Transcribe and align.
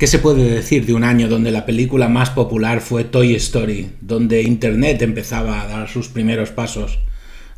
¿Qué 0.00 0.06
se 0.06 0.18
puede 0.18 0.48
decir 0.48 0.86
de 0.86 0.94
un 0.94 1.04
año 1.04 1.28
donde 1.28 1.50
la 1.50 1.66
película 1.66 2.08
más 2.08 2.30
popular 2.30 2.80
fue 2.80 3.04
Toy 3.04 3.34
Story, 3.34 3.90
donde 4.00 4.40
Internet 4.40 5.02
empezaba 5.02 5.60
a 5.60 5.66
dar 5.66 5.90
sus 5.90 6.08
primeros 6.08 6.48
pasos, 6.48 7.00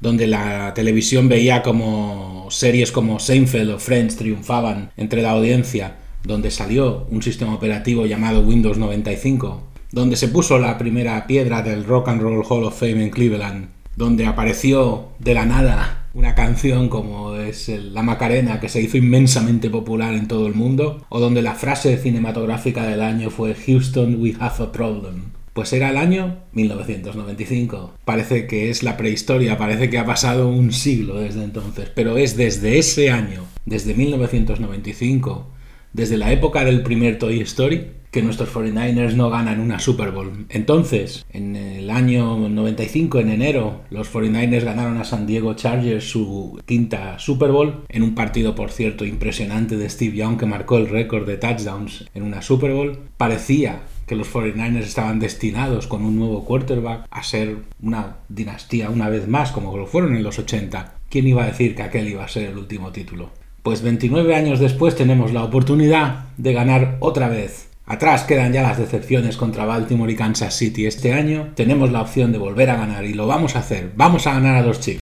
donde 0.01 0.27
la 0.27 0.75
televisión 0.75 1.29
veía 1.29 1.63
como 1.63 2.49
series 2.51 2.91
como 2.91 3.21
Seinfeld 3.21 3.71
o 3.71 3.79
Friends 3.79 4.17
triunfaban 4.17 4.91
entre 4.97 5.23
la 5.23 5.31
audiencia, 5.31 5.99
donde 6.25 6.51
salió 6.51 7.07
un 7.13 7.23
sistema 7.23 7.55
operativo 7.55 8.07
llamado 8.07 8.41
Windows 8.41 8.77
95, 8.77 9.63
donde 9.93 10.17
se 10.17 10.27
puso 10.27 10.59
la 10.59 10.79
primera 10.79 11.29
piedra 11.29 11.63
del 11.63 11.85
Rock 11.85 12.09
and 12.09 12.23
Roll 12.23 12.45
Hall 12.45 12.65
of 12.65 12.77
Fame 12.77 13.05
en 13.05 13.11
Cleveland, 13.11 13.69
donde 13.95 14.27
apareció 14.27 15.11
de 15.21 15.35
la 15.35 15.47
nada 15.47 16.02
una 16.15 16.35
canción 16.35 16.89
como 16.89 17.37
es 17.37 17.69
La 17.69 18.03
Macarena, 18.03 18.61
que 18.61 18.69
se 18.69 18.83
hizo 18.83 18.97
inmensamente 18.97 19.71
popular 19.71 20.15
en 20.15 20.29
todo 20.29 20.47
el 20.47 20.55
mundo, 20.55 21.05
o 21.09 21.21
donde 21.21 21.43
la 21.43 21.55
frase 21.55 21.97
cinematográfica 21.97 22.87
del 22.87 23.01
año 23.01 23.31
fue 23.31 23.55
Houston, 23.55 24.21
we 24.21 24.35
have 24.39 24.63
a 24.63 24.73
problem. 24.73 25.33
Pues 25.53 25.73
era 25.73 25.91
el 25.91 25.99
año 25.99 26.39
1995. 26.53 27.95
Parece 28.05 28.47
que 28.47 28.71
es 28.71 28.83
la 28.83 28.97
prehistoria, 28.97 29.59
parece 29.59 29.91
que 29.91 29.99
ha 29.99 30.07
pasado 30.07 30.49
un 30.49 30.73
siglo 30.73 31.17
desde 31.17 31.45
entonces, 31.45 31.91
pero 31.95 32.17
es 32.17 32.37
desde 32.37 32.79
ese 32.79 33.11
año, 33.11 33.45
desde 33.67 33.95
1995, 33.95 35.51
desde 35.93 36.17
la 36.17 36.33
época 36.33 36.65
del 36.65 36.83
primer 36.83 37.19
Toy 37.19 37.41
Story, 37.41 37.87
que 38.13 38.23
nuestros 38.23 38.55
49ers 38.55 39.15
no 39.15 39.31
ganan 39.31 39.59
una 39.59 39.79
Super 39.79 40.11
Bowl. 40.11 40.45
Entonces, 40.51 41.25
en 41.33 41.57
el 41.57 41.91
año 41.91 42.47
95, 42.47 43.21
en 43.21 43.31
enero, 43.31 43.81
los 43.89 44.13
49ers 44.13 44.65
ganaron 44.65 44.99
a 44.99 45.05
San 45.05 45.27
Diego 45.27 45.55
Chargers 45.55 46.05
su 46.05 46.61
quinta 46.67 47.19
Super 47.19 47.53
Bowl, 47.53 47.87
en 47.89 48.03
un 48.03 48.15
partido, 48.15 48.55
por 48.55 48.71
cierto, 48.71 49.07
impresionante 49.07 49.79
de 49.79 49.89
Steve 49.89 50.15
Young 50.15 50.39
que 50.39 50.45
marcó 50.45 50.77
el 50.77 50.91
récord 50.91 51.27
de 51.27 51.39
touchdowns 51.39 52.05
en 52.15 52.23
una 52.23 52.43
Super 52.43 52.75
Bowl. 52.75 52.99
Parecía 53.17 53.81
que 54.07 54.15
los 54.15 54.31
49ers 54.31 54.81
estaban 54.81 55.19
destinados 55.19 55.87
con 55.87 56.05
un 56.05 56.19
nuevo 56.19 56.45
quarterback 56.45 57.07
a 57.11 57.23
ser 57.23 57.57
una 57.81 58.17
dinastía 58.29 58.91
una 58.91 59.09
vez 59.09 59.27
más, 59.27 59.53
como 59.53 59.75
lo 59.79 59.87
fueron 59.87 60.15
en 60.15 60.23
los 60.23 60.39
80. 60.39 60.97
¿Quién 61.09 61.29
iba 61.29 61.45
a 61.45 61.47
decir 61.47 61.75
que 61.75 61.83
aquel 61.83 62.09
iba 62.09 62.25
a 62.25 62.29
ser 62.29 62.51
el 62.51 62.59
último 62.59 62.93
título? 62.93 63.31
Pues 63.63 63.81
29 63.81 64.35
años 64.35 64.61
después 64.61 64.97
tenemos 64.97 65.33
la 65.33 65.45
oportunidad 65.45 66.27
de 66.37 66.53
ganar 66.53 66.99
otra 67.01 67.29
vez 67.29 67.72
Atrás 67.85 68.25
quedan 68.25 68.53
ya 68.53 68.63
las 68.63 68.79
decepciones 68.79 69.37
contra 69.37 69.65
Baltimore 69.65 70.13
y 70.13 70.17
Kansas 70.17 70.55
City. 70.55 70.87
Este 70.87 71.13
año 71.13 71.53
tenemos 71.57 71.91
la 71.91 72.03
opción 72.03 72.33
de 72.33 72.39
volver 72.39 72.71
a 72.71 72.77
ganar 72.77 73.05
y 73.05 73.13
lo 73.13 73.27
vamos 73.27 73.57
a 73.57 73.61
hacer. 73.61 73.93
Vamos 73.97 74.27
a 74.27 74.35
ganar 74.35 74.57
a 74.57 74.63
los 74.63 74.81
Chiefs. 74.81 75.01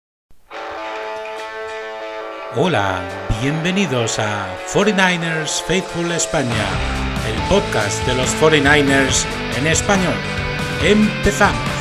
Hola, 2.57 3.01
bienvenidos 3.41 4.19
a 4.19 4.47
49ers 4.73 5.61
Faithful 5.63 6.11
España, 6.11 6.65
el 7.27 7.49
podcast 7.49 8.05
de 8.07 8.15
los 8.15 8.29
49ers 8.41 9.25
en 9.57 9.67
español. 9.67 10.15
Empezamos. 10.83 11.74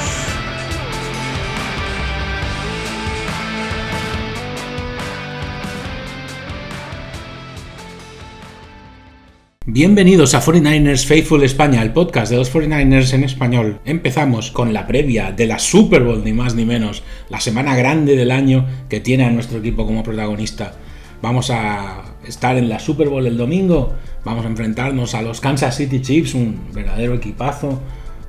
Bienvenidos 9.66 10.34
a 10.34 10.42
49ers 10.42 11.06
Faithful 11.06 11.42
España, 11.42 11.80
el 11.80 11.94
podcast 11.94 12.30
de 12.30 12.36
los 12.36 12.52
49ers 12.52 13.14
en 13.14 13.24
español. 13.24 13.80
Empezamos 13.86 14.50
con 14.50 14.74
la 14.74 14.86
previa 14.86 15.32
de 15.32 15.46
la 15.46 15.58
Super 15.58 16.04
Bowl, 16.04 16.22
ni 16.22 16.34
más 16.34 16.54
ni 16.54 16.66
menos, 16.66 17.02
la 17.30 17.40
semana 17.40 17.74
grande 17.74 18.14
del 18.14 18.30
año 18.30 18.66
que 18.90 19.00
tiene 19.00 19.24
a 19.24 19.30
nuestro 19.30 19.60
equipo 19.60 19.86
como 19.86 20.02
protagonista. 20.02 20.74
Vamos 21.22 21.48
a 21.48 22.14
estar 22.26 22.58
en 22.58 22.68
la 22.68 22.78
Super 22.78 23.08
Bowl 23.08 23.26
el 23.26 23.38
domingo, 23.38 23.94
vamos 24.22 24.44
a 24.44 24.48
enfrentarnos 24.48 25.14
a 25.14 25.22
los 25.22 25.40
Kansas 25.40 25.78
City 25.78 26.02
Chiefs, 26.02 26.34
un 26.34 26.60
verdadero 26.74 27.14
equipazo 27.14 27.80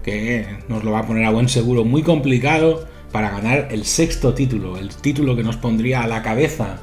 que 0.05 0.47
nos 0.69 0.85
lo 0.85 0.91
va 0.91 0.99
a 0.99 1.05
poner 1.05 1.25
a 1.25 1.31
buen 1.31 1.49
seguro 1.49 1.83
muy 1.83 2.01
complicado 2.01 2.87
para 3.11 3.29
ganar 3.31 3.67
el 3.71 3.83
sexto 3.83 4.33
título, 4.33 4.77
el 4.77 4.87
título 4.87 5.35
que 5.35 5.43
nos 5.43 5.57
pondría 5.57 6.01
a 6.01 6.07
la 6.07 6.23
cabeza 6.23 6.79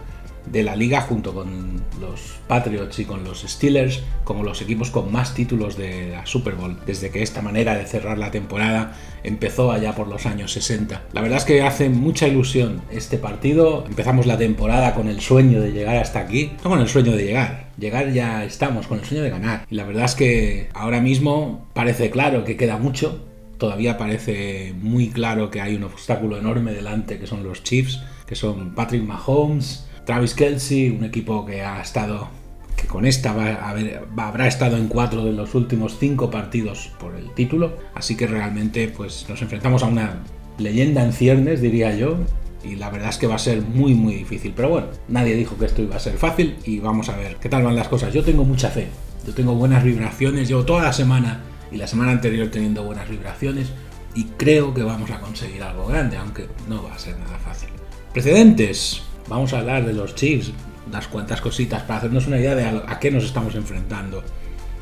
de 0.46 0.62
la 0.62 0.76
liga 0.76 1.00
junto 1.02 1.34
con 1.34 1.82
los 2.00 2.34
Patriots 2.48 2.98
y 2.98 3.04
con 3.04 3.24
los 3.24 3.42
Steelers 3.42 4.02
como 4.24 4.42
los 4.42 4.60
equipos 4.62 4.90
con 4.90 5.12
más 5.12 5.34
títulos 5.34 5.76
de 5.76 6.10
la 6.10 6.26
Super 6.26 6.54
Bowl 6.54 6.78
desde 6.86 7.10
que 7.10 7.22
esta 7.22 7.42
manera 7.42 7.76
de 7.76 7.86
cerrar 7.86 8.18
la 8.18 8.30
temporada 8.30 8.96
empezó 9.24 9.70
allá 9.70 9.94
por 9.94 10.08
los 10.08 10.26
años 10.26 10.52
60. 10.52 11.02
La 11.12 11.20
verdad 11.20 11.38
es 11.38 11.44
que 11.44 11.62
hace 11.62 11.88
mucha 11.88 12.26
ilusión 12.26 12.82
este 12.90 13.18
partido. 13.18 13.84
Empezamos 13.86 14.26
la 14.26 14.38
temporada 14.38 14.94
con 14.94 15.08
el 15.08 15.20
sueño 15.20 15.60
de 15.60 15.72
llegar 15.72 15.96
hasta 15.96 16.20
aquí, 16.20 16.52
no 16.64 16.70
con 16.70 16.80
el 16.80 16.88
sueño 16.88 17.12
de 17.12 17.24
llegar. 17.24 17.72
Llegar 17.78 18.12
ya 18.12 18.44
estamos, 18.44 18.86
con 18.86 18.98
el 18.98 19.04
sueño 19.04 19.22
de 19.22 19.30
ganar. 19.30 19.66
Y 19.70 19.76
la 19.76 19.84
verdad 19.84 20.04
es 20.04 20.14
que 20.14 20.68
ahora 20.74 21.00
mismo 21.00 21.66
parece 21.72 22.10
claro 22.10 22.44
que 22.44 22.56
queda 22.56 22.78
mucho, 22.78 23.24
todavía 23.58 23.96
parece 23.96 24.74
muy 24.80 25.08
claro 25.08 25.50
que 25.50 25.60
hay 25.60 25.76
un 25.76 25.84
obstáculo 25.84 26.36
enorme 26.36 26.72
delante 26.72 27.18
que 27.18 27.26
son 27.26 27.44
los 27.44 27.62
Chiefs, 27.62 28.02
que 28.26 28.34
son 28.34 28.74
Patrick 28.74 29.04
Mahomes, 29.04 29.86
Travis 30.12 30.34
Kelsey, 30.34 30.90
un 30.90 31.06
equipo 31.06 31.46
que 31.46 31.62
ha 31.62 31.80
estado, 31.80 32.28
que 32.76 32.86
con 32.86 33.06
esta 33.06 33.32
va 33.32 33.70
habrá 34.18 34.46
estado 34.46 34.76
en 34.76 34.88
cuatro 34.88 35.24
de 35.24 35.32
los 35.32 35.54
últimos 35.54 35.96
cinco 35.98 36.30
partidos 36.30 36.90
por 37.00 37.16
el 37.16 37.30
título, 37.30 37.78
así 37.94 38.14
que 38.14 38.26
realmente 38.26 38.88
pues 38.88 39.24
nos 39.30 39.40
enfrentamos 39.40 39.82
a 39.82 39.86
una 39.86 40.18
leyenda 40.58 41.02
en 41.02 41.14
ciernes, 41.14 41.62
diría 41.62 41.96
yo, 41.96 42.18
y 42.62 42.76
la 42.76 42.90
verdad 42.90 43.08
es 43.08 43.16
que 43.16 43.26
va 43.26 43.36
a 43.36 43.38
ser 43.38 43.62
muy 43.62 43.94
muy 43.94 44.12
difícil, 44.12 44.52
pero 44.54 44.68
bueno, 44.68 44.88
nadie 45.08 45.34
dijo 45.34 45.56
que 45.56 45.64
esto 45.64 45.80
iba 45.80 45.96
a 45.96 45.98
ser 45.98 46.18
fácil 46.18 46.58
y 46.66 46.78
vamos 46.78 47.08
a 47.08 47.16
ver 47.16 47.36
qué 47.36 47.48
tal 47.48 47.62
van 47.62 47.74
las 47.74 47.88
cosas. 47.88 48.12
Yo 48.12 48.22
tengo 48.22 48.44
mucha 48.44 48.68
fe, 48.68 48.88
yo 49.26 49.32
tengo 49.32 49.54
buenas 49.54 49.82
vibraciones, 49.82 50.46
llevo 50.46 50.66
toda 50.66 50.82
la 50.82 50.92
semana 50.92 51.40
y 51.70 51.78
la 51.78 51.86
semana 51.86 52.12
anterior 52.12 52.48
teniendo 52.50 52.84
buenas 52.84 53.08
vibraciones 53.08 53.68
y 54.14 54.24
creo 54.36 54.74
que 54.74 54.82
vamos 54.82 55.10
a 55.10 55.20
conseguir 55.20 55.62
algo 55.62 55.86
grande, 55.86 56.18
aunque 56.18 56.48
no 56.68 56.82
va 56.82 56.96
a 56.96 56.98
ser 56.98 57.18
nada 57.18 57.38
fácil. 57.38 57.70
Precedentes, 58.12 59.00
vamos 59.32 59.54
a 59.54 59.60
hablar 59.60 59.86
de 59.86 59.94
los 59.94 60.14
Chiefs, 60.14 60.52
unas 60.86 61.08
cuantas 61.08 61.40
cositas 61.40 61.82
para 61.84 61.98
hacernos 61.98 62.26
una 62.26 62.38
idea 62.38 62.54
de 62.54 62.64
a, 62.64 62.98
qué 63.00 63.10
nos 63.10 63.24
estamos 63.24 63.54
enfrentando. 63.54 64.22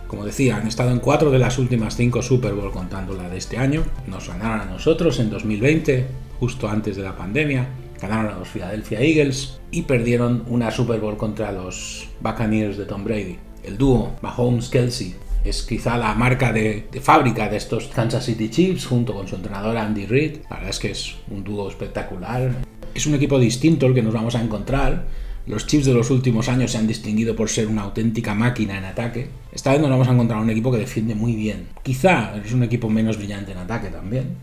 Como 0.09 0.25
decía, 0.25 0.57
han 0.57 0.67
estado 0.67 0.91
en 0.91 0.99
cuatro 0.99 1.31
de 1.31 1.39
las 1.39 1.57
últimas 1.59 1.95
cinco 1.95 2.21
Super 2.21 2.53
Bowl 2.53 2.73
contando 2.73 3.15
la 3.15 3.29
de 3.29 3.39
este 3.39 3.59
año. 3.59 3.85
Nos 4.09 4.29
ganaron 4.29 4.63
a 4.63 4.65
nosotros 4.65 5.21
en 5.21 5.31
2020, 5.31 6.05
justo 6.41 6.69
antes 6.69 6.97
de 6.97 7.05
la 7.05 7.17
pandemia. 7.17 7.69
Ganaron 8.03 8.33
a 8.33 8.39
los 8.39 8.49
Philadelphia 8.49 9.01
Eagles 9.01 9.61
y 9.71 9.83
perdieron 9.83 10.43
una 10.49 10.73
Super 10.73 10.99
Bowl 10.99 11.17
contra 11.17 11.53
los 11.53 12.09
Buccaneers 12.21 12.77
de 12.77 12.87
Tom 12.87 13.05
Brady. 13.05 13.39
El 13.63 13.79
dúo 13.79 14.17
Mahomes-Kelsey 14.21 15.15
es 15.45 15.63
quizá 15.63 15.97
la 15.97 16.13
marca 16.15 16.53
de, 16.53 16.89
de, 16.91 17.01
fábrica 17.01 17.49
de 17.49 17.57
estos 17.57 17.87
Kansas 17.87 18.25
City 18.25 18.51
Chiefs 18.51 18.87
junto 18.87 19.15
con 19.15 19.29
su 19.29 19.37
entrenador 19.37 19.77
Andy 19.77 20.07
Reid. 20.07 20.39
La 20.51 20.57
verdad 20.57 20.71
es 20.71 20.79
que 20.81 20.91
es 20.91 21.15
un 21.31 21.45
dúo 21.45 21.69
espectacular 21.69 22.51
es 22.95 23.07
un 23.07 23.15
equipo 23.15 23.39
distinto 23.39 23.87
el 23.87 23.95
que 23.95 24.03
nos 24.03 24.15
vamos 24.15 24.35
a 24.35 24.43
encontrar. 24.43 25.07
Los 25.47 25.67
Chiefs 25.67 25.87
de 25.87 25.95
los 25.95 26.11
últimos 26.11 26.49
años 26.49 26.73
se 26.73 26.79
han 26.79 26.87
distinguido 26.87 27.35
por 27.35 27.49
ser 27.49 27.67
una 27.67 27.83
auténtica 27.83 28.35
máquina 28.35 28.79
en 28.79 28.85
ataque. 28.85 29.29
Esta 29.53 29.73
vez 29.73 29.81
nos 29.81 29.91
vamos 29.91 30.09
a 30.09 30.13
encontrar 30.13 30.41
un 30.41 30.51
equipo 30.51 30.71
que 30.71 30.79
defiende 30.79 31.15
muy 31.15 31.35
bien. 31.35 31.69
Quizá 31.83 32.37
es 32.37 32.53
un 32.53 32.63
equipo 32.63 32.89
menos 32.89 33.17
brillante 33.17 33.53
en 33.53 33.59
ataque 33.59 33.89
también. 33.89 34.37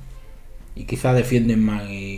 Y 0.76 0.84
quizá 0.86 1.14
defienden 1.14 1.64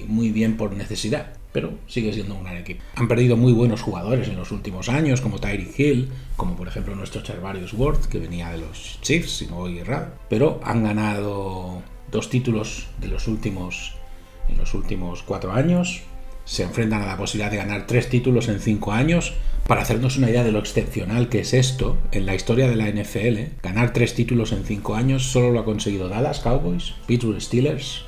muy 0.07 0.31
bien 0.31 0.57
por 0.57 0.75
necesidad. 0.75 1.33
Pero 1.51 1.73
sigue 1.87 2.13
siendo 2.13 2.35
un 2.35 2.43
gran 2.43 2.57
equipo. 2.57 2.83
Han 2.95 3.07
perdido 3.07 3.35
muy 3.35 3.53
buenos 3.53 3.81
jugadores 3.81 4.27
en 4.27 4.37
los 4.37 4.51
últimos 4.51 4.87
años, 4.87 5.19
como 5.19 5.39
Tyreek 5.39 5.79
Hill, 5.79 6.09
como 6.35 6.55
por 6.55 6.67
ejemplo 6.67 6.95
nuestro 6.95 7.21
Charvarius 7.21 7.73
Ward, 7.73 8.05
que 8.05 8.19
venía 8.19 8.51
de 8.51 8.59
los 8.59 8.99
Chiefs, 9.01 9.37
si 9.37 9.47
no 9.47 9.55
voy 9.55 9.79
errado. 9.79 10.13
Pero 10.29 10.59
han 10.63 10.83
ganado 10.83 11.81
dos 12.11 12.29
títulos 12.29 12.87
de 12.99 13.07
los 13.07 13.27
últimos 13.27 13.95
en 14.47 14.57
los 14.57 14.73
últimos 14.73 15.21
cuatro 15.23 15.51
años 15.51 16.01
se 16.49 16.63
enfrentan 16.63 17.03
a 17.03 17.05
la 17.05 17.15
posibilidad 17.15 17.51
de 17.51 17.57
ganar 17.57 17.85
tres 17.85 18.09
títulos 18.09 18.47
en 18.47 18.59
cinco 18.59 18.91
años. 18.91 19.35
Para 19.67 19.83
hacernos 19.83 20.17
una 20.17 20.31
idea 20.31 20.43
de 20.43 20.51
lo 20.51 20.57
excepcional 20.57 21.29
que 21.29 21.41
es 21.41 21.53
esto, 21.53 21.95
en 22.11 22.25
la 22.25 22.33
historia 22.33 22.67
de 22.67 22.75
la 22.75 22.89
NFL, 22.89 23.61
ganar 23.61 23.93
tres 23.93 24.15
títulos 24.15 24.51
en 24.51 24.63
cinco 24.65 24.95
años 24.95 25.31
solo 25.31 25.51
lo 25.51 25.59
ha 25.59 25.65
conseguido 25.65 26.09
Dallas 26.09 26.39
Cowboys, 26.39 26.95
Pittsburgh 27.05 27.39
Steelers 27.39 28.05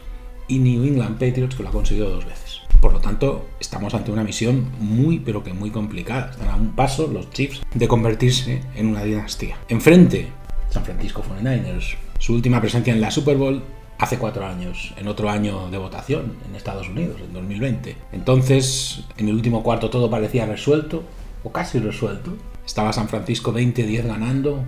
y 0.48 0.58
New 0.58 0.84
England 0.86 1.20
Patriots, 1.20 1.56
que 1.56 1.62
lo 1.62 1.70
ha 1.70 1.72
conseguido 1.72 2.10
dos 2.10 2.26
veces. 2.26 2.62
Por 2.80 2.94
lo 2.94 3.00
tanto, 3.00 3.46
estamos 3.60 3.94
ante 3.94 4.10
una 4.10 4.24
misión 4.24 4.72
muy, 4.80 5.20
pero 5.20 5.44
que 5.44 5.54
muy 5.54 5.70
complicada. 5.70 6.32
Están 6.32 6.50
a 6.50 6.56
un 6.56 6.76
paso 6.76 7.12
los 7.14 7.30
Chiefs 7.30 7.62
de 7.76 7.88
convertirse 7.88 8.64
en 8.76 8.88
una 8.88 9.04
dinastía. 9.04 9.56
Enfrente, 9.70 10.30
San 10.72 10.84
Francisco 10.84 11.24
49ers. 11.24 11.96
Su 12.18 12.34
última 12.34 12.60
presencia 12.60 12.92
en 12.92 13.02
la 13.02 13.12
Super 13.12 13.38
Bowl 13.38 13.62
hace 14.02 14.18
cuatro 14.18 14.46
años, 14.48 14.94
en 14.98 15.08
otro 15.08 15.30
año 15.30 15.70
de 15.70 15.78
votación 15.78 16.34
en 16.50 16.56
Estados 16.56 16.90
Unidos, 16.90 17.22
en 17.22 17.34
2020. 17.34 17.96
Entonces, 18.12 19.04
en 19.16 19.30
el 19.30 19.36
último 19.36 19.62
cuarto 19.62 19.92
todo 19.92 20.10
parecía 20.10 20.48
resuelto, 20.48 21.04
o 21.44 21.52
casi 21.52 21.78
resuelto. 21.78 22.36
Estaba 22.66 22.94
San 22.94 23.08
Francisco 23.08 23.54
20-10 23.54 24.08
ganando, 24.08 24.64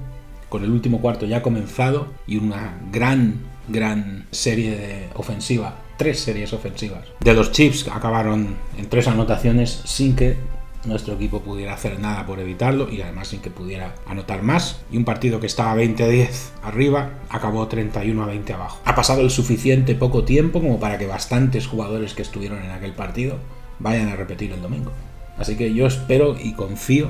con 0.49 0.63
el 0.63 0.69
último 0.69 1.01
cuarto 1.01 1.25
ya 1.25 1.41
comenzado 1.41 2.07
y 2.27 2.37
una 2.37 2.79
gran, 2.91 3.39
gran 3.67 4.27
serie 4.29 4.77
de 4.77 5.07
ofensiva, 5.15 5.79
tres 5.97 6.19
series 6.19 6.53
ofensivas. 6.53 7.07
De 7.19 7.33
los 7.33 7.51
Chiefs 7.51 7.87
acabaron 7.87 8.55
en 8.77 8.87
tres 8.87 9.07
anotaciones 9.07 9.81
sin 9.85 10.15
que 10.15 10.37
nuestro 10.85 11.13
equipo 11.13 11.41
pudiera 11.41 11.73
hacer 11.73 11.99
nada 11.99 12.25
por 12.25 12.39
evitarlo 12.39 12.89
y 12.91 13.01
además 13.01 13.29
sin 13.29 13.41
que 13.41 13.49
pudiera 13.49 13.95
anotar 14.05 14.43
más. 14.43 14.81
Y 14.91 14.97
un 14.97 15.05
partido 15.05 15.39
que 15.39 15.47
estaba 15.47 15.75
20-10 15.75 16.29
arriba 16.63 17.11
acabó 17.29 17.67
31 17.67 18.25
20 18.25 18.53
abajo. 18.53 18.79
Ha 18.85 18.95
pasado 18.95 19.21
el 19.21 19.29
suficiente 19.29 19.95
poco 19.95 20.23
tiempo 20.23 20.61
como 20.61 20.79
para 20.79 20.97
que 20.97 21.07
bastantes 21.07 21.67
jugadores 21.67 22.13
que 22.13 22.21
estuvieron 22.21 22.63
en 22.63 22.71
aquel 22.71 22.93
partido 22.93 23.37
vayan 23.79 24.09
a 24.09 24.15
repetir 24.15 24.51
el 24.51 24.61
domingo. 24.61 24.91
Así 25.37 25.55
que 25.55 25.73
yo 25.73 25.87
espero 25.87 26.35
y 26.39 26.53
confío 26.53 27.09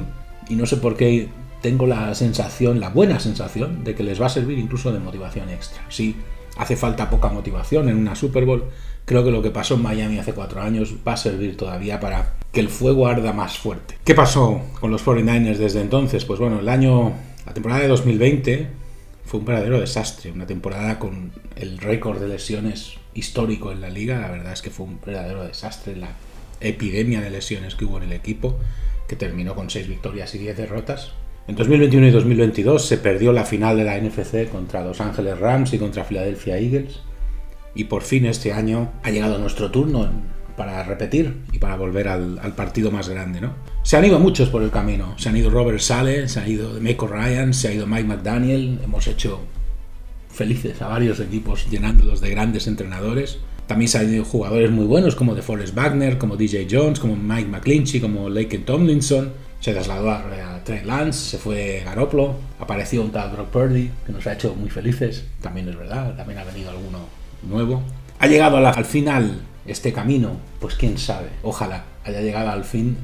y 0.50 0.56
no 0.56 0.66
sé 0.66 0.78
por 0.78 0.96
qué 0.96 1.30
tengo 1.62 1.88
la 1.88 2.14
sensación, 2.16 2.80
la 2.80 2.90
buena 2.90 3.20
sensación 3.20 3.84
de 3.84 3.96
que 3.96 4.04
les 4.04 4.22
va 4.22 4.28
a 4.28 4.30
servir 4.30 4.60
incluso 4.60 4.92
de 4.92 5.00
motivación 5.00 5.50
extra. 5.50 5.82
Si 5.90 6.16
hace 6.58 6.76
falta 6.76 7.10
poca 7.10 7.30
motivación 7.30 7.90
en 7.90 7.98
una 7.98 8.16
Super 8.16 8.46
Bowl, 8.46 8.66
creo 9.06 9.24
que 9.24 9.32
lo 9.32 9.42
que 9.42 9.50
pasó 9.50 9.76
en 9.76 9.82
Miami 9.82 10.20
hace 10.20 10.34
cuatro 10.34 10.62
años 10.62 10.96
va 11.08 11.14
a 11.14 11.18
servir 11.18 11.58
todavía 11.58 12.00
para 12.00 12.34
que 12.54 12.60
el 12.60 12.70
fuego 12.70 13.08
arda 13.08 13.34
más 13.34 13.58
fuerte. 13.58 13.98
¿Qué 14.06 14.14
pasó 14.14 14.62
con 14.80 14.92
los 14.92 15.04
49ers 15.04 15.58
desde 15.58 15.82
entonces? 15.82 16.24
Pues 16.24 16.40
bueno, 16.40 16.60
el 16.60 16.70
año, 16.70 17.12
la 17.48 17.54
temporada 17.54 17.82
de 17.82 17.88
2020 17.88 18.68
fue 19.26 19.40
un 19.40 19.46
verdadero 19.48 19.80
desastre, 19.80 20.32
una 20.32 20.46
temporada 20.46 21.00
con 21.00 21.32
el 21.56 21.80
récord 21.80 22.22
de 22.22 22.28
lesiones 22.28 22.94
histórico 23.16 23.72
en 23.72 23.82
la 23.82 23.90
liga, 23.90 24.20
la 24.20 24.30
verdad 24.30 24.54
es 24.54 24.62
que 24.62 24.70
fue 24.70 24.86
un 24.86 25.00
verdadero 25.04 25.44
desastre 25.44 25.96
la 25.96 26.10
epidemia 26.62 27.22
de 27.22 27.32
lesiones 27.32 27.74
que 27.74 27.86
hubo 27.86 27.98
en 27.98 28.04
el 28.04 28.14
equipo, 28.14 28.60
que 29.08 29.16
terminó 29.16 29.56
con 29.56 29.72
6 29.72 29.88
victorias 29.88 30.36
y 30.36 30.38
10 30.38 30.56
derrotas. 30.56 31.12
En 31.48 31.56
2021 31.56 32.08
y 32.08 32.12
2022 32.12 32.86
se 32.86 32.98
perdió 32.98 33.34
la 33.34 33.46
final 33.46 33.78
de 33.78 33.84
la 33.84 34.00
NFC 34.00 34.48
contra 34.50 34.84
Los 34.84 35.02
Ángeles 35.02 35.40
Rams 35.40 35.74
y 35.74 35.80
contra 35.80 36.04
Philadelphia 36.04 36.58
Eagles. 36.58 37.00
Y 37.74 37.86
por 37.86 38.04
fin 38.04 38.28
este 38.28 38.54
año 38.54 38.92
ha 39.02 39.10
llegado 39.10 39.40
nuestro 39.40 39.72
turno 39.72 40.10
para 40.56 40.84
repetir 40.84 41.42
y 41.52 41.60
para 41.60 41.76
volver 41.76 42.08
al, 42.08 42.54
partido 42.56 42.92
más 42.92 43.10
grande, 43.10 43.42
¿no? 43.42 43.54
Se 43.84 43.98
han 43.98 44.06
ido 44.06 44.20
muchos 44.20 44.50
por 44.50 44.62
el 44.64 44.72
camino. 44.72 45.16
Se 45.18 45.30
han 45.30 45.38
ido 45.38 45.50
Robert 45.50 45.80
Sale, 45.80 46.28
se 46.28 46.40
ha 46.40 46.48
ido 46.48 46.80
Mako 46.80 47.08
Ryan, 47.08 47.54
se 47.54 47.68
ha 47.68 47.74
ido 47.74 47.88
Mike 47.88 48.06
McDaniel. 48.06 48.80
Hemos 48.84 49.08
hecho 49.08 49.42
felices 50.30 50.82
a 50.82 50.88
varios 50.88 51.20
equipos 51.20 51.70
llenándolos 51.70 52.22
de 52.22 52.30
grandes 52.30 52.68
entrenadores. 52.68 53.40
También 53.68 53.88
se 53.88 53.98
han 53.98 54.14
ido 54.14 54.26
jugadores 54.26 54.72
muy 54.72 54.86
buenos 54.86 55.16
como 55.16 55.36
DeForest 55.36 55.74
Wagner, 55.74 56.18
como 56.18 56.36
DJ 56.36 56.68
Jones, 56.70 57.00
como 57.00 57.16
Mike 57.16 57.50
McClinchy, 57.50 58.00
como 58.00 58.30
Lake 58.30 58.60
Tomlinson. 58.60 59.32
Se 59.60 59.72
trasladó 59.72 60.12
a, 60.12 60.62
Trey 60.66 60.84
Lance, 60.84 61.32
se 61.32 61.38
fue 61.38 61.82
Garoppolo, 61.86 62.36
apareció 62.60 63.02
un 63.02 63.12
tal 63.12 63.32
Brock 63.32 63.50
Purdy, 63.50 63.90
que 64.06 64.12
nos 64.12 64.26
ha 64.28 64.34
hecho 64.34 64.56
muy 64.56 64.70
felices. 64.70 65.26
También 65.42 65.70
es 65.70 65.78
verdad, 65.78 66.16
también 66.16 66.40
ha 66.40 66.44
venido 66.44 66.70
alguno 66.70 67.00
nuevo. 67.44 67.82
Ha 68.20 68.28
llegado 68.28 68.58
al 68.58 68.86
final 68.86 69.42
este 69.66 69.94
camino, 69.94 70.38
pues 70.60 70.76
quién 70.76 70.98
sabe, 70.98 71.30
ojalá 71.42 71.86
haya 72.06 72.22
llegado 72.22 72.50
al 72.50 72.66
fin, 72.66 72.98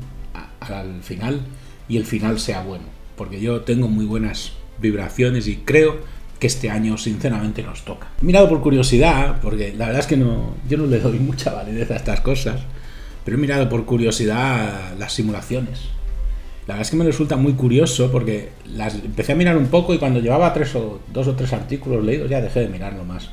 al 0.59 1.01
final 1.01 1.41
y 1.87 1.97
el 1.97 2.05
final 2.05 2.39
sea 2.39 2.63
bueno, 2.63 2.85
porque 3.15 3.39
yo 3.39 3.61
tengo 3.61 3.87
muy 3.87 4.05
buenas 4.05 4.53
vibraciones 4.79 5.47
y 5.47 5.57
creo 5.57 5.97
que 6.39 6.47
este 6.47 6.69
año 6.69 6.97
sinceramente 6.97 7.63
nos 7.63 7.83
toca. 7.83 8.07
Mirado 8.21 8.47
por 8.47 8.61
curiosidad, 8.61 9.39
porque 9.41 9.73
la 9.77 9.87
verdad 9.87 10.01
es 10.01 10.07
que 10.07 10.17
no, 10.17 10.55
yo 10.67 10.77
no 10.77 10.85
le 10.85 10.99
doy 10.99 11.19
mucha 11.19 11.53
validez 11.53 11.91
a 11.91 11.95
estas 11.95 12.21
cosas, 12.21 12.61
pero 13.25 13.37
he 13.37 13.39
mirado 13.39 13.67
por 13.69 13.85
curiosidad 13.85 14.95
las 14.97 15.13
simulaciones. 15.13 15.81
La 16.67 16.75
verdad 16.75 16.81
es 16.85 16.91
que 16.91 16.97
me 16.97 17.05
resulta 17.05 17.35
muy 17.35 17.53
curioso 17.53 18.11
porque 18.11 18.49
las 18.65 18.93
empecé 18.95 19.31
a 19.31 19.35
mirar 19.35 19.57
un 19.57 19.67
poco 19.67 19.93
y 19.93 19.97
cuando 19.97 20.19
llevaba 20.19 20.53
tres 20.53 20.75
o 20.75 20.99
dos 21.11 21.27
o 21.27 21.35
tres 21.35 21.51
artículos 21.51 22.05
leídos 22.05 22.29
ya 22.29 22.41
dejé 22.41 22.61
de 22.61 22.69
mirarlo 22.69 23.03
más. 23.03 23.29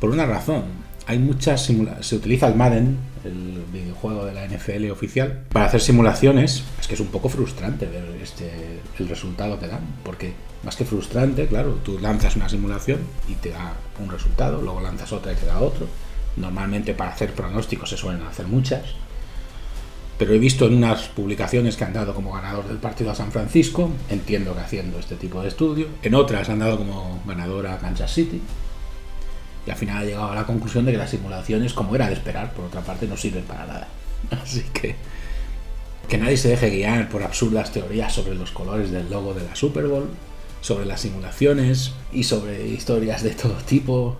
Por 0.00 0.10
una 0.10 0.24
razón, 0.24 0.62
hay 1.10 1.18
muchas 1.18 1.64
simulaciones. 1.64 2.06
Se 2.06 2.14
utiliza 2.14 2.46
el 2.46 2.54
Madden, 2.54 2.96
el 3.24 3.64
videojuego 3.72 4.24
de 4.24 4.32
la 4.32 4.46
NFL 4.46 4.90
oficial, 4.92 5.42
para 5.52 5.66
hacer 5.66 5.80
simulaciones. 5.80 6.62
Es 6.80 6.86
que 6.86 6.94
es 6.94 7.00
un 7.00 7.08
poco 7.08 7.28
frustrante 7.28 7.86
ver 7.86 8.04
este, 8.22 8.48
el 8.98 9.08
resultado 9.08 9.58
que 9.58 9.66
dan, 9.66 9.80
porque 10.04 10.34
más 10.62 10.76
que 10.76 10.84
frustrante, 10.84 11.48
claro, 11.48 11.80
tú 11.82 11.98
lanzas 11.98 12.36
una 12.36 12.48
simulación 12.48 13.00
y 13.28 13.34
te 13.34 13.50
da 13.50 13.74
un 14.00 14.08
resultado, 14.08 14.62
luego 14.62 14.80
lanzas 14.80 15.12
otra 15.12 15.32
y 15.32 15.34
te 15.34 15.46
da 15.46 15.58
otro. 15.58 15.88
Normalmente 16.36 16.94
para 16.94 17.10
hacer 17.10 17.32
pronósticos 17.32 17.90
se 17.90 17.96
suelen 17.96 18.22
hacer 18.22 18.46
muchas. 18.46 18.82
Pero 20.16 20.32
he 20.32 20.38
visto 20.38 20.66
en 20.66 20.76
unas 20.76 21.08
publicaciones 21.08 21.76
que 21.76 21.82
han 21.82 21.92
dado 21.92 22.14
como 22.14 22.32
ganador 22.32 22.68
del 22.68 22.76
partido 22.76 23.10
a 23.10 23.16
San 23.16 23.32
Francisco, 23.32 23.90
entiendo 24.10 24.54
que 24.54 24.60
haciendo 24.60 25.00
este 25.00 25.16
tipo 25.16 25.42
de 25.42 25.48
estudio. 25.48 25.88
En 26.02 26.14
otras 26.14 26.48
han 26.50 26.60
dado 26.60 26.78
como 26.78 27.20
ganador 27.26 27.66
a 27.66 27.78
Kansas 27.78 28.12
City, 28.14 28.40
y 29.66 29.70
al 29.70 29.76
final 29.76 29.98
ha 29.98 30.04
llegado 30.04 30.30
a 30.30 30.34
la 30.34 30.44
conclusión 30.44 30.84
de 30.84 30.92
que 30.92 30.98
las 30.98 31.10
simulaciones, 31.10 31.72
como 31.72 31.94
era 31.94 32.08
de 32.08 32.14
esperar, 32.14 32.52
por 32.52 32.64
otra 32.64 32.80
parte, 32.80 33.06
no 33.06 33.16
sirven 33.16 33.44
para 33.44 33.66
nada. 33.66 33.88
Así 34.42 34.64
que 34.72 34.96
que 36.10 36.18
nadie 36.18 36.36
se 36.36 36.48
deje 36.48 36.70
guiar 36.70 37.08
por 37.08 37.22
absurdas 37.22 37.72
teorías 37.72 38.12
sobre 38.12 38.34
los 38.34 38.50
colores 38.50 38.90
del 38.90 39.08
logo 39.08 39.32
de 39.32 39.44
la 39.44 39.54
Super 39.54 39.86
Bowl, 39.86 40.08
sobre 40.60 40.84
las 40.84 41.02
simulaciones 41.02 41.92
y 42.12 42.24
sobre 42.24 42.66
historias 42.66 43.22
de 43.22 43.30
todo 43.30 43.54
tipo, 43.54 44.18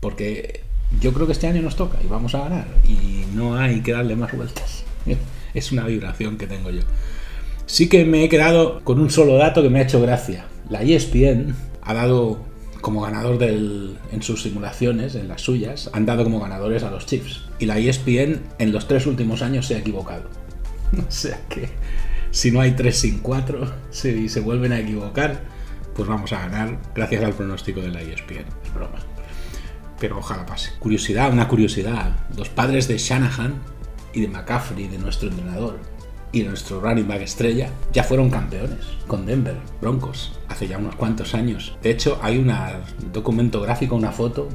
porque 0.00 0.62
yo 0.98 1.12
creo 1.12 1.26
que 1.26 1.32
este 1.32 1.46
año 1.46 1.60
nos 1.60 1.76
toca 1.76 1.98
y 2.02 2.06
vamos 2.06 2.34
a 2.34 2.40
ganar 2.40 2.66
y 2.88 3.26
no 3.34 3.56
hay 3.56 3.82
que 3.82 3.92
darle 3.92 4.16
más 4.16 4.32
vueltas. 4.32 4.84
Es 5.52 5.72
una 5.72 5.84
vibración 5.84 6.38
que 6.38 6.46
tengo 6.46 6.70
yo. 6.70 6.82
Sí 7.66 7.88
que 7.88 8.04
me 8.04 8.22
he 8.22 8.28
quedado 8.28 8.80
con 8.84 9.00
un 9.00 9.10
solo 9.10 9.34
dato 9.34 9.64
que 9.64 9.68
me 9.68 9.80
ha 9.80 9.82
hecho 9.82 10.00
gracia. 10.00 10.44
La 10.68 10.82
ESPN 10.82 11.56
ha 11.82 11.92
dado 11.92 12.38
como 12.80 13.02
ganador 13.02 13.42
en 13.42 14.22
sus 14.22 14.42
simulaciones, 14.42 15.14
en 15.14 15.28
las 15.28 15.42
suyas, 15.42 15.90
han 15.92 16.06
dado 16.06 16.24
como 16.24 16.40
ganadores 16.40 16.82
a 16.82 16.90
los 16.90 17.06
Chiefs. 17.06 17.44
Y 17.58 17.66
la 17.66 17.78
ESPN 17.78 18.40
en 18.58 18.72
los 18.72 18.88
tres 18.88 19.06
últimos 19.06 19.42
años 19.42 19.66
se 19.66 19.74
ha 19.76 19.78
equivocado. 19.78 20.24
O 21.08 21.10
sea 21.10 21.40
que 21.48 21.68
si 22.32 22.50
no 22.50 22.60
hay 22.60 22.72
3 22.72 22.96
sin 22.96 23.18
4, 23.18 23.72
si 23.90 24.28
se 24.28 24.40
vuelven 24.40 24.72
a 24.72 24.78
equivocar, 24.78 25.40
pues 25.94 26.08
vamos 26.08 26.32
a 26.32 26.40
ganar 26.40 26.78
gracias 26.94 27.24
al 27.24 27.34
pronóstico 27.34 27.80
de 27.80 27.90
la 27.90 28.02
ESPN. 28.02 28.44
Es 28.64 28.74
broma. 28.74 28.98
Pero 29.98 30.18
ojalá 30.18 30.46
pase. 30.46 30.70
Curiosidad, 30.78 31.32
una 31.32 31.48
curiosidad. 31.48 32.16
Los 32.36 32.48
padres 32.48 32.88
de 32.88 32.98
Shanahan 32.98 33.54
y 34.14 34.22
de 34.22 34.28
McCaffrey, 34.28 34.88
de 34.88 34.98
nuestro 34.98 35.28
entrenador, 35.28 35.78
y 36.32 36.42
nuestro 36.42 36.80
running 36.80 37.08
back 37.08 37.22
estrella 37.22 37.70
ya 37.92 38.04
fueron 38.04 38.30
campeones 38.30 38.78
con 39.06 39.26
Denver 39.26 39.56
Broncos 39.80 40.32
hace 40.48 40.68
ya 40.68 40.78
unos 40.78 40.94
cuantos 40.96 41.34
años. 41.34 41.76
De 41.82 41.90
hecho, 41.90 42.18
hay 42.22 42.38
un 42.38 42.52
documento 43.12 43.60
gráfico, 43.60 43.96
una 43.96 44.12
foto 44.12 44.48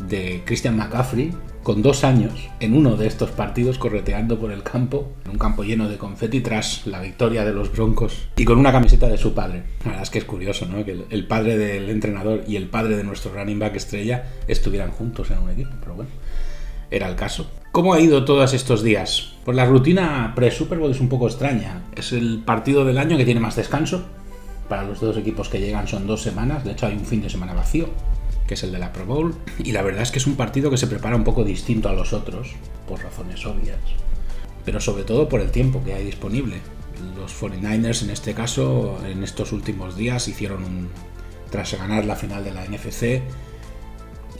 de 0.00 0.42
Christian 0.44 0.76
McCaffrey 0.76 1.32
con 1.62 1.82
dos 1.82 2.04
años 2.04 2.48
en 2.60 2.74
uno 2.74 2.96
de 2.96 3.06
estos 3.06 3.30
partidos 3.30 3.78
correteando 3.78 4.38
por 4.38 4.52
el 4.52 4.62
campo, 4.62 5.12
en 5.24 5.32
un 5.32 5.38
campo 5.38 5.64
lleno 5.64 5.88
de 5.88 5.98
confeti 5.98 6.40
tras 6.40 6.86
la 6.86 7.00
victoria 7.00 7.44
de 7.44 7.52
los 7.52 7.72
Broncos 7.72 8.28
y 8.36 8.44
con 8.44 8.58
una 8.58 8.72
camiseta 8.72 9.08
de 9.08 9.18
su 9.18 9.34
padre. 9.34 9.64
La 9.80 9.90
verdad 9.90 10.02
es 10.04 10.10
que 10.10 10.18
es 10.18 10.24
curioso, 10.24 10.66
¿no? 10.66 10.84
Que 10.84 11.04
el 11.10 11.26
padre 11.26 11.58
del 11.58 11.90
entrenador 11.90 12.44
y 12.46 12.56
el 12.56 12.68
padre 12.68 12.96
de 12.96 13.04
nuestro 13.04 13.34
running 13.34 13.58
back 13.58 13.74
estrella 13.76 14.24
estuvieran 14.46 14.92
juntos 14.92 15.30
en 15.30 15.38
un 15.38 15.50
equipo, 15.50 15.72
pero 15.80 15.94
bueno 15.94 16.10
era 16.90 17.08
el 17.08 17.16
caso. 17.16 17.50
¿Cómo 17.78 17.94
ha 17.94 18.00
ido 18.00 18.24
todos 18.24 18.54
estos 18.54 18.82
días? 18.82 19.34
Pues 19.44 19.56
la 19.56 19.64
rutina 19.64 20.32
pre-Super 20.34 20.78
Bowl 20.78 20.90
es 20.90 20.98
un 20.98 21.08
poco 21.08 21.28
extraña. 21.28 21.84
Es 21.94 22.10
el 22.10 22.42
partido 22.44 22.84
del 22.84 22.98
año 22.98 23.16
que 23.16 23.24
tiene 23.24 23.38
más 23.38 23.54
descanso. 23.54 24.04
Para 24.68 24.82
los 24.82 25.00
dos 25.00 25.16
equipos 25.16 25.48
que 25.48 25.60
llegan 25.60 25.86
son 25.86 26.04
dos 26.08 26.20
semanas. 26.20 26.64
De 26.64 26.72
hecho, 26.72 26.86
hay 26.86 26.94
un 26.94 27.04
fin 27.04 27.22
de 27.22 27.30
semana 27.30 27.54
vacío, 27.54 27.88
que 28.48 28.54
es 28.54 28.64
el 28.64 28.72
de 28.72 28.80
la 28.80 28.92
Pro 28.92 29.06
Bowl. 29.06 29.36
Y 29.62 29.70
la 29.70 29.82
verdad 29.82 30.02
es 30.02 30.10
que 30.10 30.18
es 30.18 30.26
un 30.26 30.34
partido 30.34 30.72
que 30.72 30.76
se 30.76 30.88
prepara 30.88 31.14
un 31.14 31.22
poco 31.22 31.44
distinto 31.44 31.88
a 31.88 31.92
los 31.92 32.12
otros, 32.12 32.48
por 32.88 33.00
razones 33.00 33.46
obvias. 33.46 33.78
Pero 34.64 34.80
sobre 34.80 35.04
todo 35.04 35.28
por 35.28 35.40
el 35.40 35.52
tiempo 35.52 35.80
que 35.84 35.94
hay 35.94 36.04
disponible. 36.04 36.56
Los 37.16 37.40
49ers 37.40 38.02
en 38.02 38.10
este 38.10 38.34
caso, 38.34 38.98
en 39.06 39.22
estos 39.22 39.52
últimos 39.52 39.96
días, 39.96 40.26
hicieron 40.26 40.64
un... 40.64 40.88
Tras 41.52 41.78
ganar 41.78 42.06
la 42.06 42.16
final 42.16 42.42
de 42.42 42.52
la 42.52 42.64
NFC, 42.64 43.22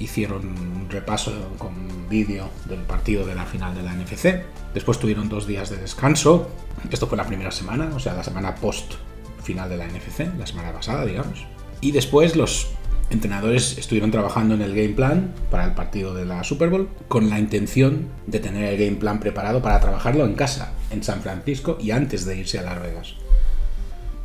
hicieron 0.01 0.47
un 0.47 0.89
repaso 0.91 1.33
con 1.59 2.09
vídeo 2.09 2.49
del 2.67 2.81
partido 2.81 3.27
de 3.27 3.35
la 3.35 3.45
final 3.45 3.75
de 3.75 3.83
la 3.83 3.93
NFC. 3.93 4.43
Después 4.75 4.99
tuvieron 4.99 5.29
dos 5.29 5.47
días 5.47 5.71
de 5.71 5.77
descanso. 5.77 6.51
Esto 6.91 7.07
fue 7.07 7.17
la 7.17 7.27
primera 7.27 7.51
semana, 7.51 7.91
o 7.95 7.99
sea, 7.99 8.15
la 8.15 8.25
semana 8.25 8.55
post 8.55 8.95
final 9.43 9.69
de 9.69 9.77
la 9.77 9.87
NFC, 9.87 10.21
la 10.39 10.47
semana 10.47 10.73
pasada, 10.73 11.05
digamos. 11.05 11.47
Y 11.81 11.93
después 11.93 12.37
los 12.37 12.69
entrenadores 13.11 13.79
estuvieron 13.79 14.11
trabajando 14.11 14.55
en 14.55 14.63
el 14.63 14.75
game 14.75 14.95
plan 14.95 15.33
para 15.51 15.65
el 15.65 15.73
partido 15.73 16.15
de 16.15 16.27
la 16.27 16.45
Super 16.45 16.69
Bowl 16.69 16.89
con 17.09 17.31
la 17.31 17.39
intención 17.39 18.09
de 18.27 18.41
tener 18.41 18.65
el 18.65 18.79
game 18.79 18.99
plan 18.99 19.21
preparado 19.21 19.63
para 19.63 19.81
trabajarlo 19.81 20.27
en 20.27 20.35
casa, 20.35 20.75
en 20.91 21.03
San 21.03 21.23
Francisco 21.23 21.79
y 21.81 21.93
antes 21.93 22.25
de 22.27 22.37
irse 22.37 22.59
a 22.59 22.63
Las 22.63 22.83
Vegas. 22.83 23.15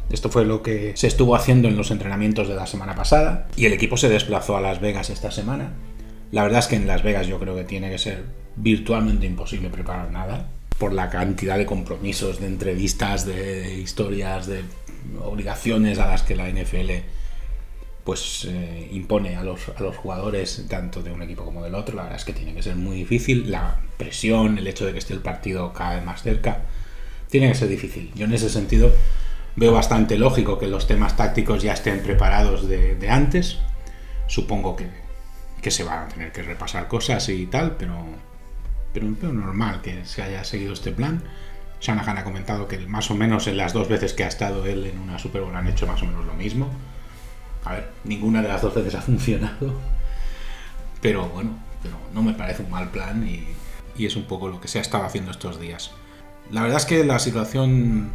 Esto 0.10 0.29
fue 0.29 0.45
lo 0.45 0.62
que 0.62 0.93
se 0.95 1.07
estuvo 1.07 1.36
haciendo 1.36 1.67
en 1.67 1.77
los 1.77 1.91
entrenamientos 1.91 2.48
de 2.48 2.55
la 2.55 2.67
semana 2.67 2.95
pasada 2.95 3.48
y 3.55 3.65
el 3.65 3.74
equipo 3.74 3.98
se 3.98 4.10
desplazó 4.10 4.57
a 4.57 4.62
Las 4.62 4.79
Vegas 4.79 5.10
esta 5.10 5.31
semana. 5.31 5.74
La 6.31 6.43
verdad 6.43 6.60
es 6.60 6.67
que 6.67 6.75
en 6.75 6.88
Las 6.88 7.03
Vegas 7.03 7.27
yo 7.27 7.39
creo 7.39 7.55
que 7.55 7.63
tiene 7.63 7.89
que 7.89 7.98
ser 7.98 8.24
virtualmente 8.55 9.25
imposible 9.25 9.69
preparar 9.69 10.12
nada 10.12 10.50
por 10.77 10.93
la 10.93 11.10
cantidad 11.10 11.57
de 11.57 11.65
compromisos, 11.65 12.39
de 12.39 12.48
entrevistas, 12.48 13.25
de 13.25 13.79
historias, 13.79 14.48
de 14.48 14.63
obligaciones 15.22 16.00
a 16.00 16.07
las 16.07 16.24
que 16.24 16.36
la 16.36 16.50
NFL 16.50 16.91
pues 18.03 18.45
eh, 18.50 18.89
impone 18.91 19.38
a 19.38 19.43
los, 19.43 19.69
a 19.69 19.81
los 19.81 19.95
jugadores 19.95 20.65
tanto 20.69 21.01
de 21.01 21.12
un 21.12 21.22
equipo 21.22 21.45
como 21.45 21.63
del 21.63 21.74
otro. 21.75 21.95
La 21.95 22.03
verdad 22.03 22.19
es 22.19 22.25
que 22.25 22.33
tiene 22.33 22.53
que 22.53 22.62
ser 22.62 22.75
muy 22.75 22.98
difícil. 22.98 23.50
La 23.50 23.79
presión, 23.98 24.57
el 24.57 24.67
hecho 24.67 24.86
de 24.86 24.91
que 24.91 25.00
esté 25.00 25.13
el 25.13 25.22
partido 25.22 25.72
cada 25.74 25.95
vez 25.95 26.05
más 26.05 26.22
cerca 26.22 26.63
tiene 27.29 27.48
que 27.48 27.55
ser 27.55 27.69
difícil. 27.69 28.12
Yo 28.15 28.25
en 28.25 28.33
ese 28.33 28.50
sentido 28.50 28.91
veo 29.55 29.72
bastante 29.72 30.17
lógico 30.17 30.57
que 30.57 30.67
los 30.67 30.88
temas 30.88 31.15
tácticos 31.15 31.62
ya 31.62 31.74
estén 31.74 32.01
preparados 32.01 32.67
de, 32.67 33.07
antes. 33.10 33.60
Supongo 34.27 34.75
que, 34.75 34.89
que, 35.62 35.72
se 35.72 35.83
van 35.83 36.05
a 36.05 36.07
tener 36.07 36.31
que 36.31 36.43
repasar 36.43 36.88
cosas 36.88 37.27
y 37.29 37.45
tal, 37.48 37.75
pero, 37.77 38.05
pero, 38.93 39.07
pero 39.19 39.33
normal 39.33 39.81
que 39.81 40.05
se 40.05 40.22
haya 40.22 40.43
seguido 40.43 40.74
este 40.74 40.91
plan. 40.91 41.24
Shanahan 41.81 42.17
ha 42.17 42.24
comentado 42.24 42.67
que 42.67 42.79
más 42.79 43.12
o 43.12 43.15
menos 43.15 43.48
en 43.48 43.57
las 43.57 43.74
dos 43.74 43.89
veces 43.89 44.13
que 44.13 44.24
ha 44.24 44.27
estado 44.27 44.65
él 44.65 44.86
en 44.86 45.00
una 45.00 45.19
Super 45.19 45.41
Bowl 45.41 45.55
han 45.55 45.67
hecho 45.67 45.86
más 45.86 46.01
o 46.01 46.05
menos 46.05 46.25
lo 46.25 46.33
mismo. 46.33 46.69
A 47.65 47.74
ver, 47.74 47.91
ninguna 48.05 48.41
de 48.41 48.48
las 48.48 48.62
dos 48.62 48.74
veces 48.74 48.95
ha 48.95 49.01
funcionado. 49.01 49.79
Pero 51.01 51.27
bueno, 51.27 51.51
pero 51.81 51.98
no 52.13 52.24
me 52.24 52.33
parece 52.33 52.63
un 52.63 52.72
mal 52.72 52.89
plan 52.89 53.27
y, 53.27 53.45
y 53.98 54.05
es 54.05 54.15
un 54.15 54.24
poco 54.24 54.48
lo 54.48 54.62
que 54.62 54.69
se 54.69 54.79
ha 54.79 54.81
estado 54.81 55.03
haciendo 55.03 55.31
estos 55.31 55.60
días. 55.60 55.91
La 56.50 56.62
verdad 56.62 56.77
es 56.77 56.86
que 56.86 57.03
la 57.03 57.19
situación 57.19 58.12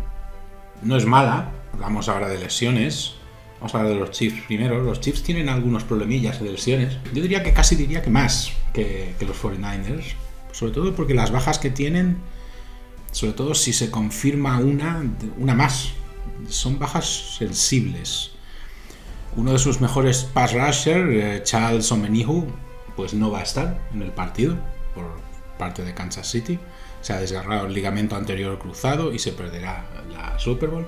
no 0.82 0.96
es 0.96 1.06
mala. 1.06 1.52
Hablamos 1.72 2.08
ahora 2.08 2.28
de 2.28 2.38
lesiones. 2.38 3.14
Vamos 3.60 3.74
a 3.74 3.78
hablar 3.78 3.94
de 3.94 4.00
los 4.00 4.10
Chiefs 4.10 4.42
primero. 4.46 4.82
Los 4.82 5.00
Chiefs 5.00 5.22
tienen 5.22 5.48
algunos 5.48 5.84
problemillas 5.84 6.40
de 6.40 6.52
lesiones. 6.52 6.96
Yo 7.12 7.22
diría 7.22 7.42
que 7.42 7.52
casi 7.52 7.76
diría 7.76 8.02
que 8.02 8.10
más 8.10 8.52
que, 8.72 9.14
los 9.20 9.42
49ers. 9.42 10.14
Sobre 10.52 10.72
todo 10.72 10.94
porque 10.94 11.14
las 11.14 11.30
bajas 11.30 11.58
que 11.58 11.70
tienen 11.70 12.18
sobre 13.10 13.32
todo 13.32 13.54
si 13.54 13.72
se 13.72 13.90
confirma 13.90 14.58
una, 14.58 15.02
una 15.38 15.54
más. 15.54 15.90
Son 16.48 16.78
bajas 16.78 17.36
sensibles. 17.38 18.32
Uno 19.36 19.52
de 19.52 19.58
sus 19.58 19.80
mejores 19.80 20.24
pass 20.24 20.52
rusher, 20.52 21.08
eh, 21.10 21.42
Charles 21.42 21.90
Omenihu, 21.90 22.46
pues 22.96 23.14
no 23.14 23.30
va 23.30 23.40
a 23.40 23.42
estar 23.42 23.80
en 23.92 24.02
el 24.02 24.10
partido 24.10 24.56
por 24.94 25.20
parte 25.58 25.84
de 25.84 25.94
Kansas 25.94 26.30
City. 26.30 26.58
Se 27.08 27.14
ha 27.14 27.20
desgarrado 27.20 27.66
el 27.66 27.72
ligamento 27.72 28.16
anterior 28.16 28.58
cruzado 28.58 29.14
y 29.14 29.18
se 29.18 29.32
perderá 29.32 29.86
la 30.12 30.38
Super 30.38 30.68
Bowl. 30.68 30.86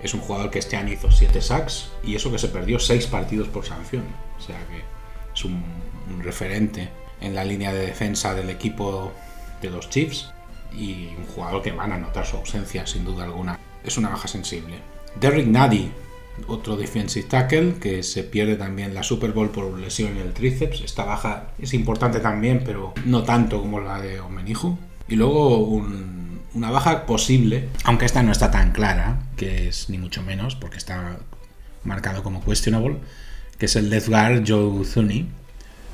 Es 0.00 0.14
un 0.14 0.20
jugador 0.20 0.52
que 0.52 0.60
este 0.60 0.76
año 0.76 0.92
hizo 0.92 1.10
7 1.10 1.42
sacks 1.42 1.90
y 2.04 2.14
eso 2.14 2.30
que 2.30 2.38
se 2.38 2.46
perdió 2.46 2.78
6 2.78 3.08
partidos 3.08 3.48
por 3.48 3.66
sanción. 3.66 4.04
O 4.38 4.40
sea 4.40 4.64
que 4.68 4.84
es 5.34 5.44
un 5.44 5.64
referente 6.22 6.90
en 7.20 7.34
la 7.34 7.44
línea 7.44 7.72
de 7.72 7.86
defensa 7.86 8.36
del 8.36 8.50
equipo 8.50 9.12
de 9.60 9.70
los 9.70 9.90
Chiefs 9.90 10.30
y 10.72 11.08
un 11.18 11.26
jugador 11.26 11.60
que 11.60 11.72
van 11.72 11.90
a 11.90 11.98
notar 11.98 12.24
su 12.24 12.36
ausencia 12.36 12.86
sin 12.86 13.04
duda 13.04 13.24
alguna. 13.24 13.58
Es 13.82 13.98
una 13.98 14.10
baja 14.10 14.28
sensible. 14.28 14.76
Derrick 15.18 15.48
Nady, 15.48 15.90
otro 16.46 16.76
defensive 16.76 17.26
tackle 17.26 17.80
que 17.80 18.04
se 18.04 18.22
pierde 18.22 18.54
también 18.54 18.94
la 18.94 19.02
Super 19.02 19.32
Bowl 19.32 19.50
por 19.50 19.76
lesión 19.76 20.12
en 20.12 20.18
el 20.18 20.34
tríceps. 20.34 20.82
Esta 20.82 21.04
baja 21.04 21.48
es 21.58 21.74
importante 21.74 22.20
también, 22.20 22.62
pero 22.64 22.94
no 23.06 23.24
tanto 23.24 23.60
como 23.60 23.80
la 23.80 24.00
de 24.00 24.20
Omenihu. 24.20 24.78
Y 25.10 25.16
luego 25.16 25.58
una 26.54 26.70
baja 26.70 27.04
posible, 27.04 27.68
aunque 27.82 28.06
esta 28.06 28.22
no 28.22 28.30
está 28.30 28.50
tan 28.52 28.70
clara, 28.70 29.24
que 29.36 29.68
es 29.68 29.90
ni 29.90 29.98
mucho 29.98 30.22
menos, 30.22 30.54
porque 30.54 30.78
está 30.78 31.18
marcado 31.82 32.22
como 32.22 32.44
questionable, 32.44 32.96
que 33.58 33.66
es 33.66 33.74
el 33.74 33.90
left 33.90 34.08
guard 34.08 34.44
Joe 34.46 34.84
Thuney, 34.86 35.26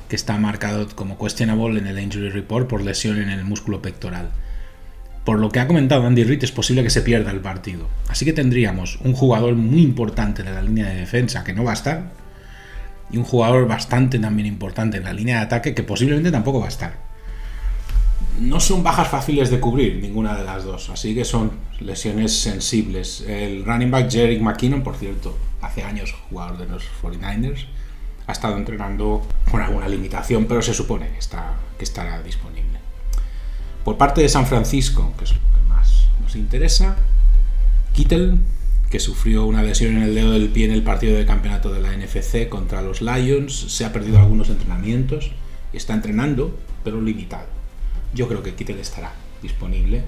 que 0.07 0.15
está 0.15 0.37
marcado 0.37 0.87
como 0.95 1.17
questionable 1.17 1.79
en 1.79 1.87
el 1.87 1.99
injury 1.99 2.29
report 2.29 2.69
por 2.69 2.83
lesión 2.83 3.19
en 3.19 3.29
el 3.29 3.43
músculo 3.43 3.81
pectoral. 3.81 4.29
Por 5.25 5.39
lo 5.39 5.49
que 5.49 5.59
ha 5.59 5.67
comentado 5.67 6.05
Andy 6.05 6.23
Reid, 6.23 6.43
es 6.43 6.51
posible 6.51 6.83
que 6.83 6.89
se 6.91 7.01
pierda 7.01 7.31
el 7.31 7.41
partido. 7.41 7.87
Así 8.07 8.23
que 8.23 8.33
tendríamos 8.33 8.99
un 9.03 9.13
jugador 9.13 9.55
muy 9.55 9.81
importante 9.81 10.43
en 10.43 10.53
la 10.53 10.61
línea 10.61 10.89
de 10.89 10.95
defensa 10.95 11.43
que 11.43 11.53
no 11.53 11.63
va 11.63 11.71
a 11.71 11.73
estar, 11.73 12.11
y 13.09 13.17
un 13.17 13.23
jugador 13.23 13.67
bastante 13.67 14.19
también 14.19 14.45
importante 14.45 14.97
en 14.97 15.05
la 15.05 15.13
línea 15.13 15.37
de 15.37 15.45
ataque 15.45 15.73
que 15.73 15.83
posiblemente 15.83 16.31
tampoco 16.31 16.59
va 16.59 16.67
a 16.67 16.69
estar. 16.69 17.06
No 18.39 18.59
son 18.59 18.83
bajas 18.83 19.07
fáciles 19.07 19.49
de 19.49 19.59
cubrir 19.59 19.99
ninguna 20.01 20.37
de 20.37 20.43
las 20.43 20.63
dos, 20.63 20.89
así 20.89 21.15
que 21.15 21.25
son 21.25 21.51
lesiones 21.79 22.39
sensibles. 22.39 23.21
El 23.21 23.65
running 23.65 23.91
back 23.91 24.09
Jerick 24.09 24.41
McKinnon, 24.41 24.83
por 24.83 24.95
cierto, 24.95 25.37
hace 25.61 25.83
años 25.83 26.15
jugador 26.29 26.57
de 26.57 26.67
los 26.67 26.83
49ers, 27.01 27.65
ha 28.27 28.31
estado 28.31 28.57
entrenando 28.57 29.25
con 29.49 29.61
alguna 29.61 29.87
limitación, 29.87 30.45
pero 30.45 30.61
se 30.61 30.73
supone 30.73 31.07
que, 31.09 31.83
estará 31.83 32.21
disponible. 32.21 32.79
Por 33.83 33.97
parte 33.97 34.21
de 34.21 34.29
San 34.29 34.45
Francisco, 34.45 35.13
que 35.17 35.23
es 35.23 35.31
lo 35.31 35.39
que 35.39 35.69
más 35.69 36.07
nos 36.21 36.35
interesa, 36.35 36.97
Kittel, 37.93 38.39
que 38.89 38.99
sufrió 38.99 39.45
una 39.45 39.63
lesión 39.63 39.97
en 39.97 40.03
el 40.03 40.15
dedo 40.15 40.31
del 40.31 40.49
pie 40.49 40.65
en 40.65 40.71
el 40.71 40.83
partido 40.83 41.17
de 41.17 41.25
campeonato 41.25 41.71
de 41.71 41.81
la 41.81 41.95
NFC 41.95 42.49
contra 42.49 42.81
los 42.81 43.01
Lions, 43.01 43.53
se 43.53 43.85
ha 43.85 43.93
perdido 43.93 44.19
algunos 44.19 44.49
entrenamientos 44.49 45.31
está 45.73 45.93
entrenando, 45.93 46.57
pero 46.83 47.01
limitado. 47.01 47.56
Yo 48.13 48.27
creo 48.27 48.43
que 48.43 48.55
Kittel 48.55 48.79
estará 48.79 49.13
disponible, 49.41 50.03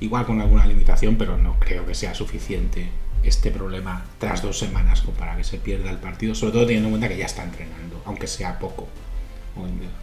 igual 0.00 0.26
con 0.26 0.40
alguna 0.40 0.66
limitación, 0.66 1.16
pero 1.16 1.36
no 1.36 1.58
creo 1.58 1.86
que 1.86 1.94
sea 1.94 2.14
suficiente 2.14 2.88
este 3.22 3.50
problema 3.50 4.04
tras 4.18 4.42
dos 4.42 4.58
semanas 4.58 5.02
para 5.18 5.36
que 5.36 5.44
se 5.44 5.58
pierda 5.58 5.90
el 5.90 5.98
partido, 5.98 6.34
sobre 6.34 6.52
todo 6.52 6.66
teniendo 6.66 6.88
en 6.88 6.92
cuenta 6.92 7.08
que 7.08 7.16
ya 7.16 7.26
está 7.26 7.42
entrenando, 7.42 8.00
aunque 8.04 8.26
sea 8.26 8.58
poco 8.58 8.88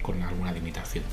con 0.01 0.21
alguna 0.21 0.51
limitación. 0.51 1.03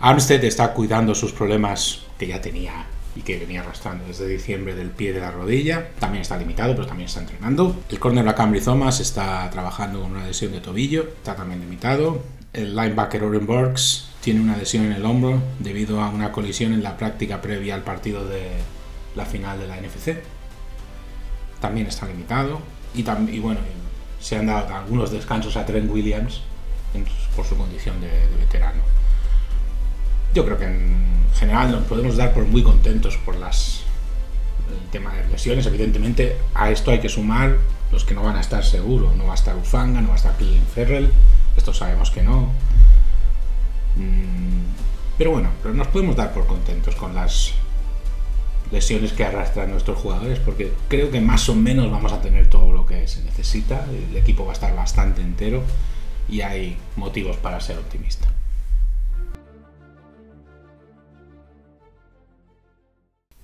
Armstead 0.00 0.44
está 0.44 0.72
cuidando 0.74 1.14
sus 1.14 1.32
problemas 1.32 2.02
que 2.18 2.26
ya 2.26 2.40
tenía 2.40 2.86
y 3.16 3.22
que 3.22 3.36
venía 3.36 3.62
arrastrando 3.62 4.04
desde 4.06 4.28
diciembre 4.28 4.76
del 4.76 4.90
pie 4.90 5.12
de 5.12 5.20
la 5.20 5.32
rodilla. 5.32 5.88
También 5.98 6.22
está 6.22 6.36
limitado, 6.36 6.74
pero 6.74 6.86
también 6.86 7.08
está 7.08 7.20
entrenando. 7.20 7.82
El 7.88 7.98
cornerback 7.98 8.36
Cambry 8.36 8.60
Thomas 8.60 9.00
está 9.00 9.48
trabajando 9.50 10.00
con 10.00 10.12
una 10.12 10.26
lesión 10.26 10.52
de 10.52 10.60
tobillo, 10.60 11.02
está 11.02 11.34
también 11.34 11.60
limitado. 11.60 12.22
El 12.52 12.76
linebacker 12.76 13.24
Oren 13.24 13.46
Burks 13.46 14.07
tiene 14.20 14.40
una 14.40 14.56
lesión 14.56 14.84
en 14.84 14.92
el 14.92 15.04
hombro 15.04 15.40
debido 15.58 16.00
a 16.00 16.08
una 16.10 16.32
colisión 16.32 16.72
en 16.72 16.82
la 16.82 16.96
práctica 16.96 17.40
previa 17.40 17.74
al 17.74 17.82
partido 17.82 18.26
de 18.26 18.48
la 19.14 19.24
final 19.24 19.58
de 19.58 19.66
la 19.68 19.76
NFC. 19.76 20.22
También 21.60 21.86
está 21.86 22.06
limitado. 22.06 22.60
Y, 22.94 23.00
y 23.00 23.38
bueno, 23.38 23.60
se 24.20 24.36
han 24.36 24.46
dado 24.46 24.74
algunos 24.74 25.10
descansos 25.10 25.56
a 25.56 25.66
Trent 25.66 25.90
Williams 25.90 26.42
por 27.36 27.46
su 27.46 27.56
condición 27.56 28.00
de 28.00 28.08
veterano 28.38 28.82
yo 30.34 30.44
creo 30.44 30.58
que 30.58 30.66
en 30.66 30.96
general 31.34 31.72
nos 31.72 31.84
podemos 31.84 32.16
dar 32.16 32.32
por 32.32 32.44
muy 32.44 32.62
contentos 32.62 33.16
por 33.18 33.36
las 33.36 33.82
el 34.70 34.90
tema 34.90 35.14
de 35.14 35.26
lesiones. 35.28 35.66
Evidentemente, 35.66 36.36
a 36.54 36.70
esto 36.70 36.90
hay 36.90 37.00
que 37.00 37.08
sumar 37.08 37.56
los 37.90 38.04
que 38.04 38.14
no 38.14 38.22
van 38.22 38.36
a 38.36 38.40
estar 38.40 38.64
seguros. 38.64 39.16
No 39.16 39.26
va 39.26 39.32
a 39.32 39.34
estar 39.34 39.56
Ufanga, 39.56 40.00
no 40.00 40.08
va 40.08 40.14
a 40.14 40.16
estar 40.16 40.36
Clean 40.36 40.64
Ferrell. 40.74 41.10
Esto 41.56 41.72
sabemos 41.72 42.10
que 42.10 42.22
no. 42.22 42.50
Mm, 43.98 44.62
pero 45.18 45.32
bueno, 45.32 45.50
pero 45.62 45.74
nos 45.74 45.88
podemos 45.88 46.16
dar 46.16 46.32
por 46.32 46.46
contentos 46.46 46.94
con 46.94 47.14
las 47.14 47.52
lesiones 48.70 49.12
que 49.12 49.24
arrastran 49.24 49.70
nuestros 49.70 49.98
jugadores, 49.98 50.38
porque 50.38 50.72
creo 50.88 51.10
que 51.10 51.20
más 51.20 51.48
o 51.48 51.54
menos 51.54 51.90
vamos 51.90 52.12
a 52.12 52.20
tener 52.20 52.48
todo 52.48 52.72
lo 52.72 52.86
que 52.86 53.06
se 53.08 53.22
necesita. 53.24 53.84
El 53.90 54.16
equipo 54.16 54.44
va 54.44 54.52
a 54.52 54.54
estar 54.54 54.74
bastante 54.74 55.20
entero 55.20 55.62
y 56.28 56.40
hay 56.40 56.76
motivos 56.96 57.36
para 57.36 57.60
ser 57.60 57.78
optimista. 57.78 58.28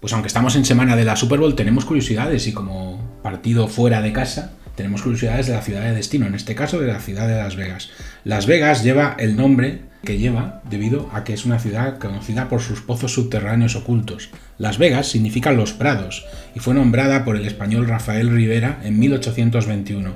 pues 0.05 0.13
aunque 0.13 0.27
estamos 0.27 0.55
en 0.55 0.67
semana 0.67 0.97
de 0.97 1.05
la 1.07 1.17
Super 1.17 1.39
Bowl, 1.39 1.55
tenemos 1.55 1.87
curiosidades 1.87 2.47
y 2.47 2.53
como 2.53 3.01
partido 3.23 3.69
fuera 3.69 4.03
de 4.03 4.13
casa, 4.13 4.53
tenemos 4.75 5.03
curiosidades 5.03 5.47
de 5.47 5.55
la 5.55 5.63
ciudad 5.63 5.83
de 5.83 5.95
destino, 5.95 6.27
en 6.27 6.35
este 6.35 6.55
caso 6.55 6.81
de 6.81 6.89
la 6.89 7.01
ciudad 7.01 7.29
de 7.29 7.37
Las 7.37 7.57
Vegas. 7.57 7.91
Las 8.25 8.47
Vegas 8.47 8.83
lleva 8.83 9.17
el 9.19 9.37
nombre 9.37 9.83
que 10.05 10.19
lleva 10.19 10.63
debido 10.69 11.09
a 11.13 11.25
que 11.25 11.33
es 11.33 11.45
una 11.45 11.59
ciudad 11.59 11.99
conocida 11.99 12.49
por 12.49 12.61
sus 12.61 12.81
pozos 12.81 13.13
subterráneos 13.13 13.77
ocultos. 13.77 14.31
Las 14.59 14.79
Vegas 14.79 15.09
significa 15.09 15.53
los 15.53 15.73
prados 15.73 16.27
y 16.55 16.61
fue 16.61 16.75
nombrada 16.75 17.25
por 17.25 17.37
el 17.37 17.47
español 17.47 17.89
Rafael 17.89 18.31
Rivera 18.31 18.81
en 18.85 18.99
1821. 18.99 20.13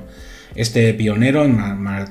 Este 0.55 0.93
pionero 0.93 1.45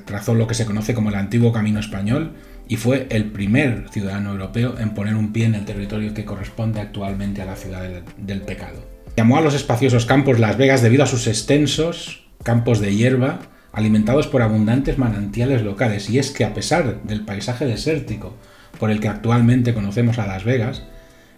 trazó 0.04 0.34
lo 0.34 0.46
que 0.46 0.54
se 0.54 0.66
conoce 0.66 0.94
como 0.94 1.08
el 1.08 1.16
antiguo 1.16 1.52
camino 1.52 1.80
español 1.80 2.34
y 2.68 2.76
fue 2.76 3.06
el 3.10 3.26
primer 3.26 3.88
ciudadano 3.90 4.30
europeo 4.30 4.76
en 4.78 4.90
poner 4.90 5.14
un 5.14 5.32
pie 5.32 5.46
en 5.46 5.54
el 5.54 5.64
territorio 5.64 6.14
que 6.14 6.24
corresponde 6.24 6.80
actualmente 6.80 7.42
a 7.42 7.46
la 7.46 7.56
ciudad 7.56 7.82
del, 8.16 8.42
pecado. 8.42 8.84
Llamó 9.16 9.38
a 9.38 9.40
los 9.40 9.54
espaciosos 9.54 10.06
campos 10.06 10.38
Las 10.38 10.56
Vegas 10.58 10.82
debido 10.82 11.02
a 11.02 11.06
sus 11.06 11.26
extensos 11.26 12.27
campos 12.42 12.80
de 12.80 12.94
hierba 12.94 13.40
alimentados 13.72 14.26
por 14.26 14.42
abundantes 14.42 14.98
manantiales 14.98 15.62
locales 15.62 16.10
y 16.10 16.18
es 16.18 16.30
que 16.30 16.44
a 16.44 16.54
pesar 16.54 17.02
del 17.02 17.24
paisaje 17.24 17.66
desértico 17.66 18.36
por 18.78 18.90
el 18.90 19.00
que 19.00 19.08
actualmente 19.08 19.74
conocemos 19.74 20.18
a 20.18 20.26
Las 20.26 20.44
Vegas, 20.44 20.82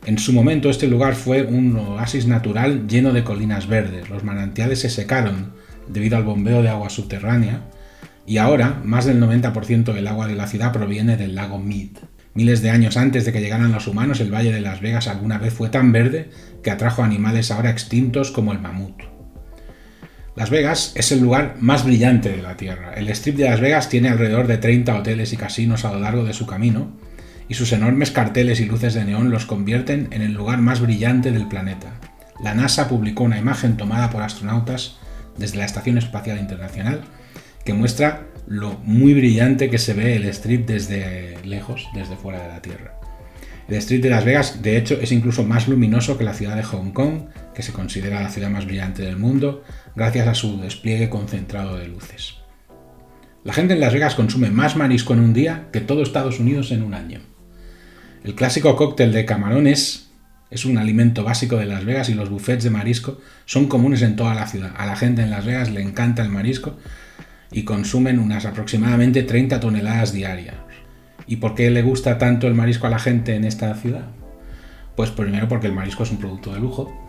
en 0.06 0.18
su 0.18 0.32
momento 0.32 0.70
este 0.70 0.86
lugar 0.86 1.14
fue 1.14 1.42
un 1.42 1.76
oasis 1.76 2.26
natural 2.26 2.86
lleno 2.86 3.12
de 3.12 3.24
colinas 3.24 3.66
verdes. 3.66 4.08
Los 4.08 4.24
manantiales 4.24 4.80
se 4.80 4.90
secaron 4.90 5.52
debido 5.88 6.16
al 6.16 6.24
bombeo 6.24 6.62
de 6.62 6.70
agua 6.70 6.88
subterránea 6.88 7.62
y 8.26 8.38
ahora 8.38 8.80
más 8.84 9.04
del 9.04 9.20
90% 9.20 9.92
del 9.92 10.06
agua 10.06 10.26
de 10.26 10.36
la 10.36 10.46
ciudad 10.46 10.72
proviene 10.72 11.16
del 11.16 11.34
lago 11.34 11.58
Mead. 11.58 11.90
Miles 12.32 12.62
de 12.62 12.70
años 12.70 12.96
antes 12.96 13.24
de 13.24 13.32
que 13.32 13.40
llegaran 13.40 13.72
los 13.72 13.88
humanos, 13.88 14.20
el 14.20 14.32
Valle 14.32 14.52
de 14.52 14.60
Las 14.60 14.80
Vegas 14.80 15.08
alguna 15.08 15.38
vez 15.38 15.52
fue 15.52 15.68
tan 15.68 15.90
verde 15.90 16.30
que 16.62 16.70
atrajo 16.70 17.02
animales 17.02 17.50
ahora 17.50 17.70
extintos 17.70 18.30
como 18.30 18.52
el 18.52 18.60
mamut. 18.60 19.09
Las 20.40 20.48
Vegas 20.48 20.92
es 20.94 21.12
el 21.12 21.20
lugar 21.20 21.56
más 21.60 21.84
brillante 21.84 22.30
de 22.30 22.40
la 22.40 22.56
Tierra. 22.56 22.94
El 22.94 23.10
Strip 23.10 23.36
de 23.36 23.44
Las 23.44 23.60
Vegas 23.60 23.90
tiene 23.90 24.08
alrededor 24.08 24.46
de 24.46 24.56
30 24.56 24.98
hoteles 24.98 25.34
y 25.34 25.36
casinos 25.36 25.84
a 25.84 25.92
lo 25.92 26.00
largo 26.00 26.24
de 26.24 26.32
su 26.32 26.46
camino, 26.46 26.96
y 27.46 27.52
sus 27.52 27.72
enormes 27.72 28.10
carteles 28.10 28.58
y 28.58 28.64
luces 28.64 28.94
de 28.94 29.04
neón 29.04 29.30
los 29.30 29.44
convierten 29.44 30.08
en 30.12 30.22
el 30.22 30.32
lugar 30.32 30.62
más 30.62 30.80
brillante 30.80 31.30
del 31.30 31.46
planeta. 31.46 31.92
La 32.42 32.54
NASA 32.54 32.88
publicó 32.88 33.24
una 33.24 33.36
imagen 33.36 33.76
tomada 33.76 34.08
por 34.08 34.22
astronautas 34.22 34.96
desde 35.36 35.58
la 35.58 35.66
Estación 35.66 35.98
Espacial 35.98 36.38
Internacional 36.38 37.02
que 37.62 37.74
muestra 37.74 38.22
lo 38.46 38.78
muy 38.82 39.12
brillante 39.12 39.68
que 39.68 39.76
se 39.76 39.92
ve 39.92 40.16
el 40.16 40.24
strip 40.24 40.66
desde 40.66 41.36
lejos, 41.44 41.86
desde 41.92 42.16
fuera 42.16 42.40
de 42.40 42.48
la 42.48 42.62
Tierra. 42.62 42.98
El 43.68 43.76
strip 43.76 44.02
de 44.02 44.08
Las 44.08 44.24
Vegas, 44.24 44.62
de 44.62 44.78
hecho, 44.78 44.98
es 45.02 45.12
incluso 45.12 45.44
más 45.44 45.68
luminoso 45.68 46.16
que 46.16 46.24
la 46.24 46.32
ciudad 46.32 46.56
de 46.56 46.62
Hong 46.62 46.92
Kong, 46.92 47.24
que 47.54 47.62
se 47.62 47.72
considera 47.72 48.22
la 48.22 48.30
ciudad 48.30 48.50
más 48.50 48.66
brillante 48.66 49.02
del 49.02 49.16
mundo, 49.16 49.64
gracias 49.96 50.28
a 50.28 50.34
su 50.34 50.60
despliegue 50.60 51.10
concentrado 51.10 51.76
de 51.76 51.88
luces. 51.88 52.36
La 53.42 53.52
gente 53.52 53.74
en 53.74 53.80
Las 53.80 53.94
Vegas 53.94 54.14
consume 54.14 54.50
más 54.50 54.76
marisco 54.76 55.14
en 55.14 55.20
un 55.20 55.32
día 55.32 55.68
que 55.72 55.80
todo 55.80 56.02
Estados 56.02 56.40
Unidos 56.40 56.72
en 56.72 56.82
un 56.82 56.94
año. 56.94 57.20
El 58.22 58.34
clásico 58.34 58.76
cóctel 58.76 59.12
de 59.12 59.24
camarones 59.24 60.10
es 60.50 60.64
un 60.64 60.76
alimento 60.76 61.24
básico 61.24 61.56
de 61.56 61.64
Las 61.64 61.84
Vegas 61.84 62.10
y 62.10 62.14
los 62.14 62.28
buffets 62.28 62.64
de 62.64 62.70
marisco 62.70 63.18
son 63.46 63.66
comunes 63.66 64.02
en 64.02 64.16
toda 64.16 64.34
la 64.34 64.46
ciudad. 64.46 64.74
A 64.76 64.84
la 64.84 64.96
gente 64.96 65.22
en 65.22 65.30
Las 65.30 65.46
Vegas 65.46 65.70
le 65.70 65.80
encanta 65.80 66.22
el 66.22 66.28
marisco 66.28 66.76
y 67.50 67.62
consumen 67.62 68.18
unas 68.18 68.44
aproximadamente 68.44 69.22
30 69.22 69.58
toneladas 69.58 70.12
diarias. 70.12 70.56
¿Y 71.26 71.36
por 71.36 71.54
qué 71.54 71.70
le 71.70 71.82
gusta 71.82 72.18
tanto 72.18 72.46
el 72.46 72.54
marisco 72.54 72.88
a 72.88 72.90
la 72.90 72.98
gente 72.98 73.34
en 73.36 73.44
esta 73.44 73.72
ciudad? 73.74 74.08
Pues 74.96 75.10
primero 75.10 75.48
porque 75.48 75.68
el 75.68 75.72
marisco 75.72 76.02
es 76.02 76.10
un 76.10 76.18
producto 76.18 76.52
de 76.52 76.60
lujo 76.60 76.99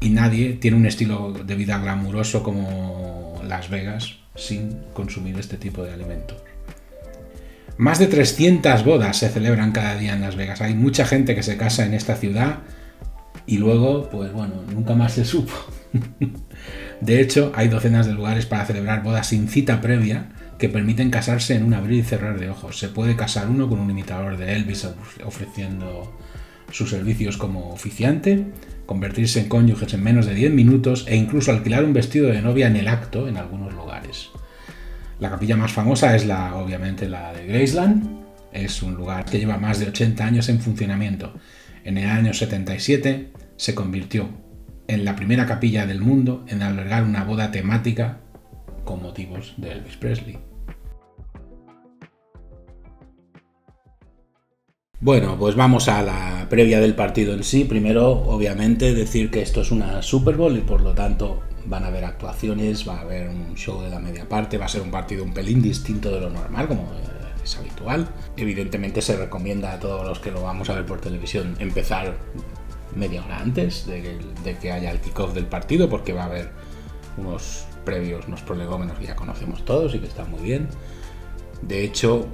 y 0.00 0.10
nadie 0.10 0.54
tiene 0.54 0.76
un 0.76 0.86
estilo 0.86 1.32
de 1.32 1.54
vida 1.54 1.78
glamuroso 1.78 2.42
como 2.42 3.40
Las 3.46 3.70
Vegas 3.70 4.16
sin 4.34 4.78
consumir 4.92 5.38
este 5.38 5.56
tipo 5.56 5.82
de 5.82 5.92
alimentos. 5.92 6.38
Más 7.78 7.98
de 7.98 8.06
300 8.06 8.84
bodas 8.84 9.18
se 9.18 9.28
celebran 9.28 9.72
cada 9.72 9.96
día 9.96 10.14
en 10.14 10.22
Las 10.22 10.36
Vegas. 10.36 10.60
Hay 10.60 10.74
mucha 10.74 11.04
gente 11.04 11.34
que 11.34 11.42
se 11.42 11.56
casa 11.56 11.84
en 11.84 11.94
esta 11.94 12.16
ciudad 12.16 12.60
y 13.46 13.58
luego, 13.58 14.08
pues 14.10 14.32
bueno, 14.32 14.62
nunca 14.72 14.94
más 14.94 15.12
se 15.12 15.24
supo. 15.24 15.52
de 17.00 17.20
hecho, 17.20 17.52
hay 17.54 17.68
docenas 17.68 18.06
de 18.06 18.14
lugares 18.14 18.46
para 18.46 18.64
celebrar 18.64 19.02
bodas 19.02 19.28
sin 19.28 19.48
cita 19.48 19.80
previa 19.80 20.30
que 20.58 20.68
permiten 20.70 21.10
casarse 21.10 21.54
en 21.54 21.64
un 21.64 21.74
abrir 21.74 22.00
y 22.00 22.02
cerrar 22.02 22.40
de 22.40 22.48
ojos. 22.48 22.78
Se 22.78 22.88
puede 22.88 23.14
casar 23.14 23.48
uno 23.48 23.68
con 23.68 23.78
un 23.78 23.90
imitador 23.90 24.38
de 24.38 24.54
Elvis 24.54 24.88
ofreciendo 25.24 26.16
sus 26.70 26.90
servicios 26.90 27.36
como 27.36 27.70
oficiante, 27.70 28.46
convertirse 28.86 29.40
en 29.40 29.48
cónyuges 29.48 29.92
en 29.92 30.02
menos 30.02 30.26
de 30.26 30.34
10 30.34 30.52
minutos 30.52 31.04
e 31.08 31.16
incluso 31.16 31.50
alquilar 31.50 31.84
un 31.84 31.92
vestido 31.92 32.28
de 32.28 32.40
novia 32.40 32.68
en 32.68 32.76
el 32.76 32.88
acto 32.88 33.28
en 33.28 33.36
algunos 33.36 33.74
lugares. 33.74 34.30
La 35.18 35.30
capilla 35.30 35.56
más 35.56 35.72
famosa 35.72 36.14
es 36.14 36.26
la, 36.26 36.56
obviamente, 36.56 37.08
la 37.08 37.32
de 37.32 37.46
Graceland. 37.46 38.24
Es 38.52 38.82
un 38.82 38.94
lugar 38.94 39.24
que 39.24 39.38
lleva 39.38 39.58
más 39.58 39.78
de 39.78 39.88
80 39.88 40.24
años 40.24 40.48
en 40.48 40.60
funcionamiento. 40.60 41.34
En 41.84 41.98
el 41.98 42.08
año 42.08 42.32
77 42.32 43.32
se 43.56 43.74
convirtió 43.74 44.28
en 44.88 45.04
la 45.04 45.16
primera 45.16 45.46
capilla 45.46 45.86
del 45.86 46.00
mundo 46.00 46.44
en 46.48 46.62
albergar 46.62 47.04
una 47.04 47.24
boda 47.24 47.50
temática 47.50 48.20
con 48.84 49.02
motivos 49.02 49.54
de 49.56 49.72
Elvis 49.72 49.96
Presley. 49.96 50.45
Bueno, 54.98 55.36
pues 55.38 55.54
vamos 55.56 55.88
a 55.88 56.02
la 56.02 56.46
previa 56.48 56.80
del 56.80 56.94
partido 56.94 57.34
en 57.34 57.44
sí. 57.44 57.64
Primero, 57.64 58.12
obviamente, 58.12 58.94
decir 58.94 59.30
que 59.30 59.42
esto 59.42 59.60
es 59.60 59.70
una 59.70 60.00
Super 60.00 60.36
Bowl 60.36 60.56
y 60.56 60.62
por 60.62 60.80
lo 60.80 60.94
tanto 60.94 61.42
van 61.66 61.84
a 61.84 61.88
haber 61.88 62.06
actuaciones, 62.06 62.88
va 62.88 62.98
a 62.98 63.00
haber 63.02 63.28
un 63.28 63.54
show 63.56 63.82
de 63.82 63.90
la 63.90 63.98
media 63.98 64.26
parte, 64.26 64.56
va 64.56 64.64
a 64.64 64.68
ser 64.68 64.80
un 64.80 64.90
partido 64.90 65.22
un 65.22 65.34
pelín 65.34 65.60
distinto 65.60 66.10
de 66.10 66.20
lo 66.20 66.30
normal, 66.30 66.68
como 66.68 66.88
es 67.44 67.56
habitual. 67.58 68.08
Evidentemente 68.38 69.02
se 69.02 69.18
recomienda 69.18 69.72
a 69.72 69.80
todos 69.80 70.06
los 70.06 70.18
que 70.18 70.30
lo 70.30 70.42
vamos 70.42 70.70
a 70.70 70.74
ver 70.74 70.86
por 70.86 70.98
televisión 70.98 71.56
empezar 71.58 72.16
media 72.94 73.22
hora 73.22 73.40
antes 73.40 73.86
de 73.86 74.56
que, 74.58 74.72
haya 74.72 74.90
el 74.90 75.00
kickoff 75.00 75.34
del 75.34 75.44
partido, 75.44 75.90
porque 75.90 76.14
va 76.14 76.22
a 76.22 76.26
haber 76.26 76.50
unos 77.18 77.66
previos, 77.84 78.26
unos 78.28 78.40
prolegómenos 78.40 78.98
que 78.98 79.06
ya 79.08 79.14
conocemos 79.14 79.62
todos 79.66 79.94
y 79.94 79.98
que 79.98 80.06
están 80.06 80.30
muy 80.30 80.40
bien. 80.40 80.68
De 81.60 81.84
hecho, 81.84 82.28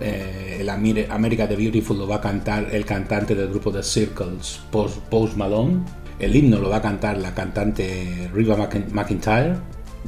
eh, 0.00 0.58
el 0.60 0.68
America 0.68 1.48
the 1.48 1.56
Beautiful 1.56 1.98
lo 1.98 2.06
va 2.06 2.16
a 2.16 2.20
cantar 2.20 2.68
el 2.72 2.84
cantante 2.84 3.34
del 3.34 3.48
grupo 3.48 3.72
The 3.72 3.82
Circles, 3.82 4.60
Post 4.70 5.36
Malone 5.36 5.80
el 6.20 6.36
himno 6.36 6.58
lo 6.58 6.68
va 6.68 6.76
a 6.76 6.82
cantar 6.82 7.16
la 7.16 7.34
cantante 7.34 8.28
Riva 8.34 8.54
McIntyre, 8.92 9.56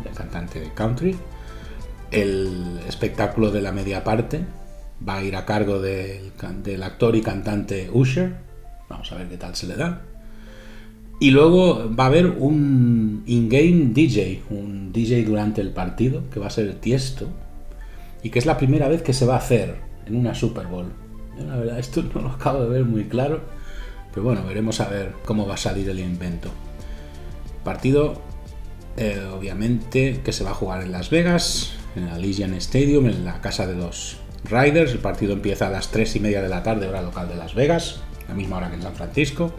la 0.04 0.10
cantante 0.14 0.60
de 0.60 0.70
country. 0.74 1.16
El 2.10 2.80
espectáculo 2.86 3.50
de 3.50 3.62
la 3.62 3.72
media 3.72 4.04
parte 4.04 4.44
va 5.08 5.16
a 5.16 5.24
ir 5.24 5.34
a 5.34 5.46
cargo 5.46 5.80
del, 5.80 6.82
actor 6.82 7.16
y 7.16 7.22
cantante 7.22 7.88
Usher. 7.90 8.34
Vamos 8.90 9.10
a 9.10 9.14
ver 9.16 9.28
qué 9.28 9.38
tal 9.38 9.56
se 9.56 9.66
le 9.66 9.76
da. 9.76 10.02
Y 11.18 11.30
luego 11.30 11.90
va 11.98 12.04
a 12.04 12.06
haber 12.08 12.26
un 12.26 13.22
in-game 13.24 13.94
DJ, 13.94 14.42
un 14.50 14.92
DJ 14.92 15.24
durante 15.24 15.62
el 15.62 15.70
partido, 15.70 16.28
que 16.28 16.40
va 16.40 16.48
a 16.48 16.50
ser 16.50 16.74
Tiesto, 16.74 17.28
y 18.22 18.30
que 18.30 18.38
es 18.38 18.46
la 18.46 18.56
primera 18.56 18.88
vez 18.88 19.02
que 19.02 19.12
se 19.12 19.26
va 19.26 19.34
a 19.34 19.38
hacer 19.38 19.76
en 20.06 20.16
una 20.16 20.34
Super 20.34 20.66
Bowl. 20.66 20.92
la 21.38 21.56
verdad, 21.56 21.78
esto 21.78 22.02
no 22.14 22.22
lo 22.22 22.30
acabo 22.30 22.62
de 22.62 22.68
ver 22.68 22.84
muy 22.84 23.04
claro 23.04 23.40
pero 24.12 24.24
bueno, 24.24 24.44
veremos 24.44 24.80
a 24.80 24.88
ver 24.88 25.14
cómo 25.24 25.46
va 25.46 25.54
a 25.54 25.58
salir 25.58 25.88
el 25.88 25.98
invento. 25.98 26.50
Partido, 27.64 28.20
eh, 28.96 29.26
obviamente, 29.32 30.20
que 30.22 30.32
se 30.32 30.44
va 30.44 30.50
a 30.50 30.54
jugar 30.54 30.82
en 30.82 30.92
Las 30.92 31.08
Vegas, 31.08 31.72
en 31.96 32.04
el 32.04 32.10
Allegiant 32.10 32.54
Stadium, 32.54 33.06
en 33.06 33.24
la 33.24 33.40
casa 33.40 33.66
de 33.66 33.74
los 33.74 34.18
Riders. 34.44 34.92
El 34.92 34.98
partido 34.98 35.32
empieza 35.32 35.68
a 35.68 35.70
las 35.70 35.90
3 35.90 36.16
y 36.16 36.20
media 36.20 36.42
de 36.42 36.48
la 36.48 36.62
tarde, 36.62 36.88
hora 36.88 37.00
local 37.00 37.28
de 37.28 37.36
Las 37.36 37.54
Vegas, 37.54 38.00
la 38.28 38.34
misma 38.34 38.58
hora 38.58 38.68
que 38.68 38.76
en 38.76 38.82
San 38.82 38.94
Francisco. 38.94 39.52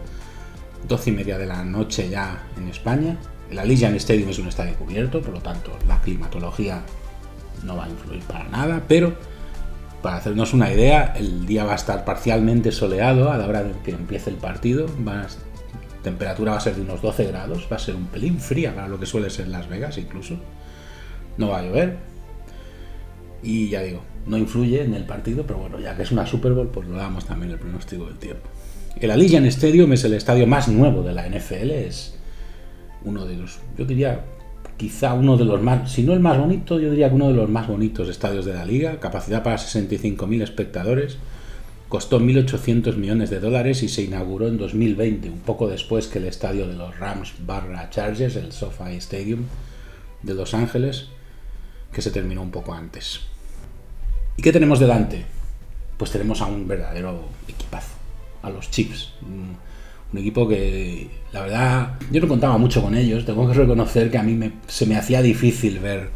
12 0.86 1.10
y 1.10 1.12
media 1.14 1.38
de 1.38 1.46
la 1.46 1.64
noche 1.64 2.08
ya 2.08 2.46
en 2.56 2.68
España. 2.68 3.16
El 3.50 3.58
Allegiant 3.58 3.96
Stadium 3.96 4.28
es 4.28 4.38
un 4.38 4.48
estadio 4.48 4.74
cubierto, 4.76 5.20
por 5.20 5.34
lo 5.34 5.40
tanto 5.40 5.76
la 5.88 6.00
climatología 6.00 6.82
no 7.64 7.76
va 7.76 7.84
a 7.84 7.88
influir 7.88 8.22
para 8.22 8.48
nada, 8.48 8.82
pero 8.86 9.14
para 10.04 10.16
hacernos 10.16 10.52
una 10.52 10.70
idea, 10.70 11.14
el 11.16 11.46
día 11.46 11.64
va 11.64 11.72
a 11.72 11.76
estar 11.76 12.04
parcialmente 12.04 12.72
soleado 12.72 13.32
a 13.32 13.38
la 13.38 13.46
hora 13.46 13.62
de 13.62 13.72
que 13.82 13.92
empiece 13.92 14.28
el 14.28 14.36
partido. 14.36 14.86
la 15.02 15.26
temperatura 16.02 16.52
va 16.52 16.58
a 16.58 16.60
ser 16.60 16.76
de 16.76 16.82
unos 16.82 17.00
12 17.00 17.24
grados, 17.24 17.66
va 17.72 17.76
a 17.76 17.78
ser 17.78 17.94
un 17.94 18.06
pelín 18.08 18.38
fría 18.38 18.74
para 18.74 18.86
lo 18.86 19.00
que 19.00 19.06
suele 19.06 19.30
ser 19.30 19.48
Las 19.48 19.66
Vegas 19.66 19.96
incluso. 19.96 20.36
No 21.38 21.48
va 21.48 21.60
a 21.60 21.62
llover. 21.62 21.96
Y 23.42 23.70
ya 23.70 23.80
digo, 23.80 24.02
no 24.26 24.36
influye 24.36 24.82
en 24.82 24.92
el 24.92 25.04
partido, 25.04 25.44
pero 25.46 25.58
bueno, 25.58 25.80
ya 25.80 25.96
que 25.96 26.02
es 26.02 26.12
una 26.12 26.26
Super 26.26 26.52
Bowl, 26.52 26.68
pues 26.68 26.86
lo 26.86 26.96
damos 26.96 27.24
también 27.24 27.52
el 27.52 27.58
pronóstico 27.58 28.04
del 28.04 28.18
tiempo. 28.18 28.48
El 29.00 29.10
Allegiant 29.10 29.46
Stadium 29.46 29.92
es 29.94 30.04
el 30.04 30.12
estadio 30.12 30.46
más 30.46 30.68
nuevo 30.68 31.02
de 31.02 31.14
la 31.14 31.26
NFL, 31.26 31.70
es 31.70 32.14
uno 33.04 33.24
de 33.24 33.36
los, 33.36 33.58
yo 33.76 33.84
diría, 33.84 34.22
quizá 34.76 35.14
uno 35.14 35.36
de 35.36 35.44
los 35.44 35.62
más, 35.62 35.90
si 35.90 36.02
no 36.02 36.12
el 36.12 36.20
más 36.20 36.38
bonito, 36.38 36.80
yo 36.80 36.90
diría 36.90 37.08
que 37.08 37.14
uno 37.14 37.28
de 37.28 37.34
los 37.34 37.48
más 37.48 37.68
bonitos 37.68 38.08
estadios 38.08 38.44
de 38.44 38.54
la 38.54 38.64
liga, 38.64 39.00
capacidad 39.00 39.42
para 39.42 39.56
65.000 39.56 40.42
espectadores, 40.42 41.18
costó 41.88 42.20
1.800 42.20 42.96
millones 42.96 43.30
de 43.30 43.40
dólares 43.40 43.82
y 43.82 43.88
se 43.88 44.02
inauguró 44.02 44.48
en 44.48 44.58
2020, 44.58 45.30
un 45.30 45.40
poco 45.40 45.68
después 45.68 46.08
que 46.08 46.18
el 46.18 46.26
estadio 46.26 46.66
de 46.66 46.74
los 46.74 46.98
Rams 46.98 47.34
barra 47.46 47.88
Chargers, 47.90 48.36
el 48.36 48.52
SoFi 48.52 48.96
Stadium 48.96 49.44
de 50.22 50.34
Los 50.34 50.54
Ángeles, 50.54 51.08
que 51.92 52.02
se 52.02 52.10
terminó 52.10 52.42
un 52.42 52.50
poco 52.50 52.74
antes. 52.74 53.20
¿Y 54.36 54.42
qué 54.42 54.52
tenemos 54.52 54.80
delante? 54.80 55.24
Pues 55.96 56.10
tenemos 56.10 56.40
a 56.40 56.46
un 56.46 56.66
verdadero 56.66 57.20
equipazo, 57.46 57.94
a 58.42 58.50
los 58.50 58.70
Chiefs 58.70 59.12
un 60.12 60.18
equipo 60.18 60.46
que, 60.46 61.08
la 61.32 61.42
verdad, 61.42 61.94
yo 62.10 62.20
no 62.20 62.28
contaba 62.28 62.58
mucho 62.58 62.82
con 62.82 62.94
ellos. 62.94 63.24
Tengo 63.24 63.48
que 63.48 63.54
reconocer 63.54 64.10
que 64.10 64.18
a 64.18 64.22
mí 64.22 64.52
se 64.66 64.86
me 64.86 64.96
hacía 64.96 65.22
difícil 65.22 65.80
ver 65.80 66.10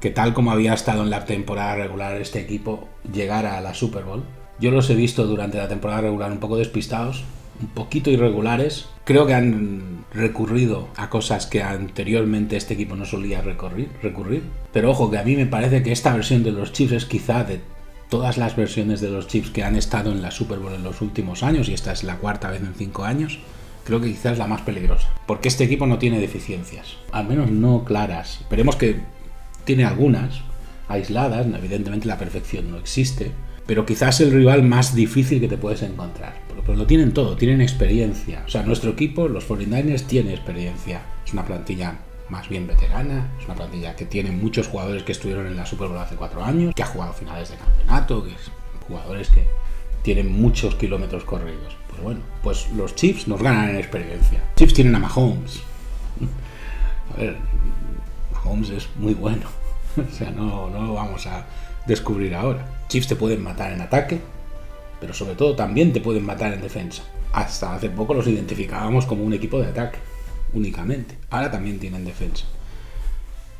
que 0.00 0.10
tal 0.10 0.34
como 0.34 0.50
había 0.50 0.74
estado 0.74 1.02
en 1.02 1.10
la 1.10 1.24
temporada 1.24 1.76
regular 1.76 2.20
este 2.20 2.40
equipo 2.40 2.88
llegara 3.12 3.56
a 3.56 3.60
la 3.60 3.74
Super 3.74 4.04
Bowl. 4.04 4.22
Yo 4.60 4.70
los 4.70 4.88
he 4.90 4.94
visto 4.94 5.26
durante 5.26 5.58
la 5.58 5.68
temporada 5.68 6.02
regular 6.02 6.30
un 6.30 6.38
poco 6.38 6.56
despistados, 6.56 7.24
un 7.60 7.68
poquito 7.68 8.10
irregulares. 8.10 8.86
Creo 9.04 9.26
que 9.26 9.34
han 9.34 10.04
recurrido 10.12 10.88
a 10.96 11.10
cosas 11.10 11.46
que 11.46 11.62
anteriormente 11.62 12.56
este 12.56 12.74
equipo 12.74 12.96
no 12.96 13.04
solía 13.04 13.42
recurrir, 13.42 13.88
recurrir. 14.02 14.42
Pero 14.72 14.90
ojo, 14.90 15.10
que 15.10 15.18
a 15.18 15.24
mí 15.24 15.36
me 15.36 15.46
parece 15.46 15.82
que 15.82 15.92
esta 15.92 16.14
versión 16.14 16.42
de 16.42 16.52
los 16.52 16.72
Chiefs 16.72 16.92
es 16.92 17.04
quizá 17.06 17.44
de 17.44 17.60
todas 18.14 18.38
las 18.38 18.54
versiones 18.54 19.00
de 19.00 19.10
los 19.10 19.26
chips 19.26 19.50
que 19.50 19.64
han 19.64 19.74
estado 19.74 20.12
en 20.12 20.22
la 20.22 20.30
Super 20.30 20.60
Bowl 20.60 20.72
en 20.72 20.84
los 20.84 21.00
últimos 21.00 21.42
años, 21.42 21.68
y 21.68 21.74
esta 21.74 21.90
es 21.90 22.04
la 22.04 22.18
cuarta 22.18 22.48
vez 22.48 22.60
en 22.60 22.72
cinco 22.72 23.02
años, 23.02 23.40
creo 23.82 24.00
que 24.00 24.06
quizás 24.06 24.38
la 24.38 24.46
más 24.46 24.62
peligrosa. 24.62 25.08
Porque 25.26 25.48
este 25.48 25.64
equipo 25.64 25.84
no 25.84 25.98
tiene 25.98 26.20
deficiencias, 26.20 26.94
al 27.10 27.26
menos 27.26 27.50
no 27.50 27.82
claras. 27.84 28.42
Esperemos 28.42 28.76
que 28.76 29.00
tiene 29.64 29.84
algunas 29.84 30.42
aisladas, 30.86 31.44
evidentemente 31.44 32.06
la 32.06 32.16
perfección 32.16 32.70
no 32.70 32.78
existe, 32.78 33.32
pero 33.66 33.84
quizás 33.84 34.20
el 34.20 34.30
rival 34.30 34.62
más 34.62 34.94
difícil 34.94 35.40
que 35.40 35.48
te 35.48 35.58
puedes 35.58 35.82
encontrar. 35.82 36.34
Pero, 36.64 36.76
lo 36.76 36.86
tienen 36.86 37.14
todo, 37.14 37.34
tienen 37.34 37.60
experiencia. 37.60 38.44
O 38.46 38.48
sea, 38.48 38.62
nuestro 38.62 38.92
equipo, 38.92 39.26
los 39.26 39.48
49ers, 39.48 40.06
tiene 40.06 40.34
experiencia. 40.34 41.02
Es 41.26 41.32
una 41.32 41.44
plantilla 41.44 41.98
más 42.28 42.48
bien 42.48 42.66
veterana, 42.66 43.30
es 43.38 43.44
una 43.44 43.54
plantilla 43.54 43.94
que 43.96 44.06
tiene 44.06 44.30
muchos 44.30 44.68
jugadores 44.68 45.02
que 45.02 45.12
estuvieron 45.12 45.46
en 45.46 45.56
la 45.56 45.66
Super 45.66 45.88
Bowl 45.88 45.98
hace 45.98 46.16
cuatro 46.16 46.42
años, 46.44 46.74
que 46.74 46.82
ha 46.82 46.86
jugado 46.86 47.12
finales 47.12 47.50
de 47.50 47.56
campeonato, 47.56 48.24
que 48.24 48.30
es 48.30 48.50
jugadores 48.86 49.28
que 49.30 49.46
tienen 50.02 50.32
muchos 50.40 50.74
kilómetros 50.74 51.24
corridos. 51.24 51.76
Pues 51.88 52.02
bueno, 52.02 52.20
pues 52.42 52.70
los 52.72 52.94
Chiefs 52.94 53.28
nos 53.28 53.42
ganan 53.42 53.70
en 53.70 53.76
experiencia. 53.76 54.42
Chiefs 54.56 54.74
tienen 54.74 54.94
a 54.94 54.98
Mahomes. 54.98 55.62
A 57.14 57.16
ver, 57.18 57.36
Mahomes 58.32 58.70
es 58.70 58.88
muy 58.96 59.14
bueno. 59.14 59.42
O 59.96 60.12
sea, 60.12 60.28
no, 60.32 60.68
no 60.70 60.82
lo 60.82 60.94
vamos 60.94 61.24
a 61.28 61.46
descubrir 61.86 62.34
ahora. 62.34 62.66
Chiefs 62.88 63.06
te 63.06 63.14
pueden 63.14 63.40
matar 63.44 63.72
en 63.72 63.80
ataque, 63.80 64.20
pero 65.00 65.14
sobre 65.14 65.36
todo 65.36 65.54
también 65.54 65.92
te 65.92 66.00
pueden 66.00 66.26
matar 66.26 66.52
en 66.52 66.60
defensa. 66.60 67.04
Hasta 67.32 67.76
hace 67.76 67.90
poco 67.90 68.12
los 68.12 68.26
identificábamos 68.26 69.06
como 69.06 69.22
un 69.22 69.34
equipo 69.34 69.60
de 69.60 69.68
ataque, 69.68 69.98
únicamente. 70.54 71.16
Ahora 71.30 71.50
también 71.50 71.78
tienen 71.78 72.04
defensa. 72.04 72.46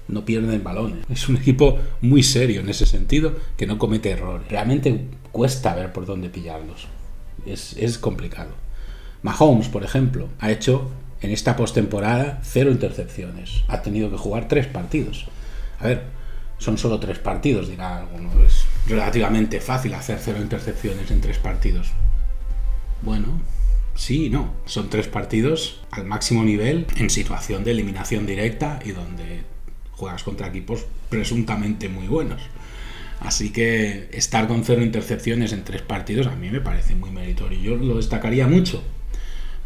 No 0.09 0.25
pierden 0.25 0.63
balones. 0.63 1.05
Es 1.09 1.29
un 1.29 1.37
equipo 1.37 1.79
muy 2.01 2.23
serio 2.23 2.61
en 2.61 2.69
ese 2.69 2.87
sentido, 2.87 3.35
que 3.57 3.67
no 3.67 3.79
comete 3.79 4.11
errores. 4.11 4.49
Realmente 4.49 5.07
cuesta 5.33 5.75
ver 5.75 5.93
por 5.93 6.07
dónde 6.07 6.29
pillarlos. 6.29 6.89
Es, 7.47 7.99
complicado. 7.99 8.51
Mahomes, 9.23 9.69
por 9.69 9.83
ejemplo, 9.85 10.29
ha 10.39 10.51
hecho 10.51 10.91
en 11.21 11.31
esta 11.31 11.57
postemporada 11.57 12.41
cero 12.43 12.71
intercepciones. 12.71 13.65
Ha 13.69 13.83
tenido 13.83 14.11
que 14.11 14.19
jugar 14.19 14.49
tres 14.49 14.67
partidos. 14.67 15.27
A 15.81 15.87
ver, 15.87 16.03
son 16.59 16.79
solo 16.79 17.01
tres 17.01 17.19
partidos, 17.19 17.69
dirá 17.69 17.99
alguno. 17.99 18.31
Es 18.45 18.65
relativamente 18.87 19.61
fácil 19.61 19.95
hacer 19.95 20.19
cero 20.21 20.39
intercepciones 20.41 21.11
en 21.11 21.21
tres 21.21 21.39
partidos. 21.39 21.89
Bueno, 23.03 23.41
sí 23.95 24.27
y 24.27 24.31
no. 24.31 24.55
Son 24.67 24.91
tres 24.91 25.09
partidos 25.09 25.81
al 25.91 26.05
máximo 26.05 26.45
nivel 26.45 26.87
en 26.97 27.11
situación 27.11 27.65
de 27.65 27.73
eliminación 27.73 28.27
directa 28.27 28.81
y 28.85 28.93
donde 28.93 29.43
juegas 29.93 30.23
contra 30.23 30.49
equipos 30.49 30.87
presuntamente 31.09 31.89
muy 31.89 32.07
buenos. 32.07 32.43
Así 33.21 33.51
que 33.51 34.09
estar 34.13 34.47
con 34.49 34.65
cero 34.65 34.83
intercepciones 34.83 35.53
en 35.53 35.65
tres 35.65 35.83
partidos 35.83 36.27
a 36.27 36.37
mí 36.37 36.51
me 36.51 36.61
parece 36.61 36.95
muy 36.95 37.11
meritorio. 37.11 37.59
Yo 37.59 37.77
lo 37.77 37.97
destacaría 37.97 38.47
mucho. 38.47 38.83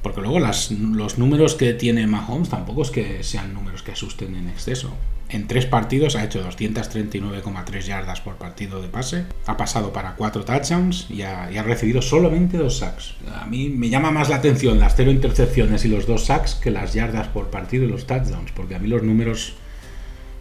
Porque 0.09 0.23
luego 0.23 0.40
los 0.40 1.18
números 1.18 1.55
que 1.55 1.75
tiene 1.75 2.07
Mahomes 2.07 2.49
tampoco 2.49 2.81
es 2.81 2.90
que 2.90 3.23
sean 3.23 3.53
números 3.53 3.83
que 3.83 3.92
asusten 3.92 4.37
en 4.37 4.49
exceso. 4.49 4.90
En 5.29 5.47
tres 5.47 5.66
partidos 5.66 6.16
ha 6.16 6.25
hecho 6.25 6.42
239,3 6.42 7.81
yardas 7.83 8.23
por 8.23 8.37
partido 8.37 8.81
de 8.81 8.88
pase, 8.88 9.27
ha 9.44 9.59
pasado 9.59 9.92
para 9.92 10.14
cuatro 10.14 10.47
touchdowns 10.47 11.11
y 11.11 11.21
ha, 11.21 11.53
y 11.53 11.59
ha, 11.59 11.62
recibido 11.62 12.01
solamente 12.01 12.57
dos 12.57 12.79
sacks. 12.79 13.16
A 13.38 13.44
mí 13.44 13.68
me 13.68 13.90
llama 13.90 14.11
más 14.11 14.31
la 14.31 14.37
atención 14.37 14.81
las 14.81 14.97
cero 14.97 15.11
intercepciones 15.11 15.85
y 15.85 15.88
los 15.88 16.07
dos 16.07 16.25
sacks 16.25 16.55
que 16.55 16.71
las 16.71 16.94
yardas 16.94 17.29
por 17.29 17.51
partido 17.51 17.85
y 17.85 17.88
los 17.88 18.07
touchdowns, 18.07 18.51
porque 18.53 18.77
a 18.77 18.79
mí 18.79 18.88
los 18.88 19.03
números 19.03 19.57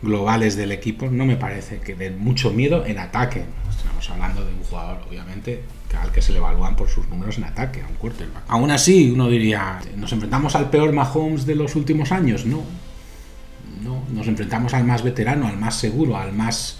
globales 0.01 0.55
del 0.55 0.71
equipo 0.71 1.07
no 1.07 1.25
me 1.25 1.35
parece 1.35 1.79
que 1.79 1.93
den 1.93 2.17
mucho 2.19 2.51
miedo 2.51 2.85
en 2.85 2.99
ataque. 2.99 3.43
Hablando 4.09 4.45
de 4.45 4.53
un 4.53 4.63
jugador, 4.63 4.99
obviamente, 5.07 5.63
al 5.99 6.11
que 6.11 6.21
se 6.21 6.31
le 6.31 6.37
evalúan 6.37 6.75
por 6.75 6.89
sus 6.89 7.07
números 7.07 7.37
en 7.37 7.45
ataque, 7.45 7.81
a 7.81 7.87
un 7.87 7.95
quarterback. 7.95 8.43
Aún 8.47 8.71
así, 8.71 9.11
uno 9.11 9.27
diría, 9.29 9.79
¿nos 9.95 10.11
enfrentamos 10.13 10.55
al 10.55 10.69
peor 10.69 10.93
Mahomes 10.93 11.45
de 11.45 11.55
los 11.55 11.75
últimos 11.75 12.11
años? 12.11 12.45
No. 12.45 12.63
No, 13.83 14.03
nos 14.11 14.27
enfrentamos 14.27 14.73
al 14.73 14.85
más 14.85 15.03
veterano, 15.03 15.47
al 15.47 15.57
más 15.57 15.75
seguro, 15.75 16.17
al 16.17 16.33
más 16.33 16.79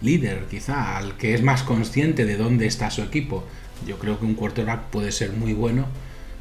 líder, 0.00 0.46
quizá, 0.50 0.96
al 0.96 1.16
que 1.16 1.34
es 1.34 1.42
más 1.42 1.62
consciente 1.62 2.24
de 2.24 2.36
dónde 2.36 2.66
está 2.66 2.90
su 2.90 3.02
equipo. 3.02 3.44
Yo 3.86 3.98
creo 3.98 4.18
que 4.18 4.26
un 4.26 4.34
quarterback 4.34 4.84
puede 4.84 5.12
ser 5.12 5.32
muy 5.32 5.52
bueno, 5.52 5.86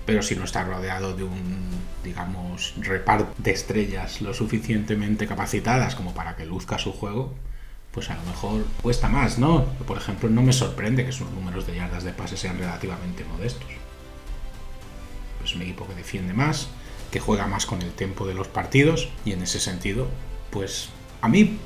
pero 0.05 0.21
si 0.21 0.35
no 0.35 0.43
está 0.43 0.63
rodeado 0.63 1.15
de 1.15 1.23
un, 1.23 1.69
digamos, 2.03 2.73
reparto 2.77 3.33
de 3.37 3.51
estrellas 3.51 4.21
lo 4.21 4.33
suficientemente 4.33 5.27
capacitadas 5.27 5.95
como 5.95 6.13
para 6.13 6.35
que 6.35 6.45
luzca 6.45 6.77
su 6.77 6.91
juego, 6.91 7.33
pues 7.91 8.09
a 8.09 8.15
lo 8.15 8.23
mejor 8.23 8.65
cuesta 8.81 9.09
más, 9.09 9.39
¿no? 9.39 9.65
Por 9.87 9.97
ejemplo, 9.97 10.29
no 10.29 10.41
me 10.41 10.53
sorprende 10.53 11.05
que 11.05 11.11
sus 11.11 11.29
números 11.31 11.65
de 11.65 11.75
yardas 11.75 12.03
de 12.03 12.13
pase 12.13 12.37
sean 12.37 12.57
relativamente 12.57 13.23
modestos. 13.23 13.69
Es 15.43 15.55
un 15.55 15.63
equipo 15.63 15.87
que 15.87 15.95
defiende 15.95 16.33
más, 16.33 16.69
que 17.11 17.19
juega 17.19 17.47
más 17.47 17.65
con 17.65 17.81
el 17.81 17.91
tiempo 17.91 18.27
de 18.27 18.35
los 18.35 18.47
partidos 18.47 19.09
y 19.25 19.31
en 19.31 19.41
ese 19.41 19.59
sentido, 19.59 20.07
pues 20.51 20.89
a 21.21 21.27
mí, 21.27 21.57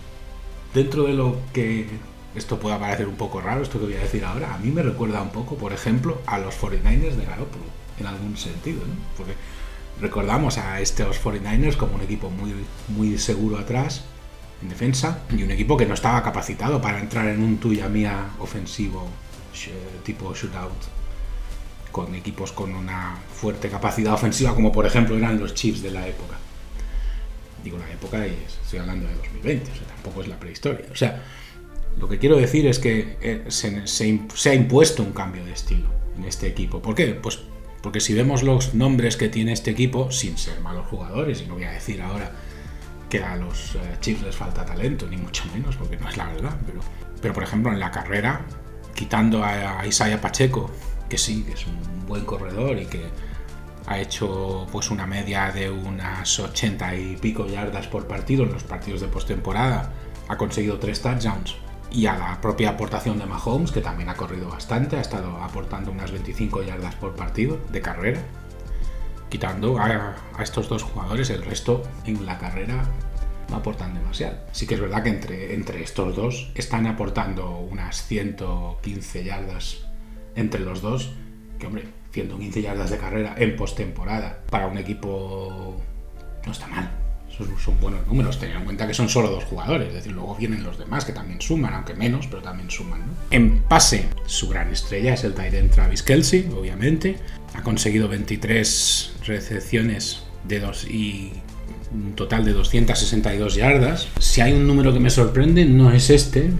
dentro 0.74 1.04
de 1.04 1.14
lo 1.14 1.38
que 1.52 1.88
esto 2.36 2.60
pueda 2.60 2.80
parecer 2.80 3.08
un 3.08 3.16
poco 3.16 3.42
raro, 3.42 3.62
esto 3.62 3.80
que 3.80 3.86
voy 3.86 3.96
a 3.96 4.00
decir 4.00 4.24
ahora, 4.26 4.54
a 4.54 4.58
mí 4.58 4.72
me 4.72 4.82
recuerda 4.82 5.22
un 5.22 5.30
poco, 5.30 5.56
por 5.56 5.74
ejemplo, 5.74 6.22
a 6.26 6.40
los 6.40 6.56
49ers 6.56 7.16
de 7.16 7.26
Garoppolo, 7.26 7.66
en 8.00 8.08
algún 8.08 8.38
sentido, 8.38 8.80
¿no? 8.80 8.94
Porque 9.18 9.34
recordamos 10.00 10.58
a 10.58 10.80
estos 10.80 11.22
49ers 11.22 11.76
como 11.76 11.96
un 11.96 12.02
equipo 12.02 12.30
muy, 12.30 12.54
muy 12.88 13.18
seguro 13.18 13.58
atrás, 13.60 14.06
en 14.64 14.70
defensa, 14.70 15.20
y 15.30 15.44
un 15.44 15.52
equipo 15.52 15.76
que 15.76 15.86
no 15.86 15.94
estaba 15.94 16.24
capacitado 16.24 16.82
para 16.82 17.00
entrar 17.00 17.28
en 17.28 17.44
un 17.44 17.58
tuya 17.58 17.90
mía 17.90 18.30
ofensivo 18.40 19.08
tipo 20.04 20.34
shootout 20.34 20.72
con 21.92 22.16
equipos 22.16 22.52
con 22.52 22.74
una 22.74 23.16
fuerte 23.32 23.70
capacidad 23.70 24.14
ofensiva, 24.14 24.56
como 24.56 24.72
por 24.72 24.86
ejemplo 24.86 25.16
eran 25.16 25.40
los 25.40 25.54
Chiefs 25.54 25.84
de 25.84 25.92
la 25.92 26.08
época. 26.08 26.38
Digo 27.64 27.78
la 27.78 27.92
época 27.92 28.26
y 28.26 28.36
estoy 28.64 28.80
hablando 28.80 29.08
de 29.08 29.14
2020, 29.16 29.72
o 29.72 29.76
sea, 29.76 29.88
tampoco 29.88 30.22
es 30.22 30.28
la 30.28 30.40
prehistoria. 30.40 30.86
O 30.92 30.96
sea, 30.96 31.22
lo 32.00 32.10
que 32.10 32.18
quiero 32.18 32.38
decir 32.38 32.66
es 32.66 32.80
que 32.80 33.18
eh, 33.22 33.44
se, 33.50 33.86
se, 33.86 34.22
se, 34.34 34.50
ha 34.50 34.54
impuesto 34.56 35.04
un 35.04 35.14
cambio 35.14 35.46
de 35.46 35.52
estilo 35.52 35.88
en 36.18 36.24
este 36.24 36.48
equipo. 36.48 36.82
¿Por 36.82 36.96
qué? 36.96 37.14
Pues 37.14 37.40
porque 37.82 38.00
si 38.00 38.14
vemos 38.14 38.44
los 38.44 38.74
nombres 38.74 39.18
que 39.18 39.30
tiene 39.30 39.54
este 39.54 39.70
equipo, 39.72 40.10
sin 40.10 40.38
ser 40.38 40.62
malos 40.62 40.88
jugadores, 40.88 41.42
y 41.42 41.46
no 41.46 41.56
voy 41.56 41.66
a 41.66 41.72
decir 41.72 42.02
ahora 42.02 42.32
que 43.14 43.24
a 43.24 43.36
los 43.36 43.76
eh, 43.76 43.98
Chiefs 44.02 44.24
les 44.24 44.36
falta 44.36 44.66
talento, 44.66 45.06
ni 45.06 45.18
mucho 45.18 45.44
menos, 45.54 45.76
porque 45.76 45.98
no 45.98 46.10
es 46.10 46.18
la 46.18 46.26
verdad, 46.26 46.58
pero, 46.66 46.80
pero 47.22 47.32
por 47.32 47.44
ejemplo 47.44 47.72
en 47.72 47.80
la 47.80 47.92
carrera, 47.92 48.42
quitando 48.96 49.44
a, 49.44 49.82
a 49.82 49.86
Isaiah 49.86 50.20
Pacheco, 50.20 50.72
que 51.08 51.20
sí, 51.20 51.44
que 51.44 51.54
es 51.54 51.68
un 51.68 52.08
buen 52.08 52.26
corredor 52.26 52.76
y 52.80 52.88
que 52.88 53.06
ha 53.86 54.00
hecho 54.00 54.66
pues 54.72 54.90
una 54.90 55.06
media 55.06 55.52
de 55.52 55.70
unas 55.70 56.40
80 56.40 56.96
y 56.96 57.18
pico 57.18 57.46
yardas 57.46 57.86
por 57.86 58.08
partido 58.08 58.46
en 58.46 58.54
los 58.54 58.64
partidos 58.64 59.02
de 59.02 59.08
postemporada, 59.10 59.94
ha 60.28 60.36
conseguido 60.36 60.80
tres 60.80 61.00
touchdowns 61.00 61.56
y 61.92 62.08
a 62.08 62.18
la 62.18 62.42
propia 62.42 62.72
aportación 62.72 63.20
de 63.20 63.28
Mahomes, 63.28 63.72
que 63.72 63.82
también 63.82 64.10
ha 64.10 64.16
corrido 64.16 64.50
bastante, 64.50 64.98
ha 64.98 65.02
estado 65.02 65.38
aportando 65.38 65.92
unas 65.92 66.12
25 66.12 66.64
yardas 66.64 66.96
por 66.96 67.16
partido 67.16 67.60
de 67.72 67.80
carrera. 67.80 68.22
Quitando 69.34 69.80
a, 69.80 70.16
estos 70.44 70.70
dos 70.70 70.84
jugadores, 70.84 71.32
el 71.32 71.44
resto 71.44 71.82
en 72.06 72.24
la 72.24 72.38
carrera 72.38 72.86
no 73.50 73.56
aportan 73.56 73.96
demasiado. 73.96 74.38
Sí 74.52 74.68
que 74.68 74.76
es 74.76 74.80
verdad 74.80 75.02
que 75.02 75.10
entre, 75.10 75.56
entre 75.56 75.82
estos 75.82 76.16
dos 76.16 76.52
están 76.54 76.86
aportando 76.86 77.58
unas 77.58 78.06
115 78.06 79.24
yardas 79.24 79.88
entre 80.36 80.60
los 80.60 80.84
dos, 80.84 81.14
que 81.58 81.66
hombre, 81.66 81.86
115 82.12 82.62
yardas 82.62 82.92
de 82.92 83.00
carrera 83.00 83.34
en 83.36 83.56
postemporada 83.56 84.44
para 84.52 84.68
un 84.68 84.78
equipo 84.78 85.82
no 86.46 86.52
está 86.52 86.68
mal. 86.68 87.03
Son, 87.64 87.80
buenos 87.80 88.06
números, 88.06 88.38
teniendo 88.38 88.60
en 88.60 88.66
cuenta 88.66 88.86
que 88.86 88.94
son 88.94 89.10
solo 89.10 89.32
dos 89.32 89.44
jugadores, 89.46 89.88
es 89.88 89.94
decir, 89.96 90.12
luego 90.12 90.36
vienen 90.36 90.64
los 90.64 90.78
demás 90.78 91.04
que 91.04 91.14
también 91.14 91.42
suman, 91.42 91.74
aunque 91.74 91.96
menos, 91.96 92.28
pero 92.28 92.44
también 92.44 92.70
suman. 92.70 93.02
En 93.32 93.64
pase, 93.64 94.06
su 94.28 94.50
gran 94.50 94.72
estrella 94.72 95.16
es 95.16 95.24
el 95.24 95.34
Tyrant 95.34 95.72
Travis 95.72 96.04
Kelsey, 96.04 96.48
obviamente. 96.56 97.18
Ha 97.56 97.64
conseguido 97.64 98.08
23 98.08 99.16
recepciones 99.26 100.24
de 100.48 100.60
dos 100.60 100.86
y 100.86 101.32
un 101.92 102.14
total 102.14 102.46
de 102.46 102.54
262 102.54 103.56
yardas. 103.56 104.08
Si 104.20 104.42
hay 104.42 104.54
un 104.54 104.68
número 104.68 104.94
que 104.94 105.00
me 105.00 105.10
sorprende, 105.10 105.66
no 105.66 105.92
es 105.92 106.12
este, 106.12 106.52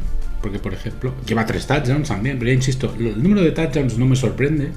porque 0.42 0.60
por 0.60 0.74
ejemplo, 0.74 1.14
lleva 1.26 1.46
tres 1.46 1.68
touchdowns 1.68 2.08
también, 2.10 2.40
pero 2.40 2.52
insisto, 2.52 2.94
el 2.98 3.22
número 3.22 3.42
de 3.42 3.52
touchdowns 3.52 3.98
no 3.98 4.06
me 4.06 4.16
sorprende. 4.16 4.72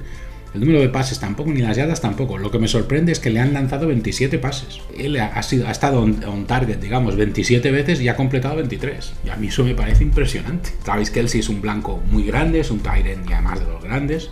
El 0.53 0.61
número 0.61 0.79
de 0.79 0.89
pases 0.89 1.19
tampoco, 1.19 1.51
ni 1.51 1.61
las 1.61 1.77
yardas 1.77 2.01
tampoco. 2.01 2.37
Lo 2.37 2.51
que 2.51 2.59
me 2.59 2.67
sorprende 2.67 3.11
es 3.11 3.19
que 3.19 3.29
le 3.29 3.39
han 3.39 3.53
lanzado 3.53 3.87
27 3.87 4.39
pases. 4.39 4.79
Él 4.97 5.19
ha, 5.19 5.43
sido, 5.43 5.67
ha 5.67 5.71
estado 5.71 6.01
on, 6.01 6.47
target, 6.47 6.77
digamos, 6.77 7.15
27 7.15 7.69
veces 7.71 8.01
y 8.01 8.07
ha 8.07 8.15
completado 8.15 8.55
23. 8.55 9.13
Y 9.25 9.29
a 9.29 9.35
mí 9.35 9.47
eso 9.47 9.63
me 9.63 9.75
parece 9.75 10.03
impresionante. 10.03 10.71
Travis 10.83 11.11
Kelsey 11.11 11.41
es 11.41 11.49
un 11.49 11.61
blanco 11.61 12.01
muy 12.09 12.23
grande, 12.23 12.61
es 12.61 12.71
un 12.71 12.79
Tyrant 12.79 13.29
y 13.29 13.33
además 13.33 13.59
de 13.59 13.65
los 13.65 13.83
grandes. 13.83 14.29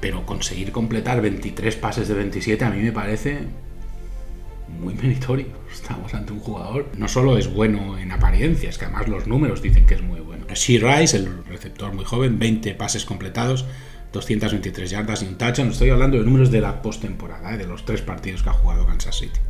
Pero 0.00 0.24
conseguir 0.24 0.70
completar 0.70 1.20
23 1.20 1.74
pases 1.76 2.08
de 2.08 2.14
27 2.14 2.64
a 2.64 2.70
mí 2.70 2.82
me 2.82 2.92
parece 2.92 3.40
muy 4.80 4.94
meritorio. 4.94 5.46
Estamos 5.72 6.14
ante 6.14 6.32
un 6.32 6.40
jugador, 6.40 6.86
no 6.96 7.08
solo 7.08 7.36
es 7.36 7.52
bueno 7.52 7.98
en 7.98 8.12
apariencia, 8.12 8.68
es 8.68 8.78
que 8.78 8.84
además 8.84 9.08
los 9.08 9.26
números 9.26 9.62
dicen 9.62 9.86
que 9.86 9.94
es 9.94 10.02
muy 10.02 10.20
bueno. 10.20 10.46
She 10.54 10.78
Rice, 10.78 11.16
el 11.16 11.44
receptor 11.44 11.92
muy 11.92 12.04
joven, 12.04 12.38
20 12.38 12.74
pases 12.74 13.04
completados, 13.04 13.66
223 14.12 14.90
yardas 14.90 15.22
y 15.22 15.26
un 15.26 15.36
touchdown. 15.36 15.70
Estoy 15.70 15.90
hablando 15.90 16.18
de 16.18 16.24
números 16.24 16.50
de 16.50 16.60
la 16.60 16.82
postemporada, 16.82 17.54
¿eh? 17.54 17.58
de 17.58 17.66
los 17.66 17.84
tres 17.84 18.02
partidos 18.02 18.42
que 18.42 18.50
ha 18.50 18.54
jugado 18.54 18.86
Kansas 18.86 19.16
City. 19.16 19.40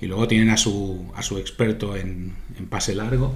Y 0.00 0.06
luego 0.06 0.26
tienen 0.28 0.50
a 0.50 0.56
su, 0.56 1.10
a 1.14 1.22
su 1.22 1.38
experto 1.38 1.96
en, 1.96 2.34
en 2.58 2.66
pase 2.66 2.94
largo, 2.94 3.34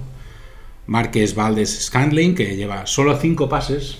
Márquez 0.87 1.35
Valdés 1.35 1.85
Scandling, 1.85 2.35
que 2.35 2.55
lleva 2.55 2.85
solo 2.85 3.17
5 3.17 3.49
pases 3.49 3.99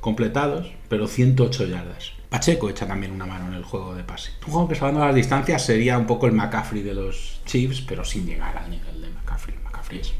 completados, 0.00 0.72
pero 0.88 1.06
108 1.06 1.66
yardas. 1.66 2.12
Pacheco 2.28 2.68
echa 2.68 2.86
también 2.86 3.12
una 3.12 3.26
mano 3.26 3.46
en 3.48 3.54
el 3.54 3.62
juego 3.62 3.94
de 3.94 4.02
pase. 4.02 4.32
Un 4.46 4.52
juego 4.52 4.68
que 4.68 4.74
salvando 4.74 5.04
las 5.04 5.14
distancias 5.14 5.64
sería 5.64 5.96
un 5.96 6.06
poco 6.06 6.26
el 6.26 6.32
McCaffrey 6.32 6.82
de 6.82 6.92
los 6.92 7.40
Chiefs, 7.46 7.80
pero 7.82 8.04
sin 8.04 8.26
llegar 8.26 8.56
al 8.56 8.70
nivel 8.70 9.00
de 9.00 9.08
McCaffrey. 9.08 9.56
McCaffrey 9.64 10.00
es 10.00 10.12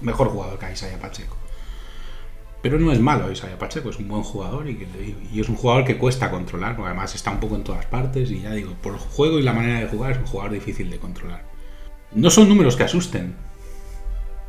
mejor 0.00 0.28
jugador 0.28 0.58
que 0.58 0.72
Isaiah 0.72 0.98
Pacheco. 0.98 1.36
Pero 2.60 2.78
no 2.78 2.90
es 2.90 2.98
malo 2.98 3.30
Isaiah 3.30 3.58
Pacheco, 3.58 3.90
es 3.90 3.98
un 3.98 4.08
buen 4.08 4.22
jugador 4.22 4.68
y, 4.68 4.86
y, 5.32 5.40
es 5.40 5.48
un 5.48 5.54
jugador 5.54 5.84
que 5.84 5.96
cuesta 5.96 6.30
controlar, 6.30 6.76
además 6.84 7.14
está 7.14 7.30
un 7.30 7.38
poco 7.38 7.54
en 7.54 7.62
todas 7.62 7.86
partes 7.86 8.30
y 8.32 8.40
ya 8.40 8.52
digo, 8.52 8.74
por 8.82 8.94
el 8.94 8.98
juego 8.98 9.38
y 9.38 9.42
la 9.42 9.52
manera 9.52 9.80
de 9.80 9.86
jugar 9.86 10.12
es 10.12 10.18
un 10.18 10.26
jugador 10.26 10.52
difícil 10.52 10.90
de 10.90 10.98
controlar. 10.98 11.44
No 12.12 12.30
son 12.30 12.48
números 12.48 12.76
que 12.76 12.82
asusten, 12.82 13.36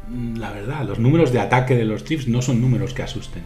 la 0.10 0.52
verdad, 0.52 0.86
los 0.86 1.00
números 1.00 1.32
de 1.32 1.39
ataque 1.39 1.76
de 1.76 1.86
los 1.86 2.04
Chiefs 2.04 2.28
no 2.28 2.41
son 2.41 2.62
números 2.62 2.93
que 2.93 3.04
asusten. 3.04 3.43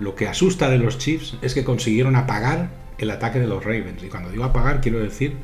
Lo 0.00 0.14
que 0.14 0.26
asusta 0.26 0.68
de 0.68 0.78
los 0.78 0.98
Chiefs 0.98 1.36
es 1.42 1.54
que 1.54 1.64
consiguieron 1.64 2.16
apagar 2.16 2.70
el 2.98 3.10
ataque 3.10 3.38
de 3.38 3.46
los 3.46 3.64
Ravens. 3.64 4.02
Y 4.02 4.08
cuando 4.08 4.30
digo 4.30 4.44
apagar, 4.44 4.80
quiero 4.80 4.98
decir 4.98 5.34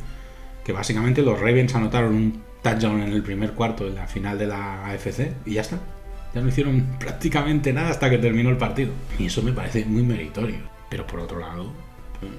que 0.65 0.73
básicamente 0.73 1.23
los 1.23 1.39
Ravens 1.39 1.75
anotaron 1.75 2.15
un 2.15 2.43
touchdown 2.63 3.03
en 3.03 3.13
el 3.13 3.23
primer 3.23 3.53
cuarto 3.53 3.85
de 3.85 3.93
la 3.93 4.07
final 4.07 4.39
de 4.39 4.47
la 4.47 4.87
AFC 4.87 5.33
y 5.45 5.55
ya 5.55 5.61
está. 5.61 5.79
Ya 6.35 6.41
no 6.41 6.49
hicieron 6.49 6.97
prácticamente 6.99 7.73
nada 7.73 7.91
hasta 7.91 8.11
que 8.11 8.19
terminó 8.19 8.51
el 8.51 8.57
partido. 8.57 8.93
Y 9.19 9.27
eso 9.27 9.43
me 9.43 9.53
parece 9.53 9.85
muy 9.85 10.03
meritorio. 10.03 10.59
Pero 10.91 11.07
por 11.07 11.21
otro 11.21 11.39
lado, 11.41 11.73
pues, 12.21 12.33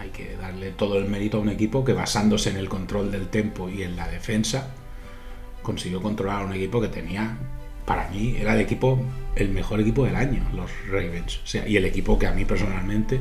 hay 0.00 0.10
que 0.10 0.36
darle 0.36 0.72
todo 0.72 0.98
el 0.98 1.08
mérito 1.08 1.38
a 1.38 1.40
un 1.40 1.48
equipo 1.48 1.84
que 1.84 1.92
basándose 1.92 2.50
en 2.50 2.56
el 2.56 2.68
control 2.68 3.10
del 3.10 3.28
tempo 3.28 3.68
y 3.68 3.82
en 3.82 3.96
la 3.96 4.08
defensa, 4.08 4.70
consiguió 5.62 6.02
controlar 6.02 6.42
a 6.42 6.44
un 6.44 6.52
equipo 6.52 6.80
que 6.80 6.88
tenía, 6.88 7.38
para 7.86 8.08
mí, 8.10 8.36
era 8.38 8.54
el 8.54 8.60
equipo, 8.60 9.00
el 9.34 9.48
mejor 9.50 9.80
equipo 9.80 10.04
del 10.04 10.16
año, 10.16 10.44
los 10.54 10.70
Ravens. 10.88 11.40
O 11.42 11.46
sea, 11.46 11.66
y 11.66 11.76
el 11.76 11.84
equipo 11.84 12.18
que 12.18 12.26
a 12.26 12.32
mí 12.32 12.44
personalmente, 12.44 13.20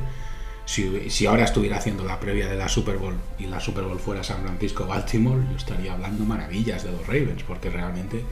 si, 0.65 1.10
si, 1.10 1.26
ahora 1.26 1.46
estuviera 1.46 1.78
haciendo 1.78 2.04
la 2.04 2.20
previa 2.20 2.48
de 2.48 2.56
la 2.56 2.67
Super 2.67 2.98
Bowl 2.98 3.15
y 3.39 3.46
la 3.46 3.60
Super 3.60 3.84
Bowl 3.86 4.00
fuera 4.00 4.24
San 4.24 4.44
Francisco-Baltimore, 4.44 5.44
yo 5.50 5.58
estaría 5.58 5.94
hablando 5.94 6.26
maravillas 6.26 6.84
de 6.84 6.91
los 6.91 7.06
Ravens, 7.08 7.44
porque 7.44 7.70
realmente 7.70 8.24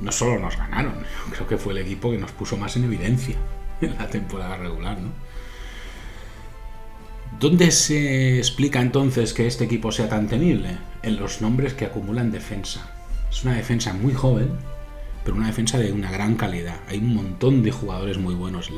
no 0.00 0.12
solo 0.12 0.38
nos 0.38 0.56
ganaron, 0.56 0.94
creo 1.32 1.46
que 1.46 1.58
fue 1.58 1.72
el 1.72 1.78
equipo 1.80 2.10
que 2.10 2.18
nos 2.18 2.32
puso 2.32 2.56
más 2.56 2.76
en 2.76 2.84
evidencia 2.84 3.36
en 3.80 3.96
la 3.96 4.08
temporada 4.08 4.56
regular, 4.56 4.98
¿no? 5.00 5.10
¿Dónde 7.38 7.70
se 7.70 8.38
explica 8.38 8.82
entonces 8.82 9.32
que 9.32 9.46
este 9.46 9.64
equipo 9.64 9.92
sea 9.92 10.08
tan 10.08 10.28
temible? 10.28 10.76
En 11.02 11.18
los 11.18 11.40
nombres 11.40 11.72
que 11.72 11.86
acumulan 11.86 12.32
defensa. 12.32 12.90
Es 13.30 13.44
una 13.44 13.54
defensa 13.54 13.94
muy 13.94 14.12
joven, 14.12 14.50
pero 15.24 15.36
una 15.36 15.46
defensa 15.46 15.78
de 15.78 15.92
una 15.92 16.10
gran 16.10 16.34
calidad. 16.34 16.80
Hay 16.88 16.98
un 16.98 17.14
montón 17.14 17.62
de 17.62 17.70
jugadores 17.70 18.18
muy 18.18 18.34
buenos. 18.34 18.70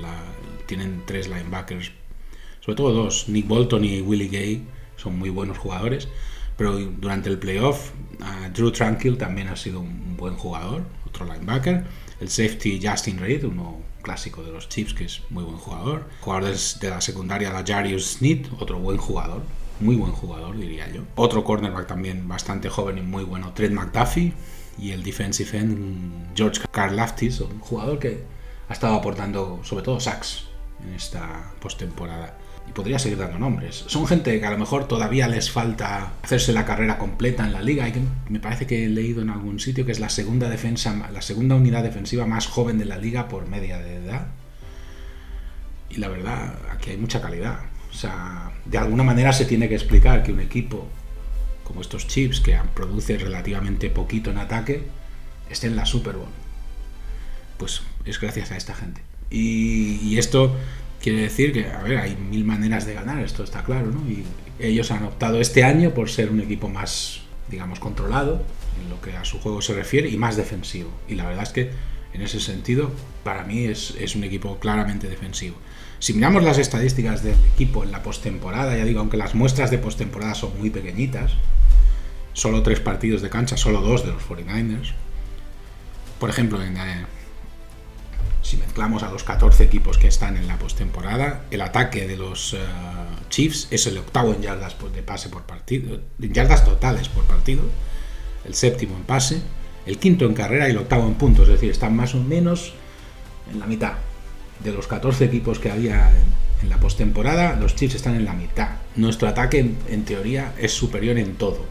tienen 0.67 1.03
tres 1.07 1.29
linebackers, 1.29 1.91
sobre 2.61 2.77
todo 2.77 2.93
dos, 2.93 3.29
Nick 3.29 3.49
Bolton 3.49 3.85
y 3.85 4.01
Willie 4.01 4.29
Gay, 4.29 4.65
son 4.97 5.19
muy 5.19 5.31
buenos 5.31 5.59
jugadores. 5.59 6.07
Pero 6.57 6.79
durante 6.79 7.31
el 7.31 7.39
playoff, 7.39 7.91
Drew 8.55 8.71
Tranquil 8.71 9.17
también 9.17 9.49
ha 9.49 9.57
sido 9.57 9.81
un 9.81 10.17
buen 10.17 10.37
jugador, 10.37 10.85
otro 11.13 11.27
linebacker. 11.27 11.85
El 12.21 12.29
safety 12.29 12.81
Justin 12.83 13.19
Reid, 13.19 13.45
uno 13.45 13.81
clásico 14.03 14.43
de 14.43 14.53
los 14.53 14.69
Chiefs, 14.69 14.95
que 14.95 15.05
es 15.05 15.23
muy 15.31 15.45
buen 15.45 15.57
jugador. 15.57 16.09
Jugadores 16.21 16.79
de 16.81 16.91
la 16.91 17.01
secundaria, 17.01 17.53
la 17.53 17.65
Jarius 17.65 18.13
Smith, 18.13 18.49
otro 18.59 18.79
buen 18.79 18.99
jugador 18.99 19.43
muy 19.83 19.97
buen 19.97 20.13
jugador, 20.13 20.57
diría 20.57 20.91
yo. 20.91 21.03
Otro 21.17 21.45
cornerback 21.45 21.87
también 21.87 22.27
bastante 22.29 22.69
joven 22.69 22.99
y 22.99 23.03
muy 23.03 23.25
bueno, 23.25 23.53
Trent 23.53 23.75
McDuffie. 23.75 24.33
Y 24.79 24.93
el 24.93 25.03
defensive 25.03 25.59
end, 25.59 26.35
George 26.35 26.63
Karlaftis, 26.71 27.41
un 27.41 27.61
jugador 27.61 27.99
que 27.99 28.25
ha 28.69 28.73
estado 28.73 28.95
aportando 28.95 29.61
sobre 29.65 29.85
todo 29.85 30.01
sacks 30.01 30.47
en 30.83 30.95
esta 30.95 31.53
postemporada. 31.61 32.39
Y 32.69 32.73
podría 32.73 32.99
seguir 32.99 33.19
dando 33.19 33.39
nombres. 33.39 33.85
Son 33.87 34.07
gente 34.07 34.39
que 34.39 34.47
a 34.47 34.51
lo 34.51 34.59
mejor 34.59 34.89
todavía 34.89 35.29
les 35.29 35.51
falta 35.51 36.13
hacerse 36.23 36.53
la 36.53 36.65
carrera 36.65 36.99
completa 36.99 37.45
en 37.45 37.53
la 37.53 37.63
liga. 37.63 37.89
Y 37.89 37.93
me 38.29 38.41
parece 38.41 38.67
que 38.67 38.85
he 38.85 38.89
leído 38.89 39.23
en 39.23 39.31
algún 39.31 39.61
sitio 39.61 39.85
que 39.85 39.93
es 39.93 40.01
la 40.01 40.09
segunda 40.09 40.49
defensa, 40.49 41.11
la 41.13 41.23
segunda 41.23 41.57
unidad 41.57 41.83
defensiva 41.83 42.27
más 42.27 42.47
joven 42.47 42.79
de 42.79 42.85
la 42.85 42.99
liga 42.99 43.29
por 43.29 43.49
media 43.49 43.79
de 43.79 43.97
edad. 43.97 44.29
Y 45.91 45.97
la 45.97 46.09
verdad, 46.09 46.55
aquí 46.71 46.91
hay 46.91 46.97
mucha 46.97 47.21
calidad. 47.21 47.61
O 47.91 47.95
sea, 47.95 48.53
de 48.65 48.79
alguna 48.79 49.03
manera 49.03 49.33
se 49.33 49.45
tiene 49.45 49.69
que 49.69 49.75
explicar 49.75 50.23
que 50.23 50.33
un 50.33 50.41
equipo 50.41 50.89
como 51.65 51.81
estos 51.81 52.07
Chips, 52.07 52.41
que 52.41 52.59
produce 52.75 53.17
relativamente 53.19 53.91
poquito 53.91 54.31
en 54.31 54.39
ataque, 54.39 54.83
esté 55.49 55.69
en 55.69 55.77
la 55.77 55.87
Super 55.87 56.17
Bowl. 56.17 56.29
Pues 57.59 57.83
es 58.05 58.21
gracias 58.21 58.51
a 58.51 58.57
esta 58.57 58.75
gente. 58.75 59.03
Y, 59.31 60.19
esto 60.19 60.55
quiere 61.03 61.23
decir 61.23 61.53
que, 61.53 61.67
a 61.67 61.83
ver, 61.83 61.99
hay 61.99 62.17
mil 62.17 62.45
maneras 62.45 62.87
de 62.87 62.95
ganar, 62.95 63.23
esto 63.23 63.43
está 63.43 63.65
claro, 63.65 63.87
¿no? 63.87 64.09
Y 64.09 64.25
ellos 64.59 64.91
han 64.91 65.05
optado 65.05 65.41
este 65.41 65.65
año 65.65 65.93
por 65.93 66.09
ser 66.09 66.31
un 66.31 66.41
equipo 66.41 66.69
más, 66.69 67.23
digamos, 67.51 67.81
controlado 67.81 68.43
en 68.81 68.89
lo 68.89 69.01
que 69.01 69.17
a 69.17 69.25
su 69.25 69.41
juego 69.41 69.61
se 69.61 69.75
refiere 69.75 70.09
y 70.09 70.17
más 70.17 70.37
defensivo. 70.37 70.91
Y 71.09 71.17
la 71.17 71.27
verdad 71.27 71.43
es 71.43 71.51
que 71.51 71.71
en 72.15 72.23
ese 72.23 72.41
sentido, 72.41 72.93
para 73.25 73.43
mí 73.43 73.65
es, 73.65 73.95
es 73.99 74.15
un 74.15 74.25
equipo 74.25 74.59
claramente 74.59 75.09
defensivo. 75.09 75.57
Si 75.99 76.15
miramos 76.15 76.43
las 76.45 76.59
estadísticas 76.59 77.23
del 77.23 77.37
equipo 77.55 77.85
en 77.85 77.91
la 77.91 78.03
postemporada, 78.03 78.77
ya 78.77 78.85
digo, 78.85 79.01
aunque 79.01 79.17
las 79.17 79.35
muestras 79.35 79.71
de 79.71 79.79
postemporada 79.79 80.35
son 80.35 80.57
muy 80.59 80.71
pequeñitas, 80.71 81.33
solo 82.33 82.63
tres 82.63 82.81
partidos 82.81 83.23
de 83.23 83.31
cancha, 83.31 83.57
solo 83.57 83.81
dos 83.81 84.05
de 84.05 84.13
los 84.13 84.23
49ers. 84.23 84.93
Por 86.19 86.31
ejemplo, 86.31 86.63
eh, 86.63 86.71
si 88.43 88.57
mezclamos 88.57 89.03
a 89.03 89.11
los 89.11 89.25
14 89.25 89.65
equipos 89.65 89.99
que 89.99 90.09
están 90.09 90.37
en 90.37 90.47
la 90.47 90.59
postemporada, 90.59 91.45
el 91.51 91.61
ataque 91.61 92.07
de 92.07 92.17
los 92.17 92.55
eh, 92.55 92.59
Chiefs 93.31 93.69
es 93.71 93.87
el 93.87 93.99
octavo 93.99 94.35
en 94.35 94.43
yardas 94.43 94.77
de 94.95 95.03
pase 95.03 95.29
por 95.29 95.43
partido, 95.43 96.01
en 96.21 96.33
yardas 96.33 96.65
totales 96.65 97.09
por 97.09 97.25
partido, 97.25 97.63
el 98.45 98.55
séptimo 98.55 98.97
en 98.97 99.05
pase, 99.05 99.41
el 99.87 99.99
quinto 99.99 100.27
en 100.27 100.35
carrera 100.35 100.69
y 100.69 100.73
el 100.73 100.79
octavo 100.79 101.07
en 101.07 101.15
puntos, 101.15 101.49
es 101.49 101.55
decir, 101.55 101.71
están 101.71 101.97
más 101.97 102.15
o 102.15 102.23
menos 102.23 102.75
en 103.51 103.61
la 103.61 103.67
mitad 103.67 103.95
de 104.63 104.73
los 104.73 104.87
14 104.87 105.25
equipos 105.25 105.59
que 105.59 105.71
había 105.71 106.11
en, 106.11 106.43
la 106.69 106.79
postemporada, 106.79 107.57
los 107.57 107.75
Chiefs 107.75 107.97
están 107.97 108.15
en 108.15 108.25
la 108.25 108.35
mitad. 108.35 108.77
Nuestro 108.95 109.27
ataque, 109.27 109.75
en, 109.89 110.05
teoría, 110.05 110.55
es 110.59 110.73
superior 110.73 111.19
en 111.19 111.35
todo 111.35 111.67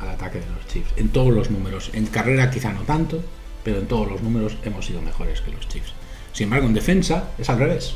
al 0.00 0.08
ataque 0.08 0.38
de 0.38 0.46
los 0.46 0.66
Chiefs, 0.66 0.94
en 0.96 1.10
todos 1.10 1.30
los 1.30 1.50
números. 1.50 1.90
En 1.92 2.06
carrera 2.06 2.50
quizá 2.50 2.72
no 2.72 2.82
tanto, 2.82 3.22
pero 3.64 3.78
en 3.78 3.88
todos 3.88 4.08
los 4.08 4.22
números 4.22 4.56
hemos 4.62 4.86
sido 4.86 5.00
mejores 5.00 5.40
que 5.40 5.50
los 5.50 5.66
Chiefs. 5.68 5.92
Sin 6.32 6.44
embargo, 6.44 6.66
en 6.66 6.74
defensa 6.74 7.30
es 7.38 7.48
al 7.48 7.58
revés. 7.58 7.94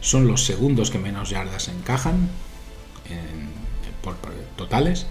Son 0.00 0.26
los 0.26 0.44
segundos 0.44 0.90
que 0.90 0.98
menos 0.98 1.30
yardas 1.30 1.68
encajan 1.68 2.28
por, 4.02 4.16
totales, 4.56 5.06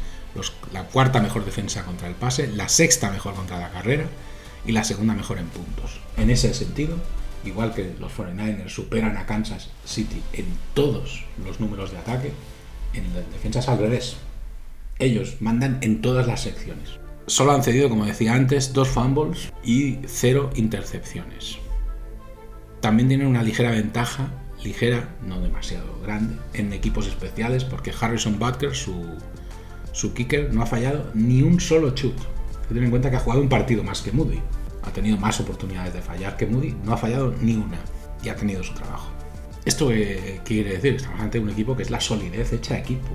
la 0.72 0.84
cuarta 0.84 1.20
mejor 1.22 1.46
defensa 1.46 1.84
contra 1.84 2.08
el 2.08 2.16
pase, 2.16 2.48
la 2.48 2.70
sexta 2.70 3.12
mejor 3.12 3.34
contra 3.34 3.60
la 3.60 3.70
carrera 3.70 4.06
y 4.66 4.72
la 4.72 4.84
segunda 4.84 5.14
mejor 5.14 5.40
en 5.40 5.48
puntos. 5.48 6.00
En 6.16 6.30
ese 6.30 6.54
sentido, 6.54 6.98
igual 7.44 7.74
que 7.74 7.96
los 8.00 8.12
49ers 8.14 8.70
superan 8.70 9.18
a 9.18 9.26
Kansas 9.26 9.70
City 9.86 10.22
en 10.34 10.46
todos 10.74 11.26
los 11.44 11.60
números 11.60 11.92
de 11.92 11.98
ataque, 11.98 12.32
en 12.94 13.14
las 13.14 13.30
defensas 13.32 13.68
al 13.68 13.80
revés. 13.80 14.18
Ellos 15.00 15.38
mandan 15.42 15.80
en 15.82 16.02
todas 16.02 16.28
las 16.28 16.42
secciones. 16.42 17.00
Solo 17.28 17.52
han 17.52 17.64
cedido, 17.64 17.90
como 17.90 18.06
decía 18.06 18.34
antes, 18.34 18.74
dos 18.74 18.88
fumbles 18.88 19.54
y 19.64 20.00
cero 20.08 20.50
intercepciones. 20.56 21.58
También 22.80 23.10
tienen 23.10 23.28
una 23.28 23.44
ligera 23.44 23.72
ventaja, 23.72 24.30
ligera, 24.64 25.10
no 25.26 25.40
demasiado 25.42 26.00
grande, 26.02 26.38
en 26.54 26.72
equipos 26.74 27.06
especiales, 27.06 27.64
porque 27.66 27.94
Harrison 28.00 28.40
Butker, 28.40 28.74
su, 28.74 29.06
su 29.92 30.14
kicker, 30.14 30.54
no 30.54 30.62
ha 30.62 30.66
fallado 30.66 31.12
ni 31.14 31.42
un 31.42 31.60
solo 31.60 31.92
chut. 31.92 32.16
Ten 32.70 32.84
en 32.84 32.90
cuenta 32.90 33.10
que 33.10 33.18
ha 33.18 33.20
jugado 33.20 33.42
un 33.42 33.50
partido 33.50 33.84
más 33.84 34.02
que 34.02 34.12
Moody 34.12 34.42
ha 34.88 34.92
tenido 34.92 35.18
más 35.18 35.40
oportunidades 35.40 35.94
de 35.94 36.02
fallar 36.02 36.38
que 36.38 36.46
Moody, 36.46 36.76
no 36.84 36.94
ha 36.94 36.98
fallado 36.98 37.34
ni 37.42 37.56
una 37.56 37.78
y 38.24 38.30
ha 38.30 38.36
tenido 38.36 38.64
su 38.64 38.74
trabajo. 38.74 39.10
¿Esto 39.66 39.90
qué 39.90 40.40
quiere 40.46 40.74
decir? 40.74 40.96
Estamos 40.96 41.20
ante 41.20 41.40
un 41.40 41.50
equipo 41.50 41.76
que 41.76 41.84
es 41.84 41.90
la 41.90 42.00
solidez 42.00 42.54
hecha 42.54 42.78
equipo. 42.78 43.10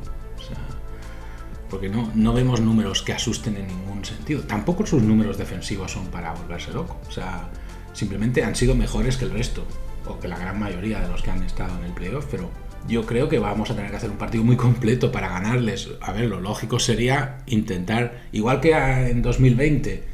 Porque 1.72 1.88
no, 1.88 2.12
no 2.14 2.34
vemos 2.34 2.60
números 2.60 3.02
que 3.02 3.14
asusten 3.14 3.56
en 3.56 3.66
ningún 3.66 4.04
sentido. 4.04 4.42
Tampoco 4.42 4.84
sus 4.84 5.02
números 5.02 5.38
defensivos 5.38 5.90
son 5.90 6.06
para 6.08 6.34
volverse 6.34 6.70
loco. 6.70 7.00
O 7.08 7.10
sea, 7.10 7.48
simplemente 7.94 8.44
han 8.44 8.54
sido 8.54 8.74
mejores 8.74 9.16
que 9.16 9.24
el 9.24 9.30
resto, 9.30 9.66
o 10.06 10.20
que 10.20 10.28
la 10.28 10.38
gran 10.38 10.60
mayoría 10.60 11.00
de 11.00 11.08
los 11.08 11.22
que 11.22 11.30
han 11.30 11.42
estado 11.42 11.74
en 11.78 11.84
el 11.86 11.92
playoff, 11.92 12.26
pero 12.30 12.50
yo 12.86 13.06
creo 13.06 13.30
que 13.30 13.38
vamos 13.38 13.70
a 13.70 13.74
tener 13.74 13.90
que 13.90 13.96
hacer 13.96 14.10
un 14.10 14.18
partido 14.18 14.44
muy 14.44 14.56
completo 14.56 15.10
para 15.10 15.30
ganarles. 15.30 15.88
A 16.02 16.12
ver, 16.12 16.26
lo 16.26 16.40
lógico 16.40 16.78
sería 16.78 17.38
intentar, 17.46 18.20
igual 18.32 18.60
que 18.60 18.74
en 18.74 19.22
2020, 19.22 20.04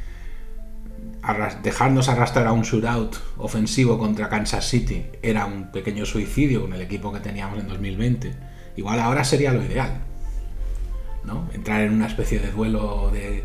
dejarnos 1.61 2.07
arrastrar 2.07 2.47
a 2.47 2.53
un 2.53 2.61
shootout 2.61 3.17
ofensivo 3.35 3.99
contra 3.99 4.29
Kansas 4.29 4.65
City 4.65 5.07
era 5.21 5.45
un 5.45 5.73
pequeño 5.73 6.05
suicidio 6.05 6.61
con 6.61 6.71
el 6.71 6.79
equipo 6.81 7.11
que 7.11 7.19
teníamos 7.19 7.59
en 7.59 7.67
2020, 7.67 8.33
igual 8.77 9.01
ahora 9.01 9.25
sería 9.25 9.51
lo 9.51 9.61
ideal. 9.61 10.08
¿No? 11.23 11.49
Entrar 11.53 11.81
en 11.81 11.93
una 11.93 12.07
especie 12.07 12.39
de 12.39 12.51
duelo 12.51 13.09
de, 13.11 13.43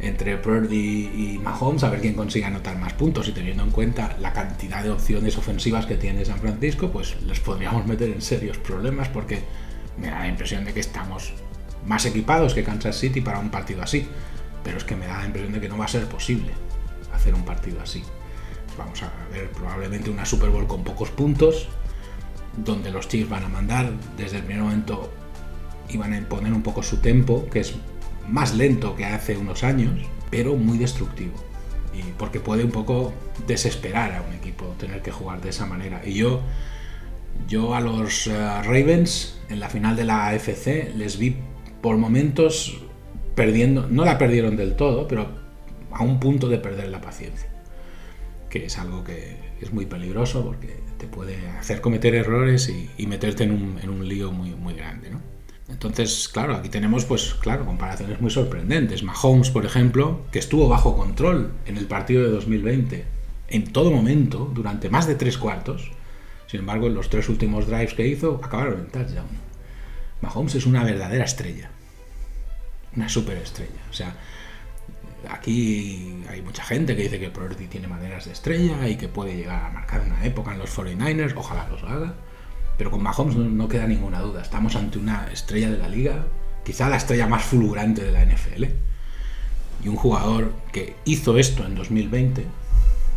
entre 0.00 0.36
Purdy 0.36 1.10
y 1.14 1.40
Mahomes 1.42 1.82
a 1.82 1.90
ver 1.90 2.00
quién 2.00 2.14
consigue 2.14 2.44
anotar 2.44 2.78
más 2.78 2.92
puntos 2.92 3.28
y 3.28 3.32
teniendo 3.32 3.64
en 3.64 3.70
cuenta 3.70 4.16
la 4.20 4.32
cantidad 4.32 4.82
de 4.82 4.90
opciones 4.90 5.36
ofensivas 5.36 5.86
que 5.86 5.96
tiene 5.96 6.24
San 6.24 6.38
Francisco, 6.38 6.90
pues 6.90 7.20
les 7.22 7.40
podríamos 7.40 7.86
meter 7.86 8.10
en 8.10 8.22
serios 8.22 8.58
problemas 8.58 9.08
porque 9.08 9.42
me 9.98 10.08
da 10.08 10.20
la 10.20 10.28
impresión 10.28 10.64
de 10.64 10.72
que 10.72 10.80
estamos 10.80 11.32
más 11.86 12.04
equipados 12.06 12.54
que 12.54 12.62
Kansas 12.62 12.96
City 12.96 13.20
para 13.20 13.38
un 13.38 13.50
partido 13.50 13.82
así, 13.82 14.06
pero 14.62 14.78
es 14.78 14.84
que 14.84 14.94
me 14.94 15.06
da 15.06 15.18
la 15.18 15.26
impresión 15.26 15.52
de 15.52 15.60
que 15.60 15.68
no 15.68 15.78
va 15.78 15.86
a 15.86 15.88
ser 15.88 16.04
posible 16.06 16.52
hacer 17.12 17.34
un 17.34 17.44
partido 17.44 17.80
así. 17.80 18.02
vamos 18.76 19.02
a 19.02 19.10
ver 19.32 19.50
probablemente 19.50 20.10
una 20.10 20.24
Super 20.24 20.50
Bowl 20.50 20.68
con 20.68 20.84
pocos 20.84 21.10
puntos, 21.10 21.68
donde 22.56 22.90
los 22.90 23.08
Chiefs 23.08 23.28
van 23.28 23.44
a 23.44 23.48
mandar 23.48 23.90
desde 24.16 24.36
el 24.36 24.44
primer 24.44 24.62
momento 24.62 25.12
y 25.88 25.96
van 25.96 26.12
a 26.12 26.18
imponer 26.18 26.52
un 26.52 26.62
poco 26.62 26.82
su 26.82 26.98
tempo, 26.98 27.48
que 27.50 27.60
es 27.60 27.74
más 28.28 28.54
lento 28.54 28.94
que 28.94 29.04
hace 29.04 29.36
unos 29.36 29.64
años, 29.64 29.92
pero 30.30 30.54
muy 30.56 30.78
destructivo. 30.78 31.34
Y 31.94 32.02
porque 32.18 32.40
puede 32.40 32.64
un 32.64 32.70
poco 32.70 33.12
desesperar 33.46 34.12
a 34.12 34.22
un 34.22 34.34
equipo 34.34 34.66
tener 34.78 35.02
que 35.02 35.10
jugar 35.10 35.40
de 35.40 35.50
esa 35.50 35.66
manera. 35.66 36.02
Y 36.04 36.14
yo, 36.14 36.42
yo 37.48 37.74
a 37.74 37.80
los 37.80 38.26
eh, 38.26 38.32
Ravens 38.62 39.38
en 39.48 39.60
la 39.60 39.68
final 39.68 39.96
de 39.96 40.04
la 40.04 40.28
AFC 40.28 40.94
les 40.94 41.18
vi 41.18 41.36
por 41.80 41.96
momentos 41.96 42.82
perdiendo, 43.34 43.86
no 43.88 44.04
la 44.04 44.18
perdieron 44.18 44.56
del 44.56 44.76
todo, 44.76 45.08
pero 45.08 45.28
a 45.92 46.02
un 46.02 46.20
punto 46.20 46.48
de 46.48 46.58
perder 46.58 46.88
la 46.88 47.00
paciencia. 47.00 47.48
Que 48.50 48.66
es 48.66 48.78
algo 48.78 49.04
que 49.04 49.36
es 49.60 49.72
muy 49.72 49.86
peligroso 49.86 50.44
porque 50.44 50.76
te 50.98 51.06
puede 51.06 51.48
hacer 51.50 51.80
cometer 51.80 52.14
errores 52.14 52.68
y, 52.68 53.06
meterte 53.06 53.44
en 53.44 53.52
un, 53.52 53.78
en 53.82 53.90
un 53.90 54.06
lío 54.06 54.32
muy, 54.32 54.50
muy 54.50 54.74
grande, 54.74 55.10
¿no? 55.10 55.37
Entonces, 55.68 56.28
claro, 56.28 56.54
aquí 56.54 56.68
tenemos, 56.68 57.04
pues, 57.04 57.34
claro, 57.34 57.66
comparaciones 57.66 58.20
muy 58.20 58.30
sorprendentes. 58.30 59.02
Mahomes, 59.02 59.50
por 59.50 59.66
ejemplo, 59.66 60.22
que 60.32 60.38
estuvo 60.38 60.68
bajo 60.68 60.96
control 60.96 61.52
en 61.66 61.76
el 61.76 61.86
partido 61.86 62.22
de 62.22 62.30
2020, 62.30 63.04
en 63.48 63.72
todo 63.72 63.90
momento, 63.90 64.50
durante 64.54 64.88
más 64.88 65.06
de 65.06 65.14
tres 65.14 65.36
cuartos. 65.36 65.90
Sin 66.46 66.60
embargo, 66.60 66.86
en 66.86 66.94
los 66.94 67.10
tres 67.10 67.28
últimos 67.28 67.66
drives 67.66 67.92
que 67.92 68.06
hizo, 68.06 68.40
acabaron 68.42 68.80
en 68.80 68.86
touchdown. 68.88 69.48
Mahomes 70.22 70.54
es 70.54 70.66
una 70.66 70.82
verdadera 70.84 71.24
estrella. 71.24 71.70
Una 72.96 73.08
superestrella. 73.08 73.82
O 73.90 73.92
sea, 73.92 74.16
aquí 75.28 76.24
hay 76.30 76.40
mucha 76.42 76.64
gente 76.64 76.96
que 76.96 77.02
dice 77.02 77.20
que 77.20 77.28
Purdy 77.28 77.66
tiene 77.66 77.86
maneras 77.86 78.24
de 78.24 78.32
estrella 78.32 78.88
y 78.88 78.96
que 78.96 79.08
puede 79.08 79.36
llegar 79.36 79.64
a 79.64 79.70
marcar 79.70 80.00
una 80.00 80.24
época 80.24 80.52
en 80.52 80.58
los 80.58 80.76
49ers. 80.76 81.34
Ojalá 81.36 81.68
los 81.68 81.82
haga. 81.82 82.14
Pero 82.78 82.92
con 82.92 83.02
Mahomes 83.02 83.34
no, 83.34 83.68
queda 83.68 83.88
ninguna 83.88 84.20
duda. 84.20 84.40
Estamos 84.40 84.76
ante 84.76 84.98
una 84.98 85.28
estrella 85.32 85.68
de 85.68 85.78
la 85.78 85.88
liga, 85.88 86.24
quizá 86.64 86.88
la 86.88 86.96
estrella 86.96 87.26
más 87.26 87.42
fulgurante 87.42 88.04
de 88.04 88.12
la 88.12 88.24
NFL. 88.24 88.64
Y 89.84 89.88
un 89.88 89.96
jugador 89.96 90.52
que 90.72 90.94
hizo 91.04 91.36
esto 91.38 91.66
en 91.66 91.74
2020 91.74 92.46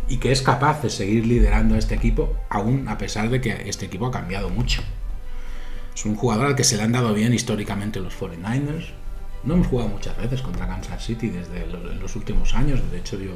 y 0.08 0.16
que 0.16 0.32
es 0.32 0.42
capaz 0.42 0.82
de 0.82 0.90
seguir 0.90 1.26
liderando 1.26 1.76
a 1.76 1.78
este 1.78 1.94
equipo, 1.94 2.36
aún 2.50 2.88
a 2.88 2.98
pesar 2.98 3.30
de 3.30 3.40
que 3.40 3.68
este 3.68 3.86
equipo 3.86 4.06
ha 4.06 4.10
cambiado 4.10 4.50
mucho. 4.50 4.82
Es 5.94 6.04
un 6.04 6.16
jugador 6.16 6.46
al 6.46 6.56
que 6.56 6.64
se 6.64 6.76
le 6.76 6.82
han 6.82 6.92
dado 6.92 7.14
bien 7.14 7.32
históricamente 7.32 8.00
los 8.00 8.18
49ers. 8.18 8.88
No 9.44 9.54
hemos 9.54 9.68
jugado 9.68 9.90
muchas 9.90 10.16
veces 10.16 10.42
contra 10.42 10.66
Kansas 10.66 11.04
City 11.04 11.28
desde 11.28 11.66
los 11.66 12.16
últimos 12.16 12.54
años. 12.54 12.80
De 12.90 12.98
hecho, 12.98 13.18
yo 13.18 13.32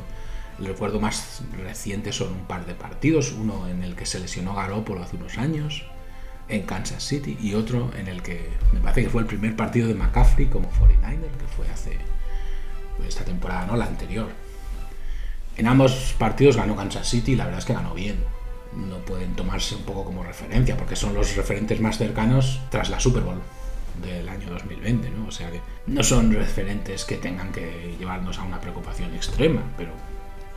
el 0.58 0.66
recuerdo 0.66 0.98
más 0.98 1.42
reciente 1.56 2.12
son 2.12 2.32
un 2.32 2.46
par 2.46 2.66
de 2.66 2.74
partidos. 2.74 3.32
Uno 3.32 3.68
en 3.68 3.84
el 3.84 3.94
que 3.94 4.06
se 4.06 4.18
lesionó 4.18 4.54
Garoppolo 4.54 5.02
hace 5.02 5.16
unos 5.16 5.38
años 5.38 5.84
en 6.48 6.62
Kansas 6.62 7.02
City 7.02 7.36
y 7.40 7.54
otro 7.54 7.90
en 7.96 8.08
el 8.08 8.22
que 8.22 8.48
me 8.72 8.80
parece 8.80 9.04
que 9.04 9.10
fue 9.10 9.22
el 9.22 9.26
primer 9.26 9.56
partido 9.56 9.88
de 9.88 9.94
McCaffrey 9.94 10.46
como 10.46 10.70
49er, 10.72 11.30
que 11.38 11.46
fue 11.56 11.68
hace 11.68 11.98
pues, 12.96 13.08
esta 13.08 13.24
temporada, 13.24 13.66
no 13.66 13.76
la 13.76 13.86
anterior. 13.86 14.28
En 15.56 15.66
ambos 15.66 16.14
partidos 16.18 16.56
ganó 16.56 16.76
Kansas 16.76 17.08
City 17.08 17.32
y 17.32 17.36
la 17.36 17.44
verdad 17.44 17.60
es 17.60 17.64
que 17.64 17.74
ganó 17.74 17.94
bien. 17.94 18.16
No 18.74 18.98
pueden 18.98 19.34
tomarse 19.34 19.74
un 19.74 19.84
poco 19.84 20.04
como 20.04 20.22
referencia 20.22 20.76
porque 20.76 20.96
son 20.96 21.14
los 21.14 21.34
referentes 21.34 21.80
más 21.80 21.96
cercanos 21.96 22.60
tras 22.70 22.90
la 22.90 23.00
Super 23.00 23.22
Bowl 23.22 23.40
del 24.02 24.28
año 24.28 24.50
2020, 24.50 25.10
¿no? 25.10 25.28
O 25.28 25.30
sea 25.30 25.50
que 25.50 25.60
no 25.86 26.02
son 26.02 26.32
referentes 26.32 27.04
que 27.04 27.16
tengan 27.16 27.52
que 27.52 27.96
llevarnos 27.98 28.38
a 28.38 28.42
una 28.42 28.60
preocupación 28.60 29.14
extrema, 29.14 29.62
pero 29.78 29.92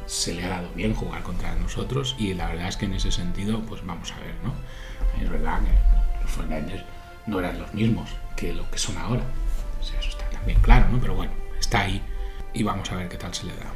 se 0.05 0.33
le 0.33 0.43
ha 0.43 0.49
dado 0.49 0.69
bien 0.75 0.93
jugar 0.93 1.23
contra 1.23 1.55
nosotros 1.55 2.15
y 2.17 2.33
la 2.33 2.47
verdad 2.47 2.67
es 2.67 2.77
que 2.77 2.85
en 2.85 2.95
ese 2.95 3.11
sentido, 3.11 3.61
pues 3.61 3.85
vamos 3.85 4.11
a 4.11 4.19
ver, 4.19 4.33
¿no? 4.43 4.53
Es 5.21 5.29
verdad 5.29 5.59
que 5.61 6.23
los 6.23 6.31
49 6.35 6.83
no 7.27 7.39
eran 7.39 7.59
los 7.59 7.73
mismos 7.73 8.09
que 8.35 8.53
lo 8.53 8.69
que 8.71 8.77
son 8.77 8.97
ahora. 8.97 9.23
Eso 9.81 10.09
está 10.09 10.29
también 10.29 10.59
claro, 10.61 10.89
¿no? 10.89 10.99
Pero 10.99 11.15
bueno, 11.15 11.31
está 11.59 11.81
ahí 11.81 12.01
y 12.53 12.63
vamos 12.63 12.91
a 12.91 12.95
ver 12.95 13.09
qué 13.09 13.17
tal 13.17 13.33
se 13.33 13.45
le 13.45 13.53
da. 13.53 13.73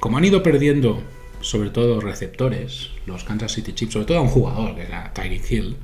Como 0.00 0.18
han 0.18 0.24
ido 0.24 0.42
perdiendo, 0.42 1.02
sobre 1.40 1.70
todo 1.70 2.00
receptores, 2.00 2.90
los 3.06 3.24
Kansas 3.24 3.52
City 3.52 3.72
Chiefs, 3.72 3.94
sobre 3.94 4.06
todo 4.06 4.18
a 4.18 4.22
un 4.22 4.28
jugador, 4.28 4.74
que 4.74 4.82
era 4.82 5.12
Tyreek 5.12 5.50
Hill, 5.50 5.76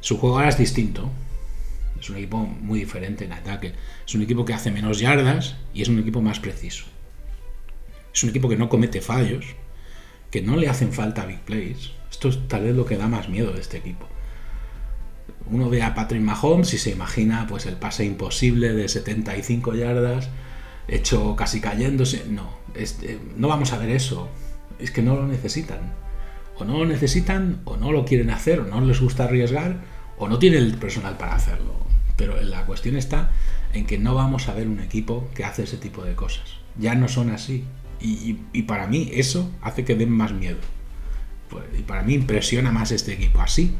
su 0.00 0.18
juego 0.18 0.36
ahora 0.36 0.48
es 0.48 0.58
distinto. 0.58 1.10
Es 2.00 2.10
un 2.10 2.16
equipo 2.16 2.38
muy 2.38 2.80
diferente 2.80 3.24
en 3.24 3.32
ataque. 3.32 3.72
Es 4.06 4.14
un 4.14 4.22
equipo 4.22 4.44
que 4.44 4.54
hace 4.54 4.70
menos 4.70 5.00
yardas 5.00 5.56
y 5.74 5.82
es 5.82 5.88
un 5.88 5.98
equipo 5.98 6.20
más 6.20 6.40
preciso. 6.40 6.84
Es 8.14 8.22
un 8.22 8.30
equipo 8.30 8.48
que 8.48 8.56
no 8.56 8.68
comete 8.68 9.00
fallos, 9.00 9.44
que 10.30 10.42
no 10.42 10.56
le 10.56 10.68
hacen 10.68 10.92
falta 10.92 11.26
big 11.26 11.40
plays, 11.40 11.90
esto 12.16 12.30
es 12.30 12.48
tal 12.48 12.64
vez 12.64 12.74
lo 12.74 12.86
que 12.86 12.96
da 12.96 13.08
más 13.08 13.28
miedo 13.28 13.52
de 13.52 13.60
este 13.60 13.76
equipo. 13.76 14.06
Uno 15.50 15.68
ve 15.68 15.82
a 15.82 15.94
Patrick 15.94 16.22
Mahomes 16.22 16.72
y 16.72 16.78
se 16.78 16.90
imagina 16.90 17.46
pues 17.46 17.66
el 17.66 17.76
pase 17.76 18.06
imposible 18.06 18.72
de 18.72 18.88
75 18.88 19.74
yardas, 19.74 20.30
hecho 20.88 21.36
casi 21.36 21.60
cayéndose. 21.60 22.24
No, 22.30 22.48
este, 22.74 23.20
no 23.36 23.48
vamos 23.48 23.74
a 23.74 23.78
ver 23.78 23.90
eso. 23.90 24.30
Es 24.78 24.90
que 24.90 25.02
no 25.02 25.14
lo 25.14 25.26
necesitan. 25.26 25.92
O 26.56 26.64
no 26.64 26.78
lo 26.78 26.86
necesitan, 26.86 27.60
o 27.66 27.76
no 27.76 27.92
lo 27.92 28.06
quieren 28.06 28.30
hacer, 28.30 28.60
o 28.60 28.64
no 28.64 28.80
les 28.80 28.98
gusta 28.98 29.24
arriesgar, 29.24 29.76
o 30.16 30.26
no 30.26 30.38
tienen 30.38 30.64
el 30.64 30.78
personal 30.78 31.18
para 31.18 31.34
hacerlo. 31.34 31.74
Pero 32.16 32.40
la 32.40 32.64
cuestión 32.64 32.96
está 32.96 33.30
en 33.74 33.84
que 33.84 33.98
no 33.98 34.14
vamos 34.14 34.48
a 34.48 34.54
ver 34.54 34.68
un 34.68 34.80
equipo 34.80 35.28
que 35.34 35.44
hace 35.44 35.64
ese 35.64 35.76
tipo 35.76 36.02
de 36.02 36.14
cosas. 36.14 36.56
Ya 36.78 36.94
no 36.94 37.08
son 37.08 37.28
así. 37.28 37.64
y 38.00 38.62
para 38.62 38.86
mí 38.86 39.10
eso 39.12 39.50
hace 39.60 39.84
que 39.84 39.96
den 39.96 40.10
más 40.10 40.32
miedo. 40.32 40.56
Pues, 41.48 41.64
y 41.78 41.82
para 41.82 42.02
mí 42.02 42.14
impresiona 42.14 42.72
más 42.72 42.90
este 42.90 43.12
equipo 43.12 43.40
así 43.40 43.74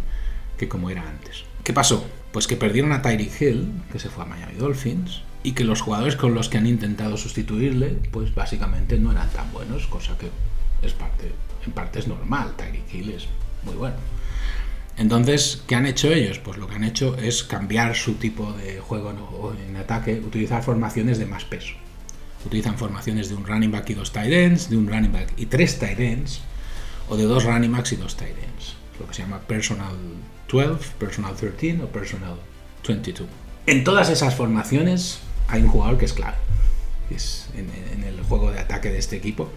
que 0.57 0.69
como 0.69 0.91
era 0.91 1.09
antes. 1.09 1.45
¿Qué 1.63 1.73
pasó? 1.73 2.07
Pues 2.33 2.47
que 2.47 2.57
perdieron 2.57 2.93
a 2.93 3.03
Tyreek 3.03 3.41
Hill, 3.41 3.73
que 3.93 3.99
se 3.99 4.09
fue 4.09 4.25
a 4.25 4.27
Miami 4.27 4.55
Dolphins, 4.55 5.23
y 5.43 5.53
que 5.53 5.65
los 5.65 5.81
jugadores 5.81 6.17
con 6.17 6.35
los 6.35 6.49
que 6.49 6.59
han 6.59 6.67
intentado 6.67 7.17
sustituirle, 7.17 7.99
pues 8.11 8.35
básicamente 8.35 8.99
no 8.99 9.13
eran 9.13 9.31
tan 9.31 9.53
buenos, 9.53 9.87
cosa 9.87 10.17
que 10.19 10.31
es 10.83 10.93
parte, 10.93 11.33
en 11.65 11.73
parte 11.73 11.99
es 11.99 12.09
normal, 12.09 12.55
Tyreek 12.57 12.95
Hill 12.95 13.11
es 13.11 13.27
muy 13.65 13.75
bueno. 13.75 13.97
Entonces, 14.99 15.63
¿qué 15.67 15.75
han 15.75 15.87
hecho 15.87 16.11
ellos? 16.11 16.39
Pues 16.39 16.57
lo 16.57 16.67
que 16.67 16.77
han 16.77 16.85
hecho 16.85 17.17
es 17.19 17.45
cambiar 17.45 17.95
su 17.95 18.15
tipo 18.15 18.53
de 18.55 18.81
juego 18.81 19.55
en 19.69 19.77
ataque, 19.77 20.21
utilizar 20.21 20.63
formaciones 20.63 21.19
de 21.19 21.27
más 21.27 21.45
peso. 21.45 21.75
Utilizan 22.47 22.79
formaciones 22.79 23.29
de 23.29 23.35
un 23.35 23.45
running 23.45 23.71
back 23.71 23.91
y 23.91 23.95
dos 23.95 24.13
tight 24.13 24.33
ends, 24.33 24.71
de 24.71 24.77
un 24.77 24.89
running 24.89 25.13
back 25.13 25.33
y 25.37 25.47
tres 25.47 25.79
tight 25.79 26.01
ends, 26.01 26.41
o 27.09 27.17
de 27.17 27.25
dos 27.25 27.45
running 27.45 27.73
backs 27.73 27.93
y 27.93 27.97
dos 27.97 28.17
tight 28.17 28.37
ends, 28.37 28.75
lo 28.99 29.07
que 29.07 29.15
se 29.15 29.23
llama 29.23 29.41
personal 29.41 29.97
12, 30.49 30.95
personal 30.99 31.35
13 31.35 31.83
o 31.83 31.87
personal 31.89 32.37
22. 32.87 33.29
En 33.67 33.85
todas 33.85 34.11
esas 34.11 34.35
formaciones 34.35 35.19
hay 35.49 35.63
un 35.63 35.69
jugador 35.69 35.99
que 35.99 36.05
es 36.05 36.13
clave, 36.13 36.37
es 37.11 37.49
en, 37.55 38.05
el 38.05 38.23
juego 38.23 38.51
de 38.51 38.61
ataque 38.61 38.91
de 38.91 38.99
este 38.99 39.17
equipo, 39.17 39.49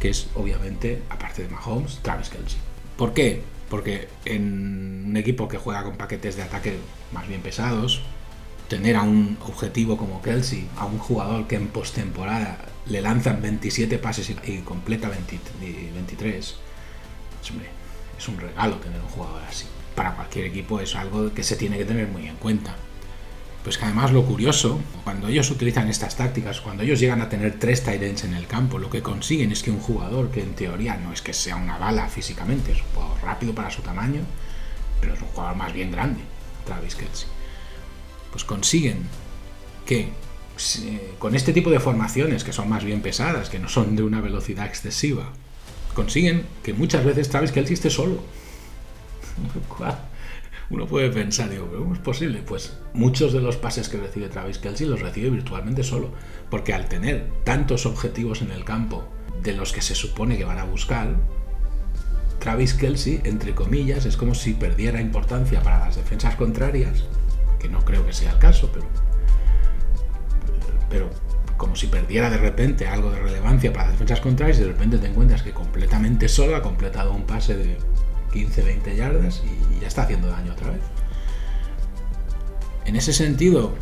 que 0.00 0.10
es 0.10 0.28
obviamente, 0.34 1.02
aparte 1.10 1.42
de 1.42 1.48
Mahomes, 1.48 1.98
Travis 2.02 2.28
Kelsey. 2.28 2.58
¿Por 2.96 3.12
qué? 3.12 3.42
Porque 3.68 4.08
en 4.24 5.04
un 5.06 5.16
equipo 5.16 5.48
que 5.48 5.58
juega 5.58 5.82
con 5.84 5.96
paquetes 5.96 6.36
de 6.36 6.42
ataque 6.42 6.76
más 7.12 7.26
bien 7.28 7.40
pesados, 7.40 8.02
tener 8.68 8.96
a 8.96 9.02
un 9.02 9.36
objetivo 9.46 9.96
como 9.96 10.22
Kelsey, 10.22 10.68
a 10.76 10.86
un 10.86 10.98
jugador 10.98 11.46
que 11.46 11.56
en 11.56 11.68
postemporada 11.68 12.58
le 12.86 13.00
lanzan 13.00 13.42
27 13.42 13.98
pases 13.98 14.30
y, 14.30 14.58
completa 14.58 15.08
23, 15.08 16.56
es 18.18 18.28
un 18.28 18.38
regalo 18.38 18.76
tener 18.76 19.00
un 19.00 19.08
jugador 19.08 19.42
así. 19.48 19.66
Para 19.94 20.14
cualquier 20.14 20.46
equipo 20.46 20.80
es 20.80 20.94
algo 20.94 21.32
que 21.32 21.42
se 21.42 21.56
tiene 21.56 21.78
que 21.78 21.84
tener 21.84 22.08
muy 22.08 22.26
en 22.26 22.36
cuenta. 22.36 22.76
Pues 23.64 23.78
que 23.78 23.84
además 23.84 24.12
lo 24.12 24.24
curioso, 24.24 24.78
cuando 25.02 25.26
ellos 25.26 25.50
utilizan 25.50 25.88
estas 25.88 26.16
tácticas, 26.16 26.60
cuando 26.60 26.84
ellos 26.84 27.00
llegan 27.00 27.20
a 27.20 27.28
tener 27.28 27.58
tres 27.58 27.82
Tyrants 27.82 28.22
en 28.22 28.34
el 28.34 28.46
campo, 28.46 28.78
lo 28.78 28.90
que 28.90 29.02
consiguen 29.02 29.50
es 29.50 29.62
que 29.62 29.72
un 29.72 29.80
jugador 29.80 30.30
que 30.30 30.40
en 30.40 30.54
teoría 30.54 30.96
no 30.96 31.12
es 31.12 31.20
que 31.20 31.32
sea 31.32 31.56
una 31.56 31.76
bala 31.76 32.08
físicamente, 32.08 32.72
es 32.72 32.78
un 32.82 32.88
jugador 32.94 33.22
rápido 33.22 33.54
para 33.54 33.70
su 33.70 33.82
tamaño, 33.82 34.20
pero 35.00 35.14
es 35.14 35.20
un 35.20 35.28
jugador 35.28 35.56
más 35.56 35.72
bien 35.72 35.90
grande, 35.90 36.20
Travis 36.64 36.94
Kelsey. 36.94 37.28
Pues 38.30 38.44
consiguen 38.44 39.08
que 39.84 40.10
con 41.18 41.34
este 41.34 41.52
tipo 41.52 41.70
de 41.70 41.80
formaciones 41.80 42.44
que 42.44 42.52
son 42.52 42.68
más 42.68 42.84
bien 42.84 43.02
pesadas, 43.02 43.50
que 43.50 43.58
no 43.58 43.68
son 43.68 43.96
de 43.96 44.04
una 44.04 44.20
velocidad 44.20 44.66
excesiva, 44.66 45.32
consiguen 45.96 46.44
que 46.62 46.74
muchas 46.74 47.04
veces 47.04 47.30
Travis 47.30 47.52
Kelsey 47.52 47.72
esté 47.72 47.88
solo. 47.88 48.22
Uno 50.68 50.86
puede 50.86 51.10
pensar, 51.10 51.48
digo, 51.48 51.68
¿cómo 51.72 51.94
es 51.94 52.00
posible? 52.00 52.42
Pues 52.46 52.76
muchos 52.92 53.32
de 53.32 53.40
los 53.40 53.56
pases 53.56 53.88
que 53.88 53.96
recibe 53.96 54.28
Travis 54.28 54.58
Kelsey 54.58 54.86
los 54.86 55.00
recibe 55.00 55.30
virtualmente 55.30 55.82
solo, 55.82 56.10
porque 56.50 56.74
al 56.74 56.88
tener 56.88 57.30
tantos 57.44 57.86
objetivos 57.86 58.42
en 58.42 58.50
el 58.50 58.64
campo 58.64 59.08
de 59.42 59.54
los 59.54 59.72
que 59.72 59.80
se 59.80 59.94
supone 59.94 60.36
que 60.36 60.44
van 60.44 60.58
a 60.58 60.64
buscar, 60.64 61.16
Travis 62.40 62.74
Kelsey, 62.74 63.22
entre 63.24 63.54
comillas, 63.54 64.04
es 64.04 64.18
como 64.18 64.34
si 64.34 64.52
perdiera 64.52 65.00
importancia 65.00 65.62
para 65.62 65.78
las 65.78 65.96
defensas 65.96 66.36
contrarias, 66.36 67.04
que 67.58 67.68
no 67.68 67.84
creo 67.84 68.04
que 68.04 68.12
sea 68.12 68.32
el 68.32 68.38
caso, 68.38 68.70
pero, 68.70 68.86
pero 70.90 71.10
como 71.56 71.76
si 71.76 71.86
perdiera 71.86 72.30
de 72.30 72.38
repente 72.38 72.86
algo 72.86 73.10
de 73.10 73.20
relevancia 73.20 73.72
para 73.72 73.90
defensas 73.90 74.20
contrarias 74.20 74.58
y 74.58 74.62
de 74.62 74.68
repente 74.68 74.98
te 74.98 75.06
encuentras 75.06 75.42
que 75.42 75.52
completamente 75.52 76.28
solo 76.28 76.56
ha 76.56 76.62
completado 76.62 77.12
un 77.12 77.22
pase 77.24 77.56
de 77.56 77.78
15-20 78.32 78.94
yardas 78.94 79.42
y 79.44 79.80
ya 79.80 79.88
está 79.88 80.02
haciendo 80.02 80.28
daño 80.28 80.52
otra 80.52 80.70
vez. 80.70 80.80
En 82.84 82.96
ese 82.96 83.12
sentido, 83.12 83.74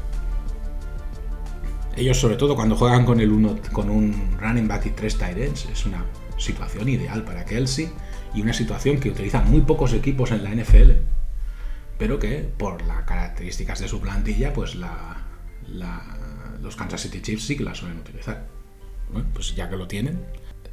ellos 1.96 2.18
sobre 2.18 2.36
todo 2.36 2.56
cuando 2.56 2.76
juegan 2.76 3.04
con, 3.04 3.20
el 3.20 3.30
uno, 3.30 3.56
con 3.72 3.90
un 3.90 4.36
running 4.40 4.66
back 4.66 4.86
y 4.86 4.90
tres 4.90 5.18
tight 5.18 5.36
ends, 5.36 5.66
es 5.66 5.84
una 5.86 6.04
situación 6.38 6.88
ideal 6.88 7.24
para 7.24 7.44
Kelsey 7.44 7.90
y 8.34 8.42
una 8.42 8.52
situación 8.52 8.98
que 8.98 9.10
utilizan 9.10 9.50
muy 9.50 9.60
pocos 9.60 9.92
equipos 9.92 10.30
en 10.32 10.42
la 10.42 10.50
NFL, 10.50 10.92
pero 11.98 12.18
que 12.18 12.48
por 12.56 12.82
las 12.82 13.04
características 13.04 13.80
de 13.80 13.88
su 13.88 14.00
plantilla, 14.00 14.52
pues 14.52 14.74
la, 14.74 15.24
los 16.64 16.76
Kansas 16.76 17.02
City 17.02 17.20
Chiefs 17.20 17.44
sí 17.44 17.56
que 17.56 17.64
la 17.64 17.74
suelen 17.74 17.98
utilizar. 17.98 18.48
Bueno, 19.12 19.28
pues 19.32 19.54
ya 19.54 19.68
que 19.68 19.76
lo 19.76 19.86
tienen. 19.86 20.24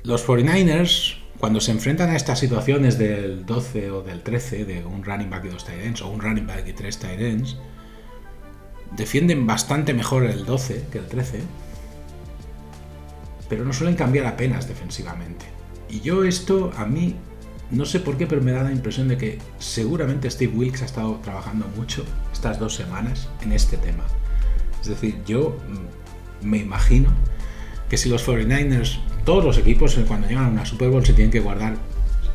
Los 0.03 0.25
49ers, 0.27 1.17
cuando 1.37 1.59
se 1.59 1.71
enfrentan 1.71 2.09
a 2.09 2.15
estas 2.15 2.39
situaciones 2.39 2.97
del 2.97 3.45
12 3.45 3.91
o 3.91 4.01
del 4.01 4.23
13, 4.23 4.65
de 4.65 4.85
un 4.85 5.03
running 5.03 5.29
back 5.29 5.45
y 5.45 5.49
dos 5.49 5.65
tight 5.65 5.81
ends, 5.81 6.01
o 6.01 6.09
un 6.09 6.21
running 6.21 6.47
back 6.47 6.67
y 6.67 6.73
tres 6.73 6.97
tight 6.97 7.19
ends, 7.19 7.57
defienden 8.95 9.45
bastante 9.45 9.93
mejor 9.93 10.23
el 10.23 10.45
12 10.45 10.85
que 10.91 10.97
el 10.97 11.05
13, 11.05 11.41
pero 13.47 13.65
no 13.65 13.73
suelen 13.73 13.95
cambiar 13.95 14.25
apenas 14.25 14.67
defensivamente. 14.67 15.45
Y 15.89 15.99
yo 15.99 16.23
esto 16.23 16.71
a 16.77 16.85
mí 16.85 17.15
no 17.71 17.85
sé 17.85 18.01
por 18.01 18.17
qué, 18.17 18.27
pero 18.27 18.41
me 18.41 18.51
da 18.51 18.63
la 18.63 18.71
impresión 18.71 19.07
de 19.07 19.17
que 19.17 19.39
seguramente 19.57 20.29
Steve 20.29 20.53
Wilkes 20.53 20.81
ha 20.81 20.85
estado 20.85 21.15
trabajando 21.23 21.67
mucho 21.77 22.05
estas 22.31 22.59
dos 22.59 22.75
semanas 22.75 23.29
en 23.41 23.53
este 23.53 23.77
tema. 23.77 24.03
Es 24.81 24.87
decir, 24.87 25.17
yo 25.25 25.57
mm, 26.41 26.47
me 26.47 26.57
imagino 26.57 27.11
que 27.89 27.97
si 27.97 28.09
los 28.09 28.27
49ers, 28.27 28.99
todos 29.25 29.43
los 29.43 29.57
equipos 29.57 29.97
eh, 29.97 30.05
cuando 30.07 30.27
llegan 30.27 30.45
a 30.45 30.49
una 30.49 30.65
Super 30.65 30.89
Bowl 30.89 31.05
se 31.05 31.13
tienen 31.13 31.31
que 31.31 31.39
guardar 31.39 31.75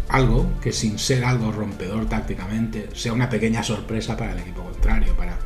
algo 0.08 0.48
que 0.60 0.72
sin 0.72 0.98
ser 0.98 1.24
algo 1.24 1.50
rompedor 1.50 2.06
tácticamente 2.06 2.88
sea 2.94 3.12
una 3.12 3.28
pequeña 3.28 3.62
sorpresa 3.62 4.16
para 4.16 4.32
el 4.32 4.38
equipo 4.38 4.62
contrario, 4.62 5.16
para 5.16 5.36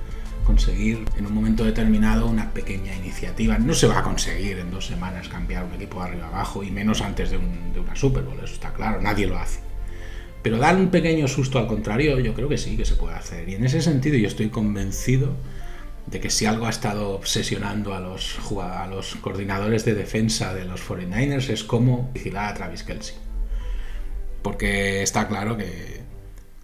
conseguir 0.44 1.04
en 1.16 1.26
un 1.26 1.32
momento 1.32 1.64
determinado 1.64 2.26
una 2.26 2.52
pequeña 2.52 2.94
iniciativa. 2.96 3.56
No 3.58 3.72
se 3.72 3.86
va 3.86 4.00
a 4.00 4.02
conseguir 4.02 4.58
en 4.58 4.70
dos 4.70 4.86
semanas 4.86 5.28
cambiar 5.28 5.64
un 5.64 5.74
equipo 5.74 6.02
de 6.02 6.08
arriba 6.08 6.26
abajo 6.26 6.62
y 6.62 6.70
menos 6.70 7.00
antes 7.00 7.30
de, 7.30 7.38
de 7.72 7.80
una 7.80 7.96
Super 7.96 8.24
Bowl, 8.24 8.38
eso 8.42 8.54
está 8.54 8.72
claro, 8.72 9.00
nadie 9.00 9.26
lo 9.26 9.38
hace. 9.38 9.60
Pero 10.42 10.58
dar 10.58 10.76
un 10.76 10.88
pequeño 10.88 11.28
susto 11.28 11.58
al 11.58 11.66
contrario, 11.66 12.18
yo 12.18 12.34
creo 12.34 12.48
que 12.48 12.58
sí 12.58 12.76
que 12.76 12.84
se 12.84 12.96
puede 12.96 13.14
hacer. 13.14 13.48
Y 13.48 13.54
en 13.54 13.64
ese 13.64 13.82
sentido 13.82 14.16
yo 14.16 14.26
estoy 14.26 14.48
convencido 14.48 15.36
de 16.10 16.20
que 16.20 16.30
si 16.30 16.46
algo 16.46 16.66
ha 16.66 16.70
estado 16.70 17.10
obsesionando 17.10 17.94
a 17.94 18.00
los, 18.00 18.38
a 18.60 18.86
los 18.86 19.16
coordinadores 19.16 19.84
de 19.84 19.94
defensa 19.94 20.54
de 20.54 20.64
los 20.64 20.80
49ers 20.86 21.48
es 21.50 21.64
cómo 21.64 22.10
vigilar 22.12 22.50
a 22.50 22.54
Travis 22.54 22.82
Kelsey. 22.82 23.16
Porque 24.42 25.02
está 25.02 25.28
claro 25.28 25.56
que 25.56 26.00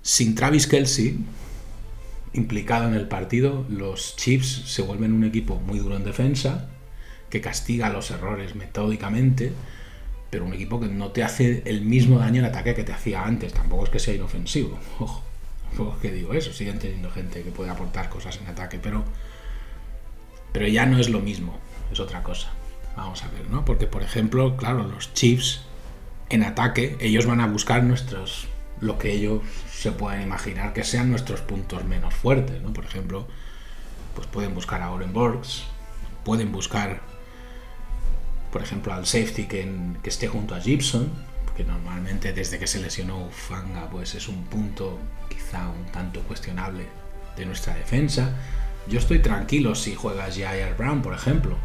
sin 0.03 0.35
Travis 0.35 0.67
Kelsey 0.67 1.19
implicado 2.33 2.89
en 2.89 2.95
el 2.95 3.09
partido, 3.09 3.65
los 3.69 4.17
Chiefs 4.17 4.65
se 4.67 4.83
vuelven 4.83 5.13
un 5.13 5.25
equipo 5.25 5.57
muy 5.57 5.79
duro 5.79 5.97
en 5.97 6.05
defensa, 6.05 6.69
que 7.31 7.41
castiga 7.41 7.89
los 7.89 8.11
errores 8.11 8.55
metódicamente 8.55 9.53
pero 10.31 10.45
un 10.45 10.55
equipo 10.55 10.81
que 10.81 10.89
no 10.89 11.13
te 11.13 11.23
hace 11.23 11.63
el 11.67 11.83
mismo 11.83 12.19
daño 12.19 12.41
en 12.41 12.47
ataque 12.47 12.75
que 12.75 12.85
te 12.85 12.93
hacía 12.93 13.25
antes. 13.25 13.53
Tampoco 13.53 13.85
es 13.85 13.91
que 13.91 13.99
sea 13.99 14.15
inofensivo. 14.15 14.79
Ojo, 14.99 15.23
tampoco 15.69 15.99
que 16.01 16.13
digo 16.13 16.35
eso. 16.35 16.53
Siguen 16.53 16.79
teniendo 16.79 17.11
gente 17.11 17.43
que 17.43 17.51
puede 17.51 17.71
aportar 17.71 18.09
cosas 18.09 18.39
en 18.41 18.49
ataque, 18.49 18.79
pero, 18.83 19.05
pero 20.57 20.69
ya 20.69 20.87
no 20.87 20.99
es 20.99 21.11
lo 21.11 21.21
mismo. 21.21 21.59
Es 21.93 22.01
otra 22.01 22.23
cosa. 22.23 22.49
Vamos 22.97 23.23
a 23.23 23.29
ver, 23.29 23.51
¿no? 23.51 23.67
Porque, 23.67 23.87
por 23.87 24.03
ejemplo, 24.03 24.57
claro, 24.57 24.85
los 24.85 25.13
Chiefs 25.13 25.61
en 26.31 26.45
ataque, 26.45 26.97
ellos 26.99 27.27
van 27.27 27.43
a 27.43 27.47
buscar 27.47 27.85
nuestros. 27.85 28.49
lo 28.81 28.97
que 28.97 29.13
ellos 29.13 29.43
se 29.71 29.93
pueden 29.93 30.23
imaginar 30.23 30.73
que 30.73 30.83
sean 30.83 31.11
nuestros 31.11 31.43
puntos 31.43 31.85
menos 31.85 32.15
fuertes, 32.15 32.63
¿no? 32.63 32.73
Por 32.73 32.87
ejemplo, 32.87 33.29
pues 34.15 34.27
pueden 34.29 34.55
buscar 34.55 34.81
a 34.81 34.93
Oren 34.93 35.13
Borgs, 35.13 35.65
pueden 36.25 36.53
buscar 36.53 37.03
por 38.51 38.63
ejemplo, 38.63 38.95
al 38.95 39.05
safety 39.05 39.45
que, 39.45 39.71
esté 40.05 40.27
junto 40.27 40.55
a 40.55 40.61
Gibson, 40.63 41.13
porque 41.45 41.65
normalmente 41.65 42.33
desde 42.33 42.59
que 42.59 42.67
se 42.67 42.81
lesionó 42.81 43.29
Fanga 43.29 43.91
pues 43.91 44.15
es 44.15 44.27
un 44.27 44.45
punto 44.45 44.99
quizá 45.29 45.69
un 45.69 45.85
tanto 45.93 46.23
cuestionable 46.23 46.87
de 47.37 47.45
nuestra 47.45 47.75
defensa. 47.75 48.35
Yo 48.89 48.99
estoy 48.99 49.19
tranquilo 49.19 49.75
si 49.75 49.95
juegas 49.95 50.37
Jair 50.39 50.75
Brown, 50.77 51.03
por 51.03 51.15
ejemplo. 51.15 51.57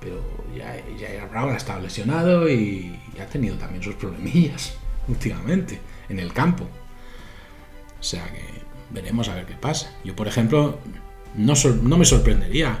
Pero 0.00 0.20
Jair 0.98 1.28
Brown 1.30 1.52
ha 1.52 1.56
estado 1.56 1.80
lesionado 1.80 2.48
y, 2.48 2.98
ha 3.20 3.26
tenido 3.26 3.56
también 3.56 3.82
sus 3.82 3.94
problemillas 3.94 4.74
últimamente 5.08 5.80
en 6.08 6.18
el 6.18 6.32
campo. 6.32 6.64
O 6.64 8.02
sea 8.02 8.24
que 8.32 8.42
veremos 8.90 9.28
a 9.28 9.34
ver 9.34 9.46
qué 9.46 9.54
pasa. 9.54 9.92
Yo, 10.04 10.16
por 10.16 10.26
ejemplo, 10.26 10.78
no, 11.36 11.54
no 11.82 11.96
me 11.96 12.04
sorprendería 12.04 12.80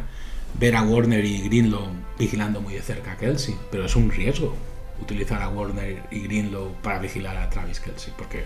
ver 0.58 0.76
a 0.76 0.82
Warner 0.82 1.24
y 1.24 1.42
Greenlow 1.42 1.86
vigilando 2.18 2.60
muy 2.60 2.74
de 2.74 2.82
cerca 2.82 3.12
a 3.12 3.16
Kelsey, 3.16 3.56
pero 3.70 3.86
es 3.86 3.96
un 3.96 4.10
riesgo 4.10 4.54
utilizar 5.00 5.42
a 5.42 5.48
Warner 5.48 6.04
y 6.10 6.20
Greenlow 6.20 6.74
para 6.82 6.98
vigilar 6.98 7.36
a 7.36 7.50
Travis 7.50 7.80
Kelsey, 7.80 8.12
porque 8.16 8.44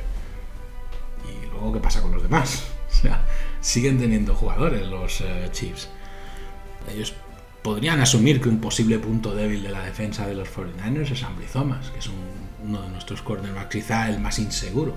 y 1.24 1.50
luego 1.50 1.72
qué 1.72 1.80
pasa 1.80 2.00
con 2.02 2.12
los 2.12 2.22
demás, 2.22 2.64
o 2.88 2.94
sea, 2.94 3.22
siguen 3.60 3.98
teniendo 3.98 4.34
jugadores 4.34 4.86
los 4.86 5.20
eh, 5.20 5.48
Chiefs. 5.52 5.88
Ellos 6.92 7.14
podrían 7.62 8.00
asumir 8.00 8.40
que 8.40 8.48
un 8.48 8.60
posible 8.60 8.98
punto 8.98 9.34
débil 9.34 9.62
de 9.62 9.70
la 9.70 9.82
defensa 9.82 10.26
de 10.26 10.34
los 10.34 10.48
49ers 10.48 11.10
es 11.10 11.22
Ambry 11.22 11.46
Thomas, 11.46 11.90
que 11.90 11.98
es 11.98 12.10
uno 12.64 12.82
de 12.82 12.88
nuestros 12.90 13.22
cornerbacks, 13.22 13.70
quizá 13.70 14.08
el 14.08 14.20
más 14.20 14.38
inseguro. 14.38 14.94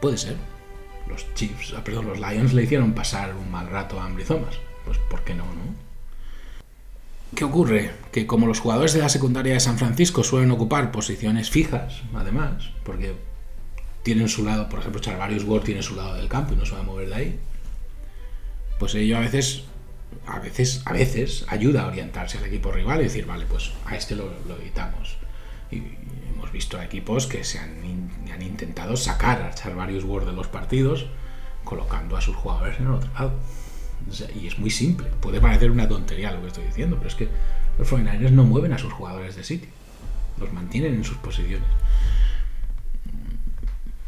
Puede 0.00 0.16
ser. 0.16 0.36
Los 1.08 1.32
Chiefs, 1.34 1.74
ah, 1.76 1.84
perdón, 1.84 2.06
los 2.06 2.18
Lions 2.18 2.52
le 2.52 2.64
hicieron 2.64 2.92
pasar 2.92 3.34
un 3.36 3.50
mal 3.50 3.68
rato 3.68 4.00
a 4.00 4.06
Ambry 4.06 4.24
Thomas 4.24 4.56
pues 4.86 4.98
¿por 4.98 5.22
qué 5.24 5.34
no, 5.34 5.44
no? 5.44 5.74
¿Qué 7.34 7.44
ocurre? 7.44 7.90
Que 8.12 8.26
como 8.26 8.46
los 8.46 8.60
jugadores 8.60 8.94
de 8.94 9.00
la 9.00 9.08
secundaria 9.08 9.52
de 9.52 9.60
San 9.60 9.78
Francisco 9.78 10.22
suelen 10.22 10.52
ocupar 10.52 10.92
posiciones 10.92 11.50
fijas, 11.50 12.02
además, 12.14 12.70
porque 12.84 13.16
tienen 14.06 14.28
su 14.28 14.44
lado, 14.44 14.68
por 14.68 14.78
ejemplo, 14.78 15.00
Charvarius 15.00 15.42
Ward 15.42 15.64
tiene 15.64 15.82
su 15.82 15.96
lado 15.96 16.14
del 16.14 16.28
campo 16.28 16.54
y 16.54 16.56
no 16.56 16.64
se 16.64 16.74
va 16.74 16.78
a 16.78 16.84
mover 16.84 17.08
de 17.08 17.14
ahí, 17.16 17.40
pues 18.78 18.94
ello 18.94 19.16
a 19.16 19.20
veces, 19.20 19.64
a 20.28 20.38
veces, 20.38 20.80
a 20.84 20.92
veces 20.92 21.44
ayuda 21.48 21.82
a 21.82 21.86
orientarse 21.88 22.38
al 22.38 22.44
equipo 22.44 22.70
rival 22.70 23.00
y 23.00 23.02
decir, 23.02 23.26
vale, 23.26 23.46
pues 23.46 23.72
a 23.84 23.96
este 23.96 24.14
lo, 24.14 24.30
evitamos. 24.60 25.16
Y 25.72 25.82
hemos 26.32 26.52
visto 26.52 26.80
equipos 26.80 27.26
que 27.26 27.42
se 27.42 27.58
han, 27.58 27.80
han 28.32 28.42
intentado 28.42 28.96
sacar 28.96 29.42
a 29.42 29.52
Charvarius 29.52 30.04
Ward 30.04 30.26
de 30.26 30.34
los 30.34 30.46
partidos 30.46 31.06
colocando 31.64 32.16
a 32.16 32.20
sus 32.20 32.36
jugadores 32.36 32.78
en 32.78 32.86
el 32.86 32.92
otro 32.92 33.12
lado 33.12 33.32
y 34.40 34.46
es 34.46 34.56
muy 34.56 34.70
simple. 34.70 35.08
Puede 35.20 35.40
parecer 35.40 35.72
una 35.72 35.88
tontería 35.88 36.30
lo 36.30 36.42
que 36.42 36.46
estoy 36.46 36.64
diciendo, 36.66 36.94
pero 36.96 37.08
es 37.08 37.16
que 37.16 37.28
los 37.76 37.90
49ers 37.90 38.30
no 38.30 38.44
mueven 38.44 38.72
a 38.72 38.78
sus 38.78 38.92
jugadores 38.92 39.34
de 39.34 39.42
sitio. 39.42 39.68
Los 40.38 40.52
mantienen 40.52 40.94
en 40.94 41.02
sus 41.02 41.16
posiciones. 41.16 41.66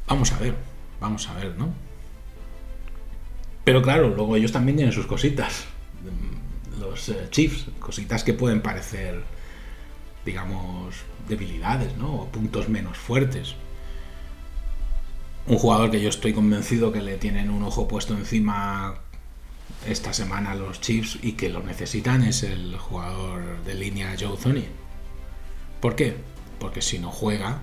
Vamos 0.08 0.32
a 0.32 0.38
ver, 0.38 0.54
vamos 1.00 1.28
a 1.28 1.34
ver, 1.34 1.56
¿no? 1.56 1.72
Pero 3.64 3.82
claro, 3.82 4.08
luego 4.08 4.36
ellos 4.36 4.52
también 4.52 4.76
tienen 4.76 4.94
sus 4.94 5.06
cositas. 5.06 5.66
Los 6.80 7.10
eh, 7.10 7.28
Chiefs, 7.30 7.66
cositas 7.78 8.24
que 8.24 8.32
pueden 8.32 8.62
parecer, 8.62 9.22
digamos, 10.24 10.94
debilidades, 11.28 11.94
¿no? 11.98 12.14
O 12.14 12.26
puntos 12.28 12.70
menos 12.70 12.96
fuertes. 12.96 13.54
Un 15.46 15.58
jugador 15.58 15.90
que 15.90 16.00
yo 16.00 16.08
estoy 16.08 16.32
convencido 16.32 16.92
que 16.92 17.02
le 17.02 17.18
tienen 17.18 17.50
un 17.50 17.62
ojo 17.62 17.88
puesto 17.88 18.14
encima 18.14 19.00
esta 19.86 20.12
semana 20.12 20.54
los 20.54 20.80
Chiefs 20.80 21.18
y 21.22 21.32
que 21.32 21.50
lo 21.50 21.62
necesitan 21.62 22.22
es 22.22 22.42
el 22.42 22.76
jugador 22.78 23.62
de 23.64 23.74
línea 23.74 24.14
Joe 24.18 24.36
Thony. 24.36 24.64
¿Por 25.80 25.94
qué? 25.94 26.16
Porque 26.58 26.82
si 26.82 26.98
no 26.98 27.10
juega, 27.10 27.60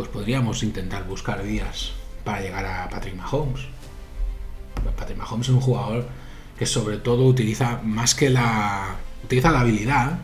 pues 0.00 0.08
podríamos 0.08 0.62
intentar 0.62 1.04
buscar 1.04 1.42
días 1.42 1.92
para 2.24 2.40
llegar 2.40 2.64
a 2.64 2.88
Patrick 2.88 3.16
Mahomes. 3.16 3.66
Patrick 4.96 5.18
Mahomes 5.18 5.48
es 5.48 5.54
un 5.54 5.60
jugador 5.60 6.08
que 6.58 6.64
sobre 6.64 6.96
todo 6.96 7.26
utiliza 7.26 7.82
más 7.84 8.14
que 8.14 8.30
la 8.30 8.96
utiliza 9.22 9.50
la 9.50 9.60
habilidad, 9.60 10.20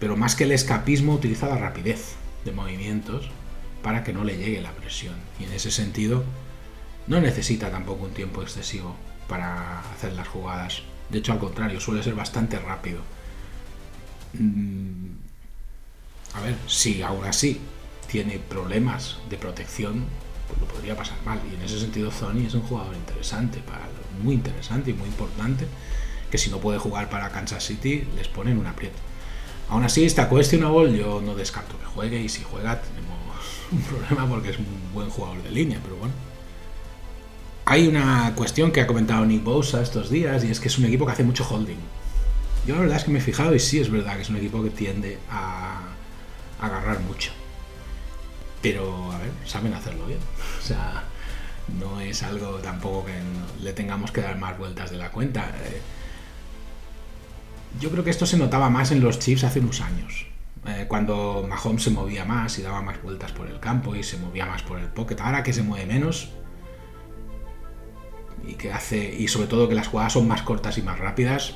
pero 0.00 0.16
más 0.16 0.34
que 0.36 0.44
el 0.44 0.52
escapismo 0.52 1.12
utiliza 1.12 1.48
la 1.48 1.58
rapidez 1.58 2.14
de 2.46 2.52
movimientos 2.52 3.28
para 3.82 4.02
que 4.02 4.14
no 4.14 4.24
le 4.24 4.38
llegue 4.38 4.62
la 4.62 4.72
presión. 4.72 5.16
Y 5.38 5.44
en 5.44 5.52
ese 5.52 5.70
sentido 5.70 6.24
no 7.08 7.20
necesita 7.20 7.70
tampoco 7.70 8.06
un 8.06 8.14
tiempo 8.14 8.40
excesivo 8.40 8.96
para 9.28 9.80
hacer 9.92 10.14
las 10.14 10.28
jugadas. 10.28 10.80
De 11.10 11.18
hecho, 11.18 11.32
al 11.32 11.40
contrario, 11.40 11.78
suele 11.78 12.02
ser 12.02 12.14
bastante 12.14 12.58
rápido. 12.58 13.02
Mm, 14.32 15.08
a 16.32 16.40
ver, 16.40 16.56
si 16.66 17.02
aún 17.02 17.26
así 17.26 17.60
tiene 18.08 18.38
problemas 18.38 19.18
de 19.28 19.36
protección, 19.36 20.04
pues 20.48 20.60
lo 20.60 20.66
podría 20.66 20.96
pasar 20.96 21.16
mal. 21.24 21.40
Y 21.50 21.54
en 21.54 21.62
ese 21.62 21.80
sentido, 21.80 22.10
Sony 22.10 22.46
es 22.46 22.54
un 22.54 22.62
jugador 22.62 22.94
interesante, 22.94 23.60
para, 23.60 23.88
muy 24.22 24.34
interesante 24.34 24.90
y 24.90 24.94
muy 24.94 25.08
importante, 25.08 25.66
que 26.30 26.38
si 26.38 26.50
no 26.50 26.58
puede 26.58 26.78
jugar 26.78 27.08
para 27.08 27.30
Kansas 27.30 27.64
City 27.64 28.06
les 28.16 28.28
ponen 28.28 28.58
un 28.58 28.66
aprieto. 28.66 28.96
Aún 29.68 29.84
así, 29.84 30.04
está 30.04 30.28
questionable, 30.28 30.96
yo 30.96 31.20
no 31.20 31.34
descarto 31.34 31.78
que 31.78 31.86
juegue 31.86 32.20
y 32.20 32.28
si 32.28 32.42
juega 32.42 32.80
tenemos 32.80 33.16
un 33.72 33.82
problema 33.82 34.28
porque 34.28 34.50
es 34.50 34.58
un 34.58 34.66
buen 34.92 35.10
jugador 35.10 35.42
de 35.42 35.50
línea, 35.50 35.80
pero 35.82 35.96
bueno. 35.96 36.14
Hay 37.68 37.88
una 37.88 38.32
cuestión 38.36 38.70
que 38.70 38.80
ha 38.80 38.86
comentado 38.86 39.26
Nick 39.26 39.42
Bosa 39.42 39.82
estos 39.82 40.08
días 40.08 40.44
y 40.44 40.52
es 40.52 40.60
que 40.60 40.68
es 40.68 40.78
un 40.78 40.84
equipo 40.84 41.04
que 41.04 41.12
hace 41.12 41.24
mucho 41.24 41.44
holding. 41.44 41.78
Yo 42.64 42.74
la 42.74 42.82
verdad 42.82 42.98
es 42.98 43.04
que 43.04 43.10
me 43.10 43.18
he 43.18 43.22
fijado 43.22 43.54
y 43.56 43.60
sí 43.60 43.80
es 43.80 43.90
verdad 43.90 44.14
que 44.14 44.22
es 44.22 44.30
un 44.30 44.36
equipo 44.36 44.62
que 44.62 44.70
tiende 44.70 45.18
a 45.28 45.80
agarrar 46.60 47.00
mucho. 47.00 47.32
Pero, 48.72 49.12
a 49.12 49.18
ver, 49.18 49.30
saben 49.44 49.72
hacerlo 49.74 50.06
bien. 50.06 50.18
O 50.58 50.62
sea, 50.62 51.04
no 51.78 52.00
es 52.00 52.24
algo 52.24 52.56
tampoco 52.56 53.06
que 53.06 53.12
le 53.62 53.72
tengamos 53.72 54.10
que 54.10 54.20
dar 54.20 54.36
más 54.38 54.58
vueltas 54.58 54.90
de 54.90 54.96
la 54.96 55.12
cuenta. 55.12 55.52
Eh, 55.64 55.80
yo 57.80 57.90
creo 57.92 58.02
que 58.02 58.10
esto 58.10 58.26
se 58.26 58.36
notaba 58.36 58.68
más 58.68 58.90
en 58.90 59.00
los 59.00 59.20
Chiefs 59.20 59.44
hace 59.44 59.60
unos 59.60 59.80
años. 59.80 60.26
Eh, 60.66 60.86
cuando 60.88 61.46
Mahomes 61.48 61.84
se 61.84 61.90
movía 61.90 62.24
más 62.24 62.58
y 62.58 62.62
daba 62.62 62.82
más 62.82 63.00
vueltas 63.00 63.30
por 63.30 63.46
el 63.46 63.60
campo 63.60 63.94
y 63.94 64.02
se 64.02 64.16
movía 64.16 64.46
más 64.46 64.62
por 64.62 64.80
el 64.80 64.88
pocket. 64.88 65.20
Ahora 65.20 65.44
que 65.44 65.52
se 65.52 65.62
mueve 65.62 65.86
menos 65.86 66.30
y 68.44 68.54
que 68.54 68.72
hace 68.72 69.14
y 69.16 69.28
sobre 69.28 69.46
todo 69.46 69.68
que 69.68 69.76
las 69.76 69.86
jugadas 69.86 70.14
son 70.14 70.26
más 70.26 70.42
cortas 70.42 70.76
y 70.76 70.82
más 70.82 70.98
rápidas, 70.98 71.54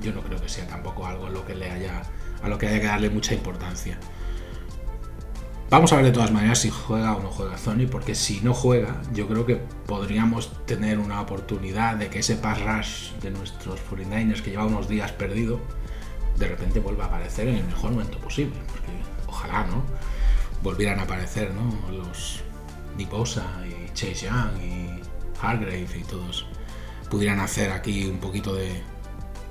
yo 0.00 0.14
no 0.14 0.22
creo 0.22 0.40
que 0.40 0.48
sea 0.48 0.66
tampoco 0.66 1.06
algo 1.06 1.26
a 1.26 1.30
lo 1.30 1.44
que 1.44 1.54
le 1.54 1.70
haya 1.70 2.02
a 2.42 2.48
lo 2.48 2.56
que 2.56 2.66
haya 2.66 2.80
que 2.80 2.86
darle 2.86 3.10
mucha 3.10 3.34
importancia. 3.34 3.98
Vamos 5.70 5.92
a 5.92 5.96
ver 5.96 6.06
de 6.06 6.12
todas 6.12 6.32
maneras 6.32 6.60
si 6.60 6.70
juega 6.70 7.14
o 7.14 7.22
no 7.22 7.30
juega 7.30 7.58
Sony, 7.58 7.86
porque 7.90 8.14
si 8.14 8.40
no 8.40 8.54
juega, 8.54 9.02
yo 9.12 9.28
creo 9.28 9.44
que 9.44 9.56
podríamos 9.56 10.50
tener 10.64 10.98
una 10.98 11.20
oportunidad 11.20 11.96
de 11.96 12.08
que 12.08 12.20
ese 12.20 12.36
pass 12.36 12.58
rush 12.62 13.12
de 13.20 13.30
nuestros 13.30 13.78
49ers 13.90 14.40
que 14.40 14.50
lleva 14.52 14.64
unos 14.64 14.88
días 14.88 15.12
perdido, 15.12 15.60
de 16.38 16.48
repente 16.48 16.80
vuelva 16.80 17.04
a 17.04 17.08
aparecer 17.08 17.48
en 17.48 17.56
el 17.56 17.64
mejor 17.64 17.90
momento 17.90 18.16
posible. 18.16 18.56
Porque 18.66 18.92
ojalá, 19.26 19.66
¿no? 19.66 19.82
Volvieran 20.62 21.00
a 21.00 21.02
aparecer, 21.02 21.52
¿no? 21.52 21.92
Los 21.92 22.40
Niposa 22.96 23.44
y 23.66 23.92
Chase 23.92 24.24
Young 24.24 24.62
y 24.62 25.00
Hargrave 25.42 25.98
y 26.00 26.04
todos 26.04 26.46
pudieran 27.10 27.40
hacer 27.40 27.72
aquí 27.72 28.06
un 28.06 28.20
poquito 28.20 28.54
de, 28.54 28.82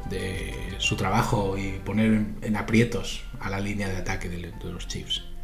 de 0.10 0.78
su 0.80 0.96
trabajo 0.96 1.60
y 1.60 1.74
poner 1.86 2.26
en 2.42 2.56
aprietos 2.58 3.24
a 3.40 3.52
la 3.52 3.60
línea 3.60 3.88
de 3.88 3.98
ataque 3.98 4.30
de 4.30 4.52
los 4.72 4.88
Chiefs. 4.88 5.37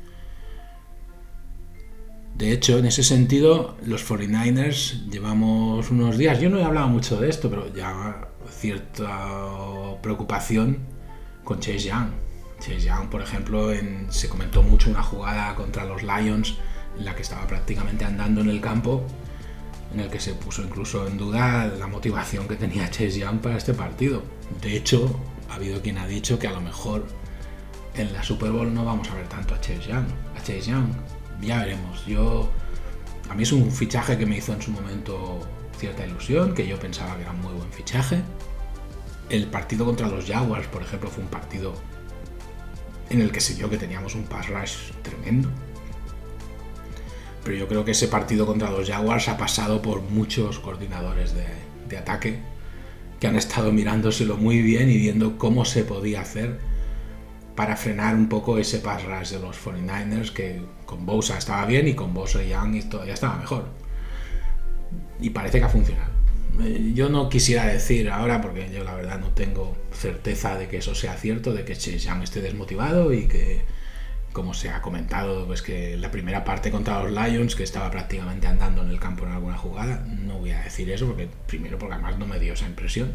De 2.36 2.52
hecho, 2.52 2.80
en 2.80 2.86
ese 2.86 3.04
sentido, 3.04 3.78
los 3.86 4.10
49ers 4.10 5.08
llevamos 5.10 5.92
unos 5.92 6.18
días, 6.18 6.40
yo 6.40 6.50
no 6.50 6.58
he 6.58 6.64
hablado 6.64 6.88
mucho 6.88 7.20
de 7.22 7.30
esto, 7.30 7.50
pero 7.50 7.72
ya 7.74 8.28
cierta 8.50 10.02
preocupación 10.02 10.80
con 11.44 11.60
Chase 11.60 11.90
Young. 11.90 12.10
Chase 12.60 12.82
Young, 12.82 13.10
por 13.10 13.22
ejemplo, 13.22 13.70
se 14.10 14.30
comentó 14.30 14.64
mucho 14.64 14.90
una 14.90 15.04
jugada 15.04 15.54
contra 15.54 15.86
los 15.86 16.02
Lions 16.02 16.56
en 16.98 17.06
la 17.06 17.16
que 17.16 17.22
estaba 17.22 17.46
prácticamente 17.46 18.04
andando 18.04 18.42
en 18.42 18.50
el 18.50 18.62
campo, 18.62 19.04
en 19.94 20.00
el 20.00 20.10
que 20.10 20.20
se 20.20 20.34
puso 20.34 20.64
incluso 20.64 21.08
en 21.08 21.18
duda 21.18 21.68
la 21.68 21.86
motivación 21.86 22.48
que 22.48 22.56
tenía 22.56 22.90
Chase 22.90 23.20
Young 23.20 23.42
para 23.42 23.58
este 23.58 23.76
partido. 23.76 24.24
De 24.60 24.76
hecho, 24.76 25.20
ha 25.50 25.56
habido 25.56 25.82
quien 25.82 26.00
ha 26.00 26.08
dicho 26.08 26.40
que 26.40 26.48
a 26.48 26.52
lo 26.52 26.62
mejor 26.62 27.06
en 27.96 28.12
la 28.12 28.24
Super 28.24 28.50
Bowl 28.50 28.74
no 28.74 28.86
vamos 28.86 29.10
a 29.12 29.16
ver 29.16 29.28
tanto 29.28 29.54
a 29.54 29.62
Chase 29.62 29.90
Young. 29.90 30.06
A 30.36 30.40
Chase 30.40 30.72
Young 30.72 30.88
ya 31.44 31.60
veremos. 31.60 32.06
Yo, 32.06 32.50
a 33.30 33.36
mí 33.36 33.44
es 33.44 33.52
un 33.52 33.72
fichaje 33.72 34.18
que 34.18 34.26
me 34.26 34.38
hizo 34.38 34.54
en 34.54 34.62
su 34.62 34.72
momento 34.72 35.40
cierta 35.78 36.06
ilusión, 36.06 36.54
que 36.54 36.68
yo 36.68 36.80
pensaba 36.80 37.16
que 37.16 37.24
era 37.24 37.32
un 37.32 37.42
muy 37.42 37.54
buen 37.54 37.72
fichaje. 37.72 38.22
El 39.30 39.48
partido 39.48 39.86
contra 39.86 40.08
los 40.08 40.26
Jaguars, 40.26 40.68
por 40.68 40.82
ejemplo, 40.82 41.10
fue 41.10 41.24
un 41.24 41.30
partido 41.30 41.74
en 43.10 43.22
el 43.22 43.32
que 43.32 43.42
sé 43.42 43.56
yo 43.56 43.70
que 43.70 43.78
teníamos 43.78 44.16
un 44.16 44.24
pass 44.24 44.50
rush 44.50 44.92
tremendo. 45.02 45.50
Pero 47.44 47.58
yo 47.58 47.68
creo 47.68 47.84
que 47.84 47.92
ese 47.92 48.08
partido 48.08 48.46
contra 48.46 48.72
los 48.72 48.90
Jaguars 48.90 49.28
ha 49.28 49.38
pasado 49.38 49.82
por 49.82 50.02
muchos 50.02 50.60
coordinadores 50.60 51.34
de, 51.34 51.46
de 51.90 51.98
ataque 51.98 52.40
que 53.20 53.28
han 53.28 53.36
estado 53.36 53.72
mirándoselo 53.72 54.38
muy 54.38 54.62
bien 54.62 54.90
y 54.90 54.98
viendo 54.98 55.38
cómo 55.38 55.66
se 55.66 55.84
podía 55.84 56.22
hacer 56.22 56.60
para 57.56 57.76
frenar 57.76 58.16
un 58.16 58.30
poco 58.30 58.58
ese 58.58 58.80
pass 58.80 59.04
rush 59.04 59.30
de 59.30 59.40
los 59.40 59.58
49ers 59.64 60.32
que 60.32 60.62
con 60.86 61.06
Bosa 61.06 61.38
estaba 61.38 61.66
bien 61.66 61.88
y 61.88 61.94
con 61.94 62.14
Bosa 62.14 62.44
y 62.44 62.50
Young 62.50 62.90
todavía 62.90 63.14
estaba 63.14 63.38
mejor. 63.38 63.66
Y 65.20 65.30
parece 65.30 65.60
que 65.60 65.66
ha 65.66 65.70
funcionado. 65.70 66.12
Eh, 66.62 66.92
yo 66.94 67.10
no 67.10 67.30
quisiera 67.30 67.66
decir 67.66 68.10
ahora, 68.10 68.42
porque 68.42 68.70
yo 68.74 68.84
la 68.84 68.96
verdad 68.96 69.20
no 69.20 69.30
tengo 69.30 69.76
certeza 69.92 70.58
de 70.58 70.68
que 70.68 70.78
eso 70.78 70.96
sea 70.96 71.16
cierto, 71.16 71.54
de 71.54 71.66
que 71.66 71.76
Chase 71.76 72.00
Young 72.00 72.24
esté 72.24 72.42
desmotivado 72.42 73.14
y 73.14 73.28
que, 73.28 73.62
como 74.34 74.54
se 74.54 74.70
ha 74.70 74.82
comentado, 74.82 75.46
pues 75.46 75.62
que 75.62 75.98
la 75.98 76.12
primera 76.12 76.44
parte 76.44 76.72
contra 76.72 77.04
los 77.04 77.12
Lions, 77.12 77.56
que 77.56 77.64
estaba 77.64 77.90
prácticamente 77.92 78.48
andando 78.48 78.82
en 78.84 78.90
el 78.90 79.00
campo 79.00 79.26
en 79.26 79.32
alguna 79.32 79.58
jugada, 79.58 80.06
no 80.08 80.40
voy 80.40 80.52
a 80.52 80.62
decir 80.62 80.90
eso, 80.92 81.08
porque 81.08 81.30
primero 81.48 81.78
porque 81.78 81.94
además 81.96 82.18
no 82.18 82.28
me 82.28 82.40
dio 82.40 82.54
esa 82.54 82.66
impresión 82.66 83.14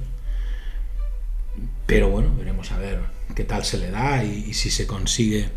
pero 1.86 2.10
bueno, 2.10 2.34
veremos 2.36 2.70
a 2.72 2.78
ver 2.78 3.00
qué 3.34 3.44
tal 3.44 3.64
se 3.64 3.78
le 3.78 3.90
da 3.90 4.24
y, 4.24 4.52
si 4.54 4.70
se 4.70 4.86
consigue 4.86 5.50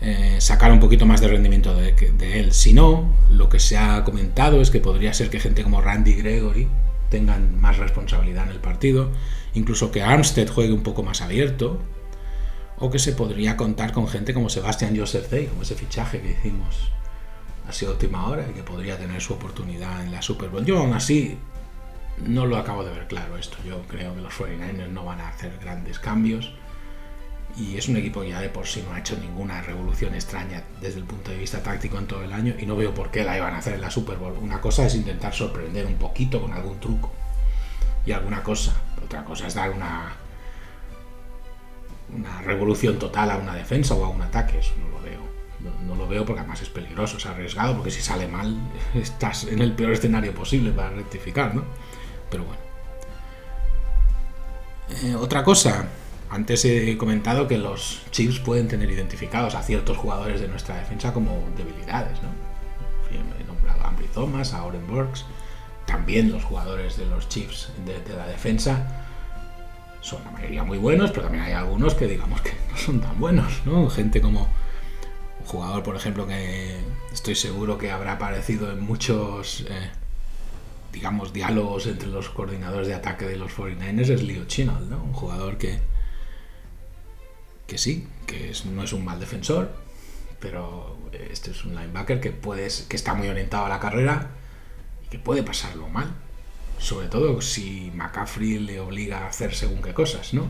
eh, 0.00 0.36
sacar 0.40 0.72
un 0.72 0.80
poquito 0.80 1.06
más 1.06 1.20
de 1.20 1.28
rendimiento 1.28 1.74
de, 1.74 1.94
él. 2.40 2.52
Si 2.52 2.72
no, 2.72 3.14
lo 3.30 3.48
que 3.48 3.58
se 3.58 3.76
ha 3.76 4.04
comentado 4.04 4.60
es 4.60 4.70
que 4.70 4.80
podría 4.80 5.14
ser 5.14 5.30
que 5.30 5.40
gente 5.40 5.62
como 5.62 5.80
Randy 5.80 6.14
Gregory 6.14 6.68
tengan 7.10 7.60
más 7.60 7.78
responsabilidad 7.78 8.44
en 8.44 8.50
el 8.50 8.60
partido, 8.60 9.10
incluso 9.54 9.90
que 9.90 10.02
Armstead 10.02 10.48
juegue 10.48 10.72
un 10.72 10.82
poco 10.82 11.02
más 11.02 11.20
abierto, 11.20 11.80
o 12.78 12.90
que 12.90 12.98
se 12.98 13.12
podría 13.12 13.56
contar 13.56 13.92
con 13.92 14.08
gente 14.08 14.34
como 14.34 14.48
Sebastian 14.48 14.96
Joseph 14.96 15.30
Day, 15.30 15.46
como 15.46 15.62
ese 15.62 15.74
fichaje 15.74 16.20
que 16.20 16.32
hicimos 16.32 16.90
a 17.66 17.90
última 17.90 18.26
hora 18.28 18.46
y 18.48 18.52
que 18.52 18.62
podría 18.62 18.98
tener 18.98 19.20
su 19.22 19.32
oportunidad 19.32 20.04
en 20.04 20.12
la 20.12 20.20
Super 20.22 20.50
Bowl. 20.50 20.64
Yo 20.64 20.78
aún 20.78 20.92
así 20.92 21.38
no 22.18 22.46
lo 22.46 22.56
acabo 22.56 22.84
de 22.84 22.92
ver 22.92 23.06
claro 23.06 23.36
esto. 23.36 23.56
Yo 23.66 23.82
creo 23.88 24.14
que 24.14 24.20
los 24.20 24.32
49ers 24.32 24.88
no 24.88 25.04
van 25.04 25.20
a 25.20 25.28
hacer 25.28 25.58
grandes 25.60 25.98
cambios. 25.98 26.52
Y 27.56 27.76
es 27.76 27.88
un 27.88 27.96
equipo 27.96 28.22
que 28.22 28.30
ya 28.30 28.40
de 28.40 28.48
por 28.48 28.66
sí 28.66 28.82
no 28.86 28.94
ha 28.94 28.98
hecho 28.98 29.16
ninguna 29.16 29.62
revolución 29.62 30.12
extraña 30.14 30.64
desde 30.80 30.98
el 30.98 31.04
punto 31.04 31.30
de 31.30 31.38
vista 31.38 31.62
táctico 31.62 31.98
en 31.98 32.06
todo 32.06 32.24
el 32.24 32.32
año. 32.32 32.54
Y 32.58 32.66
no 32.66 32.76
veo 32.76 32.92
por 32.92 33.10
qué 33.10 33.22
la 33.22 33.36
iban 33.36 33.54
a 33.54 33.58
hacer 33.58 33.74
en 33.74 33.80
la 33.80 33.90
Super 33.90 34.16
Bowl. 34.16 34.36
Una 34.40 34.60
cosa 34.60 34.86
es 34.86 34.94
intentar 34.94 35.32
sorprender 35.32 35.86
un 35.86 35.94
poquito 35.94 36.40
con 36.40 36.52
algún 36.52 36.80
truco 36.80 37.12
y 38.06 38.12
alguna 38.12 38.42
cosa. 38.42 38.74
Otra 39.04 39.24
cosa 39.24 39.46
es 39.46 39.54
dar 39.54 39.70
una, 39.70 40.12
una 42.14 42.42
revolución 42.42 42.98
total 42.98 43.30
a 43.30 43.36
una 43.36 43.54
defensa 43.54 43.94
o 43.94 44.04
a 44.04 44.08
un 44.08 44.22
ataque. 44.22 44.58
Eso 44.58 44.72
no 44.78 44.88
lo 44.88 45.02
veo. 45.02 45.20
No, 45.86 45.94
lo 45.94 46.06
veo 46.06 46.24
porque 46.26 46.40
además 46.40 46.60
es 46.60 46.68
peligroso, 46.68 47.16
es 47.16 47.26
arriesgado, 47.26 47.74
porque 47.76 47.90
si 47.90 48.02
sale 48.02 48.26
mal 48.28 48.56
estás 48.94 49.44
en 49.44 49.60
el 49.60 49.72
peor 49.72 49.92
escenario 49.92 50.34
posible 50.34 50.72
para 50.72 50.90
rectificar, 50.90 51.54
¿no? 51.54 51.64
Pero 52.30 52.44
bueno. 52.44 52.60
Eh, 55.02 55.14
otra 55.14 55.44
cosa, 55.44 55.88
antes 56.30 56.64
he 56.64 56.96
comentado 56.98 57.48
que 57.48 57.58
los 57.58 58.02
Chiefs 58.10 58.38
pueden 58.40 58.68
tener 58.68 58.90
identificados 58.90 59.54
a 59.54 59.62
ciertos 59.62 59.96
jugadores 59.96 60.40
de 60.40 60.48
nuestra 60.48 60.76
defensa 60.76 61.12
como 61.12 61.44
debilidades, 61.56 62.20
¿no? 62.22 62.28
He 63.10 63.44
nombrado 63.44 63.82
a 63.82 63.88
Ambry 63.88 64.08
Thomas, 64.08 64.52
a 64.52 64.64
Oren 64.64 64.86
Burks, 64.86 65.24
también 65.86 66.32
los 66.32 66.42
jugadores 66.44 66.96
de 66.96 67.06
los 67.06 67.28
Chiefs 67.28 67.70
de, 67.84 68.14
la 68.14 68.26
defensa 68.26 69.04
son 70.00 70.22
la 70.24 70.30
mayoría 70.32 70.64
muy 70.64 70.78
buenos, 70.78 71.10
pero 71.10 71.22
también 71.22 71.44
hay 71.44 71.52
algunos 71.52 71.94
que 71.94 72.06
digamos 72.06 72.40
que 72.40 72.52
no 72.70 72.76
son 72.76 73.00
tan 73.00 73.18
buenos, 73.18 73.62
¿no? 73.64 73.88
Gente 73.88 74.20
como 74.20 74.48
un 75.40 75.46
jugador, 75.46 75.82
por 75.82 75.96
ejemplo, 75.96 76.26
que 76.26 76.76
estoy 77.12 77.34
seguro 77.34 77.78
que 77.78 77.90
habrá 77.90 78.12
aparecido 78.12 78.70
en 78.70 78.80
muchos 78.80 79.64
eh, 79.70 79.90
digamos, 80.94 81.32
diálogos 81.32 81.88
entre 81.88 82.08
los 82.08 82.30
coordinadores 82.30 82.86
de 82.86 82.94
ataque 82.94 83.26
de 83.26 83.36
los 83.36 83.52
49ers 83.52 84.10
es 84.10 84.22
Leo 84.22 84.44
Chinal, 84.44 84.88
¿no? 84.88 85.02
Un 85.02 85.12
jugador 85.12 85.58
que, 85.58 85.80
que 87.66 87.78
sí, 87.78 88.06
que 88.28 88.52
no 88.72 88.84
es 88.84 88.92
un 88.92 89.04
mal 89.04 89.18
defensor, 89.18 89.74
pero 90.38 90.96
este 91.12 91.50
es 91.50 91.64
un 91.64 91.74
linebacker 91.74 92.20
que, 92.20 92.30
puedes, 92.30 92.82
que 92.82 92.94
está 92.94 93.12
muy 93.14 93.26
orientado 93.26 93.66
a 93.66 93.68
la 93.68 93.80
carrera 93.80 94.30
y 95.04 95.08
que 95.08 95.18
puede 95.18 95.42
pasarlo 95.42 95.88
mal. 95.88 96.14
Sobre 96.78 97.08
todo 97.08 97.40
si 97.40 97.90
McCaffrey 97.94 98.60
le 98.60 98.78
obliga 98.78 99.24
a 99.24 99.28
hacer 99.28 99.52
según 99.52 99.82
qué 99.82 99.94
cosas, 99.94 100.32
¿no? 100.32 100.46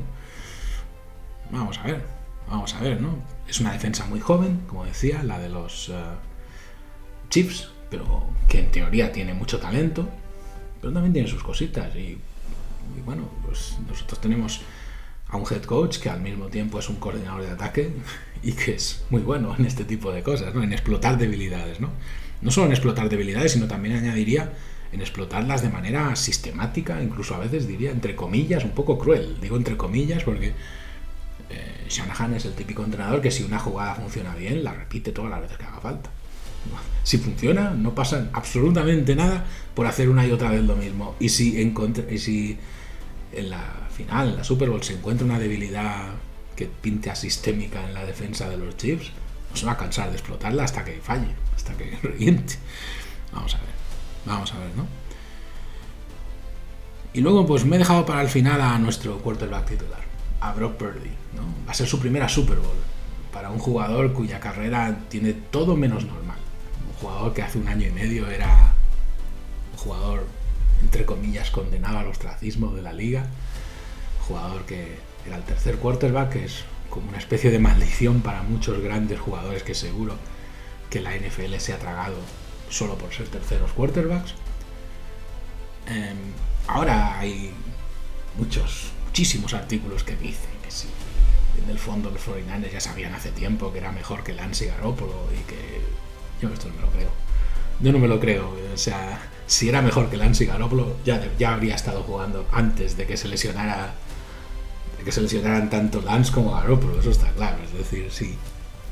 Vamos 1.51 1.79
a 1.79 1.85
ver, 1.85 2.05
vamos 2.49 2.75
a 2.75 2.81
ver, 2.81 3.01
¿no? 3.01 3.17
Es 3.49 3.61
una 3.61 3.73
defensa 3.73 4.05
muy 4.05 4.21
joven, 4.21 4.61
como 4.69 4.85
decía, 4.85 5.23
la 5.23 5.39
de 5.39 5.49
los 5.49 5.89
uh, 5.89 6.17
Chiefs, 7.31 7.71
pero 7.89 8.27
que 8.47 8.59
en 8.59 8.71
teoría 8.71 9.11
tiene 9.11 9.33
mucho 9.33 9.59
talento 9.59 10.07
pero 10.85 10.93
también 10.93 11.14
tiene 11.14 11.28
sus 11.28 11.43
cositas. 11.43 11.97
Y, 11.97 12.18
bueno, 13.07 13.30
pues 13.47 13.78
nosotros 13.89 14.20
tenemos 14.20 14.61
a 15.28 15.39
un 15.39 15.45
head 15.51 15.62
coach 15.62 15.97
que 15.97 16.11
al 16.11 16.20
mismo 16.20 16.49
tiempo 16.49 16.78
es 16.78 16.91
un 16.91 16.97
coordinador 16.97 17.41
de 17.41 17.51
ataque 17.53 17.91
y 18.43 18.53
que 18.53 18.74
es 18.74 19.03
muy 19.09 19.22
bueno 19.22 19.57
en 19.59 19.64
este 19.64 19.87
tipo 19.87 20.12
de 20.12 20.22
cosas, 20.22 20.55
¿no? 20.55 20.62
en 20.62 20.74
explotar 20.74 21.16
debilidades. 21.16 21.80
¿no? 21.80 21.89
no 22.43 22.51
solo 22.51 22.66
en 22.66 22.72
explotar 22.72 23.09
debilidades, 23.09 23.53
sino 23.53 23.66
también 23.66 23.97
añadiría 23.97 24.53
en 24.93 25.01
explotarlas 25.01 25.62
de 25.62 25.70
manera 25.70 26.14
sistemática, 26.16 27.03
incluso 27.03 27.35
a 27.35 27.39
veces 27.39 27.66
diría 27.66 27.91
entre 27.91 28.14
comillas, 28.14 28.62
un 28.62 28.72
poco 28.72 28.99
cruel. 28.99 29.39
Digo 29.41 29.57
entre 29.57 29.78
comillas 29.78 30.22
porque 30.22 30.49
eh, 31.49 31.87
Shanahan 31.89 32.35
es 32.35 32.45
el 32.45 32.53
típico 32.53 32.85
entrenador 32.85 33.22
que 33.22 33.30
si 33.30 33.43
una 33.43 33.59
jugada 33.59 33.95
funciona 33.95 34.35
bien, 34.35 34.62
la 34.62 34.74
repite 34.74 35.12
todas 35.12 35.30
las 35.30 35.41
veces 35.41 35.57
que 35.57 35.64
haga 35.64 35.80
falta. 35.80 36.11
Si 37.03 37.19
funciona, 37.19 37.71
no 37.71 37.95
pasa 37.95 38.31
absolutamente 38.33 39.15
nada 39.15 39.45
por 39.75 39.87
hacer 39.87 40.09
una 40.09 40.27
y 40.27 40.33
otra 40.33 40.51
vez 40.51 40.65
lo 40.65 40.75
mismo. 40.77 41.17
Y 41.21 41.29
si, 41.29 41.59
y 41.59 42.19
si 42.19 42.59
en 43.33 43.51
la 43.51 43.89
final, 43.91 44.31
en 44.31 44.37
la 44.37 44.45
Super 44.45 44.71
Bowl, 44.71 44.83
se 44.83 44.95
encuentra 44.95 45.27
una 45.27 45.39
debilidad 45.39 46.15
que 46.57 46.67
pinte 46.67 47.11
a 47.11 47.17
sistémica 47.17 47.85
en 47.85 47.95
la 47.95 48.05
defensa 48.07 48.49
de 48.49 48.57
los 48.57 48.77
Chiefs, 48.77 49.11
no 49.51 49.57
se 49.57 49.67
va 49.67 49.73
a 49.73 49.77
cansar 49.77 50.09
de 50.09 50.17
explotarla 50.17 50.65
hasta 50.65 50.85
que 50.85 51.01
falle, 51.03 51.35
hasta 51.55 51.75
que 51.75 51.97
reviente. 52.03 52.55
Vamos 53.33 53.55
a 53.55 53.59
ver, 53.59 53.75
vamos 54.25 54.53
a 54.53 54.59
ver, 54.59 54.77
¿no? 54.77 54.87
Y 57.15 57.21
luego 57.21 57.47
pues 57.47 57.65
me 57.65 57.77
he 57.77 57.79
dejado 57.79 58.05
para 58.05 58.23
el 58.23 58.29
final 58.29 58.61
a 58.61 58.77
nuestro 58.79 59.19
quarterback 59.19 59.67
titular, 59.67 60.01
a 60.41 60.53
Brock 60.53 60.75
Purdy. 60.75 61.11
¿no? 61.37 61.43
Va 61.67 61.71
a 61.71 61.75
ser 61.75 61.87
su 61.87 62.01
primera 62.01 62.29
Super 62.29 62.59
Bowl 62.59 62.77
para 63.33 63.51
un 63.51 63.59
jugador 63.59 64.12
cuya 64.12 64.41
carrera 64.41 64.99
tiene 65.09 65.33
todo 65.33 65.77
menos 65.77 66.05
normal. 66.05 66.24
Jugador 67.01 67.35
que 67.35 67.43
hace 67.43 67.59
un 67.59 67.69
año 67.69 67.87
y 67.89 67.91
medio 67.91 68.31
era 68.31 68.73
un 69.73 69.79
jugador, 69.79 70.27
entre 70.83 71.05
comillas, 71.05 71.51
condenado 71.51 71.99
al 71.99 72.09
ostracismo 72.09 72.73
de 72.75 72.83
la 72.83 72.93
liga. 72.93 73.27
jugador 74.27 74.65
que 74.65 74.97
era 75.27 75.37
el 75.37 75.43
tercer 75.43 75.77
quarterback, 75.77 76.33
que 76.33 76.45
es 76.47 76.65
como 76.89 77.09
una 77.09 77.19
especie 77.19 77.51
de 77.51 77.59
maldición 77.59 78.23
para 78.23 78.43
muchos 78.43 78.81
grandes 78.81 79.21
jugadores 79.21 79.63
que 79.63 79.75
seguro 79.75 80.17
que 80.89 81.01
la 81.01 81.15
NFL 81.15 81.57
se 81.59 81.73
ha 81.73 81.79
tragado 81.79 82.17
solo 82.71 82.97
por 82.97 83.13
ser 83.13 83.29
terceros 83.29 83.73
quarterbacks. 83.73 84.35
Em, 85.87 86.17
ahora 86.67 87.19
hay 87.19 87.53
muchos, 88.39 88.93
muchísimos 89.07 89.55
artículos 89.55 90.05
que 90.05 90.17
dicen 90.17 90.51
que 90.63 90.71
sí, 90.71 90.89
en 91.63 91.71
el 91.71 91.79
fondo 91.79 92.11
los 92.11 92.23
49ers 92.27 92.73
ya 92.73 92.81
sabían 92.81 93.15
hace 93.15 93.31
tiempo 93.31 93.73
que 93.73 93.79
era 93.79 93.93
mejor 93.93 94.25
que 94.25 94.33
Lance 94.33 94.67
Garoppolo 94.67 95.29
y 95.33 95.43
que 95.51 95.81
yo 96.41 96.49
esto 96.51 96.68
no 96.68 96.74
me 96.74 96.80
lo 96.82 96.91
creo. 96.91 97.09
Yo 97.80 97.93
no 97.93 97.99
me 97.99 98.09
lo 98.09 98.20
creo, 98.20 98.55
o 98.72 98.76
sea, 98.76 99.20
si 99.47 99.68
era 99.68 99.82
mejor 99.82 100.09
que 100.09 100.16
Lance 100.16 100.45
Garoppolo 100.47 100.97
ya, 101.05 101.28
ya 101.39 101.55
habría 101.55 101.74
estado 101.74 102.03
jugando 102.03 102.47
antes 102.53 102.97
de 102.97 103.07
que 103.07 103.16
se 103.16 103.28
lesionara 103.28 103.95
de 104.99 105.05
que 105.05 105.12
se 105.12 105.20
lesionaran 105.20 105.68
tanto 105.70 106.01
Lance 106.01 106.32
como 106.32 106.53
Garoppolo, 106.53 107.01
eso 107.01 107.11
está 107.11 107.30
claro, 107.32 107.59
es 107.64 107.72
decir, 107.72 108.11
sí 108.11 108.37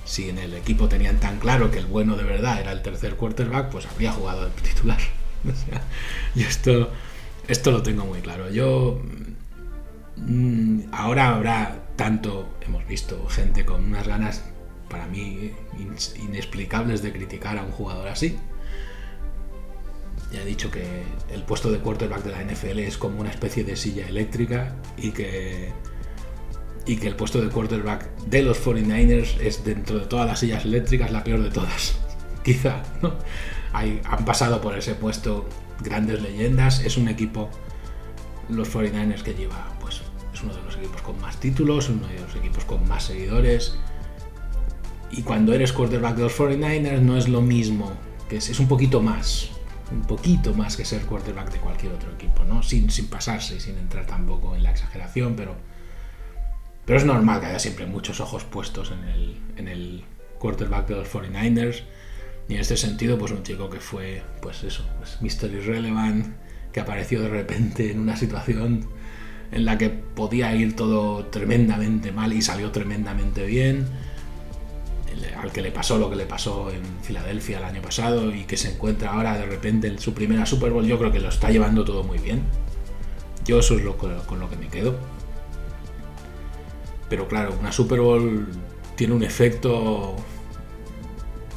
si 0.05 0.29
en 0.29 0.39
el 0.39 0.55
equipo 0.55 0.89
tenían 0.89 1.19
tan 1.21 1.39
claro 1.39 1.71
que 1.71 1.79
el 1.79 1.87
bueno 1.87 2.17
de 2.17 2.25
verdad 2.25 2.61
era 2.61 2.73
el 2.73 2.83
tercer 2.83 3.17
quarterback, 3.17 3.71
pues 3.71 3.87
habría 3.87 4.13
jugado 4.13 4.45
de 4.45 4.51
titular. 4.63 4.99
O 5.45 5.57
sea, 5.57 5.83
yo 6.37 6.47
esto, 6.47 6.93
esto 7.49 7.73
lo 7.73 7.83
tengo 7.83 8.05
muy 8.05 8.21
claro. 8.21 8.49
Yo 8.49 9.03
mm, 10.17 10.83
ahora 10.93 11.35
habrá 11.35 11.83
tanto, 11.97 12.49
hemos 12.61 12.87
visto 12.87 13.27
gente 13.29 13.65
con 13.65 13.83
unas 13.83 14.07
ganas 14.07 14.45
para 14.89 15.09
mí 15.09 15.51
inexplicables 15.79 17.03
de 17.03 17.13
criticar 17.13 17.59
a 17.59 17.63
un 17.63 17.71
jugador 17.71 18.09
así. 18.09 18.39
Ya 20.33 20.43
he 20.43 20.45
dicho 20.45 20.71
que 20.71 21.03
el 21.31 21.43
puesto 21.43 21.71
de 21.71 21.79
quarterback 21.79 22.23
de 22.23 22.31
la 22.31 22.43
NFL 22.43 22.79
es 22.79 22.97
como 22.97 23.21
una 23.21 23.31
especie 23.31 23.65
de 23.65 23.77
silla 23.77 24.09
eléctrica 24.09 24.75
y 24.97 25.11
que 25.11 25.73
y 26.87 26.97
que 26.97 27.09
el 27.09 27.17
puesto 27.17 27.41
de 27.41 27.49
quarterback 27.49 28.11
de 28.27 28.43
los 28.43 28.65
49ers 28.65 29.41
es 29.41 29.65
dentro 29.65 30.01
de 30.01 30.07
todas 30.07 30.27
las 30.27 30.41
sillas 30.41 30.65
eléctricas 30.65 31.13
la 31.13 31.23
peor 31.23 31.43
de 31.43 31.51
todas. 31.51 31.99
Quizá, 32.45 32.83
¿no? 33.03 33.15
han 33.73 34.25
pasado 34.25 34.61
por 34.61 34.77
ese 34.77 34.95
puesto 34.95 35.49
grandes 35.81 36.21
leyendas, 36.21 36.81
es 36.81 36.97
un 36.97 37.09
equipo, 37.09 37.51
los 38.49 38.75
49ers 38.75 39.23
que 39.23 39.35
lleva, 39.35 39.73
pues 39.81 40.03
es 40.33 40.43
uno 40.43 40.55
de 40.55 40.63
los 40.63 40.77
equipos 40.77 41.03
con 41.03 41.21
más 41.21 41.39
títulos, 41.39 41.89
uno 41.89 42.07
de 42.09 42.19
los 42.19 42.35
equipos 42.35 42.65
con 42.65 42.87
más 42.89 43.05
seguidores. 43.05 43.77
Y 45.13 45.23
cuando 45.23 45.53
eres 45.53 45.73
quarterback 45.73 46.17
de 46.17 46.23
los 46.23 46.39
49ers 46.39 47.01
no 47.01 47.17
es 47.17 47.29
lo 47.29 47.43
mismo, 47.43 47.93
que 48.29 48.39
es, 48.39 48.59
un 48.59 48.67
poquito 48.67 49.01
más, 49.01 49.51
un 49.91 50.03
poquito 50.03 50.55
más 50.55 50.77
que 50.77 50.85
ser 50.85 51.03
quarterback 51.03 51.53
de 51.53 51.59
cualquier 51.59 51.93
otro 51.93 52.11
equipo, 52.13 52.45
¿no? 52.45 52.63
Sin, 52.63 52.91
sin 52.91 53.09
pasarse, 53.09 53.61
sin 53.61 53.77
entrar 53.79 54.07
tampoco 54.07 54.57
en 54.57 54.63
la 54.63 54.71
exageración, 54.71 55.35
pero 55.37 55.55
pero 56.85 56.99
es 56.99 57.05
normal 57.05 57.41
que 57.41 57.47
haya 57.47 57.59
siempre 57.59 57.87
muchos 57.87 58.21
ojos 58.21 58.45
puestos 58.45 58.91
en 58.91 59.09
el, 59.09 59.37
en 59.57 59.69
el 59.69 60.05
quarterback 60.39 60.89
de 60.89 60.97
los 60.97 61.09
49ers. 61.09 61.83
Y 62.49 62.55
en 62.55 62.61
este 62.61 62.77
sentido, 62.77 63.19
pues 63.19 63.31
un 63.31 63.45
chico 63.45 63.71
que 63.71 63.79
fue, 63.79 64.23
pues 64.41 64.65
eso, 64.65 64.85
pues 64.99 65.19
Mr. 65.21 65.51
Irrelevant, 65.53 66.35
que 66.73 66.81
apareció 66.81 67.23
de 67.23 67.29
repente 67.29 67.93
en 67.93 68.01
una 68.01 68.17
situación 68.17 68.89
en 69.53 69.65
la 69.65 69.79
que 69.79 69.91
podía 69.91 70.55
ir 70.55 70.75
todo 70.75 71.27
tremendamente 71.27 72.11
mal 72.11 72.33
y 72.33 72.43
salió 72.43 72.73
tremendamente 72.73 73.47
bien, 73.47 73.87
al 75.37 75.53
que 75.53 75.63
le 75.63 75.71
pasó 75.71 75.99
lo 75.99 76.11
que 76.11 76.17
le 76.17 76.27
pasó 76.27 76.71
en 76.71 76.83
Filadelfia 77.03 77.59
el 77.59 77.65
año 77.65 77.83
pasado 77.83 78.35
y 78.35 78.45
que 78.45 78.57
se 78.57 78.73
encuentra 78.73 79.13
ahora 79.13 79.37
de 79.37 79.47
repente 79.47 79.89
en 79.89 79.99
su 79.99 80.15
primera 80.15 80.47
Super 80.47 80.71
Bowl, 80.71 80.87
yo 80.87 80.99
creo 80.99 81.13
que 81.13 81.21
lo 81.21 81.29
está 81.29 81.51
llevando 81.51 81.85
todo 81.85 82.03
muy 82.03 82.19
bien. 82.19 82.43
Yo 83.45 83.59
eso 83.59 83.77
es 83.77 83.83
lo, 83.83 83.97
con 83.97 84.41
lo 84.41 84.49
que 84.49 84.57
me 84.57 84.69
quedo. 84.69 84.97
Pero 87.09 87.29
claro, 87.29 87.55
una 87.59 87.73
Super 87.73 88.01
Bowl 88.01 88.49
tiene 88.97 89.15
un 89.15 89.23
efecto 89.23 90.17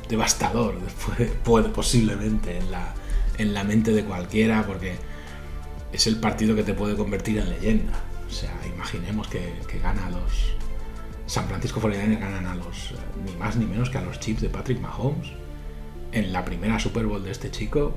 devastador 0.09 0.79
después, 0.81 1.31
puede, 1.43 1.69
posiblemente 1.69 2.57
en 2.57 2.71
la, 2.71 2.93
en 3.37 3.53
la 3.53 3.63
mente 3.63 3.91
de 3.91 4.03
cualquiera 4.03 4.65
porque 4.65 4.95
es 5.91 6.07
el 6.07 6.19
partido 6.19 6.55
que 6.55 6.63
te 6.63 6.73
puede 6.73 6.95
convertir 6.95 7.37
en 7.37 7.49
leyenda. 7.49 7.93
O 8.27 8.31
sea, 8.31 8.53
imaginemos 8.65 9.27
que, 9.27 9.53
que 9.67 9.79
gana 9.79 10.09
los 10.09 10.54
San 11.27 11.47
Francisco 11.47 11.81
49ers 11.81 12.19
ganan 12.19 12.45
a 12.45 12.55
los 12.55 12.93
ni 13.25 13.35
más 13.35 13.55
ni 13.55 13.65
menos 13.65 13.89
que 13.89 13.97
a 13.97 14.01
los 14.01 14.19
Chiefs 14.19 14.41
de 14.41 14.49
Patrick 14.49 14.79
Mahomes 14.79 15.31
en 16.11 16.31
la 16.31 16.45
primera 16.45 16.79
Super 16.79 17.05
Bowl 17.05 17.23
de 17.23 17.31
este 17.31 17.51
chico. 17.51 17.93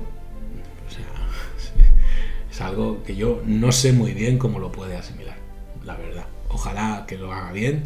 O 0.87 0.91
sea, 0.91 1.05
es 2.51 2.61
algo 2.61 3.03
que 3.03 3.15
yo 3.15 3.41
no 3.45 3.71
sé 3.71 3.93
muy 3.93 4.13
bien 4.13 4.37
cómo 4.37 4.59
lo 4.59 4.71
puede 4.71 4.97
asimilar, 4.97 5.37
la 5.85 5.95
verdad. 5.95 6.25
Ojalá 6.49 7.05
que 7.07 7.17
lo 7.17 7.31
haga 7.31 7.51
bien, 7.51 7.83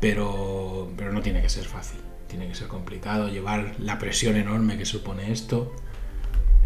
pero, 0.00 0.90
pero 0.96 1.12
no 1.12 1.20
tiene 1.20 1.42
que 1.42 1.48
ser 1.48 1.64
fácil. 1.64 2.00
Tiene 2.26 2.48
que 2.48 2.54
ser 2.54 2.68
complicado 2.68 3.28
llevar 3.28 3.74
la 3.78 3.98
presión 3.98 4.36
enorme 4.36 4.78
que 4.78 4.86
supone 4.86 5.30
esto. 5.30 5.74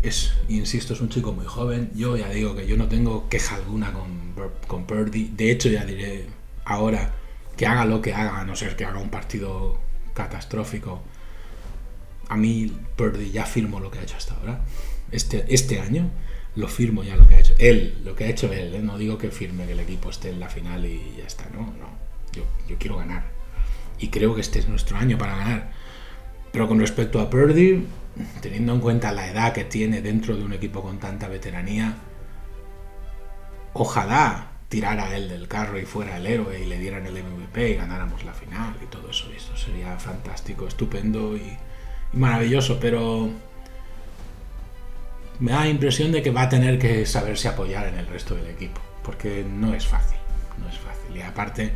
Es, 0.02 0.32
insisto, 0.48 0.94
es 0.94 1.00
un 1.00 1.08
chico 1.08 1.32
muy 1.32 1.44
joven. 1.44 1.90
Yo 1.96 2.16
ya 2.16 2.28
digo 2.30 2.54
que 2.54 2.68
yo 2.68 2.76
no 2.76 2.86
tengo 2.86 3.28
queja 3.28 3.56
alguna 3.56 3.92
con, 3.92 4.32
con 4.68 4.86
Purdy. 4.86 5.32
De 5.36 5.50
hecho, 5.50 5.68
ya 5.68 5.84
diré 5.84 6.26
ahora 6.64 7.12
que 7.56 7.66
haga 7.66 7.84
lo 7.84 8.02
que 8.02 8.14
haga, 8.14 8.40
a 8.40 8.44
no 8.44 8.54
ser 8.54 8.76
que 8.76 8.84
haga 8.84 8.98
un 8.98 9.10
partido 9.10 9.78
catastrófico. 10.14 11.02
A 12.28 12.36
mí 12.36 12.72
Purdy 12.96 13.30
ya 13.30 13.46
firmo 13.46 13.80
lo 13.80 13.90
que 13.90 13.98
ha 13.98 14.02
hecho 14.02 14.16
hasta 14.16 14.34
ahora. 14.34 14.60
Este, 15.10 15.44
este 15.48 15.80
año 15.80 16.10
lo 16.56 16.68
firmo 16.68 17.02
ya 17.02 17.16
lo 17.16 17.26
que 17.26 17.36
ha 17.36 17.38
hecho 17.38 17.54
él, 17.58 18.00
lo 18.04 18.16
que 18.16 18.24
ha 18.24 18.28
hecho 18.28 18.52
él. 18.52 18.74
¿eh? 18.74 18.80
No 18.80 18.98
digo 18.98 19.18
que 19.18 19.30
firme 19.30 19.66
que 19.66 19.72
el 19.72 19.80
equipo 19.80 20.10
esté 20.10 20.30
en 20.30 20.40
la 20.40 20.48
final 20.48 20.84
y 20.84 21.14
ya 21.18 21.26
está, 21.26 21.44
no, 21.52 21.60
no. 21.60 22.06
Yo, 22.32 22.44
yo 22.68 22.76
quiero 22.78 22.96
ganar. 22.96 23.24
Y 23.98 24.08
creo 24.08 24.34
que 24.34 24.40
este 24.40 24.58
es 24.58 24.68
nuestro 24.68 24.96
año 24.98 25.16
para 25.16 25.36
ganar. 25.36 25.72
Pero 26.52 26.68
con 26.68 26.80
respecto 26.80 27.20
a 27.20 27.30
Purdy, 27.30 27.86
teniendo 28.40 28.74
en 28.74 28.80
cuenta 28.80 29.12
la 29.12 29.30
edad 29.30 29.52
que 29.52 29.64
tiene 29.64 30.02
dentro 30.02 30.36
de 30.36 30.44
un 30.44 30.52
equipo 30.52 30.82
con 30.82 30.98
tanta 30.98 31.28
veteranía, 31.28 31.94
ojalá 33.72 34.55
tirara 34.68 35.16
él 35.16 35.28
del 35.28 35.48
carro 35.48 35.78
y 35.78 35.84
fuera 35.84 36.16
el 36.16 36.26
héroe 36.26 36.60
y 36.60 36.66
le 36.66 36.78
dieran 36.78 37.06
el 37.06 37.22
MVP 37.22 37.70
y 37.70 37.74
ganáramos 37.74 38.24
la 38.24 38.32
final 38.32 38.74
y 38.82 38.86
todo 38.86 39.10
eso. 39.10 39.30
Esto 39.36 39.56
sería 39.56 39.96
fantástico, 39.98 40.66
estupendo 40.66 41.36
y 41.36 41.56
maravilloso, 42.12 42.78
pero 42.80 43.30
me 45.38 45.52
da 45.52 45.60
la 45.60 45.68
impresión 45.68 46.12
de 46.12 46.22
que 46.22 46.30
va 46.30 46.42
a 46.42 46.48
tener 46.48 46.78
que 46.78 47.06
saberse 47.06 47.48
apoyar 47.48 47.86
en 47.88 47.98
el 47.98 48.06
resto 48.06 48.34
del 48.34 48.48
equipo, 48.48 48.80
porque 49.02 49.44
no 49.48 49.74
es 49.74 49.86
fácil, 49.86 50.18
no 50.60 50.68
es 50.68 50.78
fácil. 50.78 51.16
Y 51.16 51.22
aparte, 51.22 51.72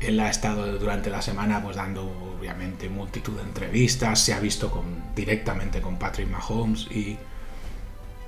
él 0.00 0.20
ha 0.20 0.30
estado 0.30 0.78
durante 0.78 1.10
la 1.10 1.22
semana 1.22 1.62
pues 1.62 1.76
dando 1.76 2.04
obviamente 2.38 2.88
multitud 2.88 3.34
de 3.34 3.42
entrevistas, 3.42 4.20
se 4.20 4.32
ha 4.34 4.40
visto 4.40 4.70
con, 4.70 5.14
directamente 5.14 5.80
con 5.80 5.98
Patrick 5.98 6.28
Mahomes 6.28 6.86
y, 6.90 7.18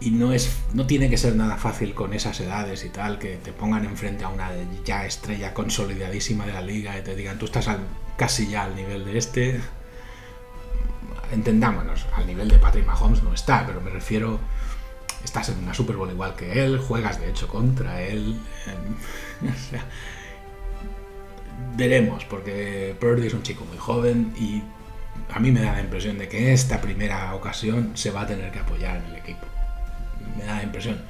y 0.01 0.11
no, 0.11 0.32
es, 0.32 0.51
no 0.74 0.86
tiene 0.86 1.09
que 1.09 1.16
ser 1.16 1.34
nada 1.36 1.57
fácil 1.57 1.94
con 1.94 2.12
esas 2.12 2.38
edades 2.40 2.84
y 2.84 2.90
tal, 2.90 3.18
que 3.18 3.36
te 3.36 3.53
pongan 3.53 3.84
enfrente 3.84 4.24
a 4.24 4.28
una 4.28 4.51
ya 4.84 5.07
estrella 5.07 5.55
consolidadísima 5.55 6.44
de 6.47 6.53
la 6.53 6.61
liga 6.61 6.99
y 6.99 7.03
te 7.03 7.14
digan, 7.16 7.38
tú 7.38 7.47
estás 7.47 7.68
casi 8.16 8.49
ya 8.49 8.64
al 8.64 8.76
nivel 8.76 9.05
de 9.05 9.18
este, 9.18 9.61
entendámonos, 11.32 12.07
al 12.14 12.26
nivel 12.26 12.49
de 12.49 12.59
Patrick 12.59 12.86
Mahomes 12.86 13.22
no 13.22 13.32
está, 13.32 13.66
pero 13.66 13.80
me 13.80 13.90
refiero, 13.90 14.38
estás 15.24 15.49
en 15.49 15.59
una 15.59 15.72
Super 15.74 15.97
Bowl 15.97 16.11
igual 16.11 16.34
que 16.34 16.64
él, 16.64 16.78
juegas 16.78 17.20
de 17.20 17.30
hecho 17.30 17.49
contra 17.49 18.03
él. 18.03 18.38
veremos, 21.76 22.24
porque 22.24 22.97
Purdy 22.99 23.26
es 23.26 23.34
un 23.34 23.42
chico 23.42 23.64
muy 23.64 23.78
joven 23.78 24.32
y 24.38 24.62
a 25.32 25.38
mí 25.38 25.51
me 25.51 25.61
da 25.61 25.72
la 25.72 25.80
impresión 25.80 26.18
de 26.18 26.28
que 26.28 26.53
esta 26.53 26.80
primera 26.80 27.34
ocasión 27.34 27.92
se 27.94 28.11
va 28.11 28.22
a 28.22 28.26
tener 28.26 28.51
que 28.51 28.59
apoyar 28.59 28.97
en 28.97 29.05
el 29.07 29.16
equipo. 29.16 29.47
Me 30.37 30.45
da 30.45 30.57
la 30.57 30.62
impresión. 30.62 31.01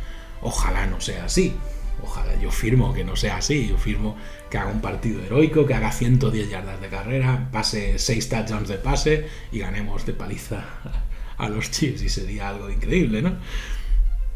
Ojalá 0.43 0.87
no 0.87 1.01
sea 1.01 1.25
así. 1.25 1.55
Ojalá 2.03 2.39
yo 2.41 2.51
firmo 2.51 2.93
que 2.93 3.05
no 3.05 3.17
sea 3.17 3.39
así. 3.39 3.69
Yo 3.69 3.79
firmo 3.79 4.17
que 4.51 4.59
haga 4.59 4.71
un 4.71 4.81
partido 4.81 5.23
heroico, 5.23 5.67
que 5.67 5.75
haga 5.75 5.93
110 5.93 6.51
yardas 6.51 6.81
de 6.81 6.89
carrera, 6.89 7.49
pase 7.53 7.99
6 7.99 8.29
touchdowns 8.29 8.69
de 8.69 8.79
pase 8.79 9.29
y 9.53 9.59
ganemos 9.59 10.07
de 10.07 10.13
paliza 10.13 10.65
a 11.39 11.49
los 11.49 11.71
Chiefs 11.71 12.03
y 12.03 12.09
sería 12.09 12.49
algo 12.49 12.71
increíble, 12.71 13.23
¿no? 13.23 13.37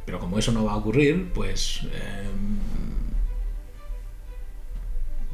Pero 0.07 0.19
como 0.19 0.39
eso 0.39 0.53
no 0.53 0.65
va 0.65 0.73
a 0.73 0.77
ocurrir, 0.77 1.31
pues 1.33 1.83
em, 1.85 2.59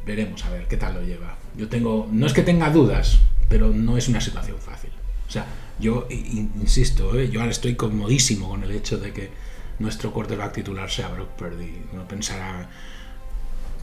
veremos 0.05 0.45
a 0.45 0.51
ver 0.51 0.67
qué 0.69 0.77
tal 0.77 0.95
lo 0.95 1.03
lleva. 1.03 1.37
Yo 1.57 1.69
tengo, 1.69 2.09
no 2.13 2.27
es 2.27 2.33
que 2.33 2.43
tenga 2.43 2.71
dudas, 2.71 3.21
pero 3.49 3.71
no 3.71 3.97
es 3.97 4.09
una 4.09 4.21
situación 4.21 4.59
fácil. 4.59 4.91
O 5.27 5.31
sea, 5.31 5.47
yo 5.79 6.07
insisto, 6.11 7.19
¿eh? 7.19 7.29
yo 7.31 7.41
ahora 7.41 7.53
estoy 7.53 7.75
comodísimo 7.75 8.49
con 8.49 8.63
el 8.63 8.71
hecho 8.71 8.99
de 8.99 9.13
que 9.13 9.31
nuestro 9.79 10.13
quarterback 10.13 10.53
titular 10.53 10.91
sea 10.91 11.09
Brock 11.09 11.31
Purdy. 11.31 11.83
Uno 11.93 12.07
pensará, 12.07 12.69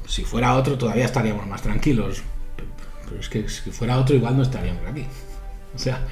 si 0.07 0.23
fuera 0.23 0.55
otro 0.55 0.77
todavía 0.77 1.05
estaríamos 1.05 1.47
más 1.47 1.61
tranquilos, 1.61 2.21
pero 3.05 3.19
es 3.19 3.29
que 3.29 3.47
si 3.49 3.71
fuera 3.71 3.97
otro 3.97 4.15
igual 4.15 4.37
no 4.37 4.43
estaríamos 4.43 4.85
aquí. 4.87 5.05
O 5.75 5.79
sea, 5.79 6.05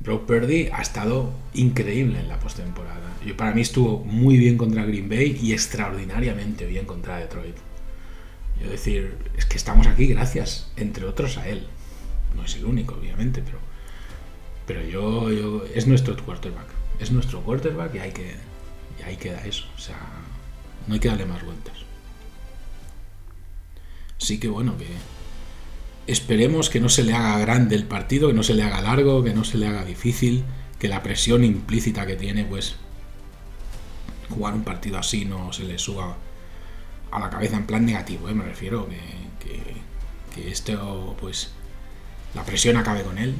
Brock 0.00 0.26
Purdy 0.26 0.68
ha 0.72 0.82
estado 0.82 1.30
increíble 1.54 2.20
en 2.20 2.28
la 2.28 2.38
postemporada. 2.38 3.00
Para 3.36 3.52
mí 3.52 3.60
estuvo 3.60 4.02
muy 4.04 4.38
bien 4.38 4.56
contra 4.56 4.84
Green 4.84 5.08
Bay 5.08 5.38
y 5.42 5.52
extraordinariamente 5.52 6.66
bien 6.66 6.86
contra 6.86 7.18
Detroit. 7.18 7.56
Yo 8.62 8.70
decir, 8.70 9.16
es 9.36 9.44
que 9.46 9.56
estamos 9.56 9.86
aquí 9.86 10.06
gracias, 10.06 10.70
entre 10.76 11.04
otros, 11.06 11.38
a 11.38 11.48
él. 11.48 11.66
No 12.36 12.44
es 12.44 12.56
el 12.56 12.64
único, 12.64 12.94
obviamente, 12.94 13.42
pero, 13.42 13.58
pero 14.66 14.82
yo, 14.82 15.30
yo 15.30 15.64
es 15.74 15.86
nuestro 15.86 16.16
quarterback. 16.16 16.66
Es 16.98 17.10
nuestro 17.10 17.42
quarterback 17.42 17.94
y 17.94 17.98
hay 17.98 18.12
que, 18.12 18.34
ahí 19.02 19.16
queda 19.16 19.44
eso. 19.44 19.66
O 19.76 19.80
sea, 19.80 19.98
no 20.86 20.94
hay 20.94 21.00
que 21.00 21.08
darle 21.08 21.26
más 21.26 21.44
vueltas. 21.44 21.74
Sí 24.18 24.38
que 24.38 24.48
bueno, 24.48 24.76
que 24.76 24.86
esperemos 26.06 26.70
que 26.70 26.80
no 26.80 26.88
se 26.88 27.04
le 27.04 27.14
haga 27.14 27.38
grande 27.38 27.76
el 27.76 27.84
partido, 27.84 28.28
que 28.28 28.34
no 28.34 28.42
se 28.42 28.54
le 28.54 28.62
haga 28.62 28.80
largo, 28.80 29.22
que 29.22 29.32
no 29.32 29.44
se 29.44 29.58
le 29.58 29.66
haga 29.66 29.84
difícil, 29.84 30.44
que 30.78 30.88
la 30.88 31.02
presión 31.02 31.44
implícita 31.44 32.06
que 32.06 32.16
tiene, 32.16 32.44
pues 32.44 32.76
jugar 34.28 34.54
un 34.54 34.64
partido 34.64 34.98
así 34.98 35.24
no 35.24 35.52
se 35.52 35.64
le 35.64 35.78
suba 35.78 36.16
a 37.10 37.18
la 37.18 37.30
cabeza 37.30 37.56
en 37.56 37.66
plan 37.66 37.84
negativo, 37.84 38.28
¿eh? 38.28 38.34
me 38.34 38.44
refiero 38.44 38.88
que, 38.88 39.00
que, 40.34 40.50
esto, 40.50 41.16
pues, 41.20 41.50
la 42.34 42.44
presión 42.44 42.76
acabe 42.76 43.02
con 43.02 43.18
él 43.18 43.34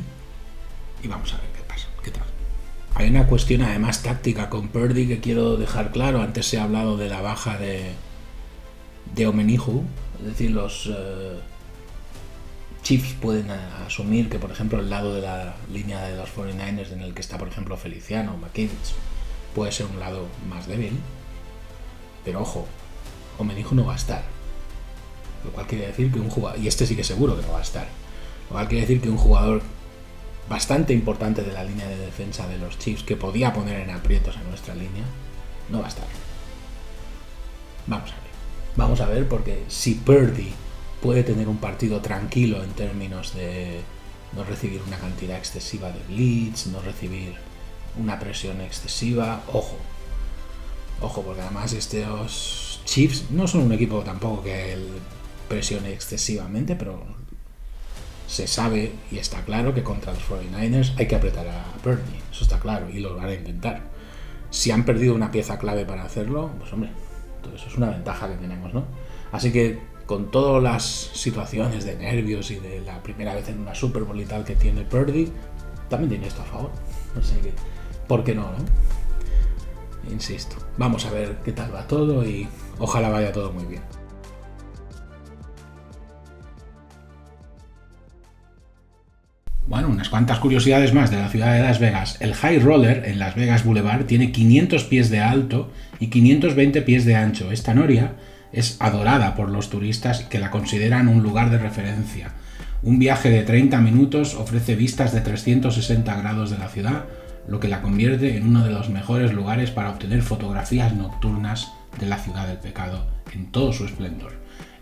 y 1.02 1.08
vamos 1.08 1.32
a 1.32 1.38
ver 1.38 1.46
qué 1.56 1.62
pasa, 1.62 1.86
qué 2.02 2.10
tal. 2.10 2.29
Hay 2.94 3.08
una 3.08 3.26
cuestión 3.26 3.62
además 3.62 4.02
táctica 4.02 4.50
con 4.50 4.68
Purdy 4.68 5.06
que 5.06 5.20
quiero 5.20 5.56
dejar 5.56 5.92
claro. 5.92 6.20
Antes 6.20 6.46
se 6.46 6.58
ha 6.58 6.64
hablado 6.64 6.96
de 6.96 7.08
la 7.08 7.20
baja 7.20 7.56
de, 7.56 7.92
de 9.14 9.26
Omenihu, 9.26 9.84
es 10.20 10.26
decir, 10.26 10.50
los 10.50 10.90
eh, 10.92 11.38
Chiefs 12.82 13.14
pueden 13.20 13.50
asumir 13.50 14.28
que, 14.28 14.38
por 14.38 14.50
ejemplo, 14.50 14.80
el 14.80 14.90
lado 14.90 15.14
de 15.14 15.22
la 15.22 15.54
línea 15.72 16.02
de 16.02 16.16
los 16.16 16.28
49ers 16.30 16.92
en 16.92 17.00
el 17.02 17.14
que 17.14 17.20
está, 17.20 17.38
por 17.38 17.48
ejemplo, 17.48 17.76
Feliciano 17.76 18.34
o 18.34 18.36
McKinney 18.36 18.70
puede 19.54 19.72
ser 19.72 19.86
un 19.86 20.00
lado 20.00 20.26
más 20.48 20.66
débil. 20.66 20.98
Pero 22.24 22.42
ojo, 22.42 22.66
Omenihu 23.38 23.74
no 23.74 23.86
va 23.86 23.94
a 23.94 23.96
estar. 23.96 24.22
Lo 25.44 25.50
cual 25.52 25.66
quiere 25.66 25.86
decir 25.86 26.12
que 26.12 26.20
un 26.20 26.28
jugador, 26.28 26.58
y 26.58 26.68
este 26.68 26.86
sí 26.86 26.96
que 26.96 27.04
seguro 27.04 27.36
que 27.36 27.46
no 27.46 27.52
va 27.52 27.60
a 27.60 27.62
estar, 27.62 27.86
lo 28.48 28.54
cual 28.54 28.68
quiere 28.68 28.82
decir 28.82 29.00
que 29.00 29.08
un 29.08 29.16
jugador 29.16 29.62
bastante 30.50 30.92
importante 30.92 31.44
de 31.44 31.52
la 31.52 31.62
línea 31.62 31.88
de 31.88 31.96
defensa 31.96 32.48
de 32.48 32.58
los 32.58 32.76
Chiefs 32.76 33.04
que 33.04 33.16
podía 33.16 33.52
poner 33.52 33.80
en 33.80 33.90
aprietos 33.90 34.36
a 34.36 34.42
nuestra 34.42 34.74
línea, 34.74 35.04
no 35.70 35.78
va 35.78 35.86
a 35.86 35.88
estar. 35.88 36.06
Vamos 37.86 38.10
a 38.10 38.14
ver. 38.14 38.30
Vamos 38.74 39.00
a 39.00 39.06
ver 39.06 39.28
porque 39.28 39.64
si 39.68 39.94
Purdy 39.94 40.52
puede 41.00 41.22
tener 41.22 41.46
un 41.46 41.58
partido 41.58 42.00
tranquilo 42.00 42.64
en 42.64 42.70
términos 42.72 43.32
de 43.36 43.80
no 44.32 44.42
recibir 44.42 44.82
una 44.84 44.98
cantidad 44.98 45.38
excesiva 45.38 45.92
de 45.92 46.00
blitz, 46.08 46.66
no 46.66 46.80
recibir 46.82 47.36
una 47.96 48.18
presión 48.18 48.60
excesiva, 48.60 49.44
ojo. 49.52 49.76
Ojo, 51.00 51.22
porque 51.22 51.42
además 51.42 51.72
estos 51.72 52.80
Chiefs 52.84 53.30
no 53.30 53.46
son 53.46 53.62
un 53.62 53.72
equipo 53.72 54.00
tampoco 54.00 54.42
que 54.42 54.76
presione 55.48 55.92
excesivamente, 55.92 56.74
pero 56.74 57.19
se 58.30 58.46
sabe 58.46 58.92
y 59.10 59.18
está 59.18 59.44
claro 59.44 59.74
que 59.74 59.82
contra 59.82 60.12
los 60.12 60.22
49ers 60.22 60.92
hay 60.96 61.08
que 61.08 61.16
apretar 61.16 61.48
a 61.48 61.64
Purdy, 61.82 62.16
eso 62.30 62.44
está 62.44 62.60
claro, 62.60 62.88
y 62.88 63.00
lo 63.00 63.16
van 63.16 63.26
a 63.26 63.34
intentar. 63.34 63.82
Si 64.50 64.70
han 64.70 64.84
perdido 64.84 65.16
una 65.16 65.32
pieza 65.32 65.58
clave 65.58 65.84
para 65.84 66.04
hacerlo, 66.04 66.52
pues 66.60 66.72
hombre, 66.72 66.90
todo 67.42 67.56
eso 67.56 67.66
es 67.66 67.76
una 67.76 67.90
ventaja 67.90 68.28
que 68.28 68.36
tenemos, 68.36 68.72
¿no? 68.72 68.84
Así 69.32 69.50
que 69.50 69.80
con 70.06 70.30
todas 70.30 70.62
las 70.62 70.84
situaciones 70.84 71.84
de 71.84 71.96
nervios 71.96 72.52
y 72.52 72.60
de 72.60 72.80
la 72.82 73.02
primera 73.02 73.34
vez 73.34 73.48
en 73.48 73.58
una 73.58 73.74
Super 73.74 74.04
Bowl 74.04 74.20
y 74.20 74.26
tal 74.26 74.44
que 74.44 74.54
tiene 74.54 74.82
Purdy, 74.82 75.32
también 75.88 76.10
tiene 76.10 76.28
esto 76.28 76.42
a 76.42 76.44
favor. 76.44 76.70
Así 77.18 77.34
que, 77.42 77.52
¿por 78.06 78.22
qué 78.22 78.32
no, 78.32 78.42
no? 78.42 80.12
Insisto, 80.12 80.54
vamos 80.78 81.04
a 81.04 81.10
ver 81.10 81.38
qué 81.44 81.50
tal 81.50 81.74
va 81.74 81.84
todo 81.84 82.24
y 82.24 82.46
ojalá 82.78 83.08
vaya 83.08 83.32
todo 83.32 83.50
muy 83.52 83.64
bien. 83.64 83.82
Bueno, 89.70 89.88
unas 89.88 90.08
cuantas 90.08 90.40
curiosidades 90.40 90.92
más 90.92 91.12
de 91.12 91.18
la 91.18 91.28
ciudad 91.28 91.54
de 91.54 91.62
Las 91.62 91.78
Vegas. 91.78 92.16
El 92.18 92.34
High 92.34 92.58
Roller 92.58 93.04
en 93.06 93.20
Las 93.20 93.36
Vegas 93.36 93.64
Boulevard 93.64 94.04
tiene 94.04 94.32
500 94.32 94.82
pies 94.82 95.10
de 95.10 95.20
alto 95.20 95.70
y 96.00 96.08
520 96.08 96.82
pies 96.82 97.04
de 97.04 97.14
ancho. 97.14 97.52
Esta 97.52 97.72
noria 97.72 98.14
es 98.52 98.76
adorada 98.80 99.36
por 99.36 99.48
los 99.48 99.70
turistas 99.70 100.24
que 100.24 100.40
la 100.40 100.50
consideran 100.50 101.06
un 101.06 101.22
lugar 101.22 101.50
de 101.50 101.58
referencia. 101.58 102.32
Un 102.82 102.98
viaje 102.98 103.30
de 103.30 103.44
30 103.44 103.80
minutos 103.80 104.34
ofrece 104.34 104.74
vistas 104.74 105.12
de 105.12 105.20
360 105.20 106.16
grados 106.16 106.50
de 106.50 106.58
la 106.58 106.66
ciudad, 106.66 107.04
lo 107.46 107.60
que 107.60 107.68
la 107.68 107.80
convierte 107.80 108.36
en 108.36 108.48
uno 108.48 108.64
de 108.64 108.72
los 108.72 108.88
mejores 108.88 109.32
lugares 109.32 109.70
para 109.70 109.90
obtener 109.90 110.22
fotografías 110.22 110.96
nocturnas 110.96 111.70
de 112.00 112.06
la 112.06 112.18
ciudad 112.18 112.48
del 112.48 112.58
pecado 112.58 113.06
en 113.32 113.52
todo 113.52 113.72
su 113.72 113.84
esplendor. 113.84 114.32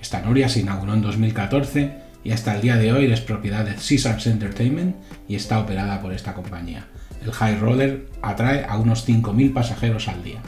Esta 0.01 0.23
noria 0.23 0.49
se 0.49 0.61
inauguró 0.61 0.95
en 0.95 1.03
2014 1.03 2.08
y 2.25 2.33
hasta 2.33 2.55
el 2.55 2.63
día 2.63 2.77
de 2.77 2.93
hoy 2.93 3.11
es 3.11 3.21
propiedad 3.21 3.65
de 3.65 3.75
Caesars 3.75 4.27
Entertainment 4.27 4.97
y 5.29 5.37
está 5.37 5.59
operada 5.59 6.01
por 6.01 6.13
esta 6.13 6.35
compañía. 6.35 6.87
El 7.25 7.33
High 7.33 7.59
Roller 7.59 8.07
atrae 8.23 8.65
a 8.69 8.79
unos 8.79 9.09
5.000 9.09 9.53
pasajeros 9.53 10.09
al 10.09 10.23
día. 10.23 10.41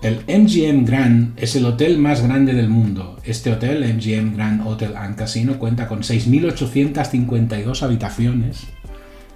El 0.00 0.20
MGM 0.28 0.84
Grand 0.84 1.32
es 1.36 1.56
el 1.56 1.64
hotel 1.64 1.98
más 1.98 2.22
grande 2.22 2.52
del 2.52 2.68
mundo. 2.68 3.18
Este 3.24 3.50
hotel, 3.50 3.80
MGM 3.80 4.36
Grand 4.36 4.64
Hotel 4.64 4.94
and 4.96 5.16
Casino, 5.16 5.58
cuenta 5.58 5.88
con 5.88 6.02
6.852 6.02 7.82
habitaciones 7.82 8.68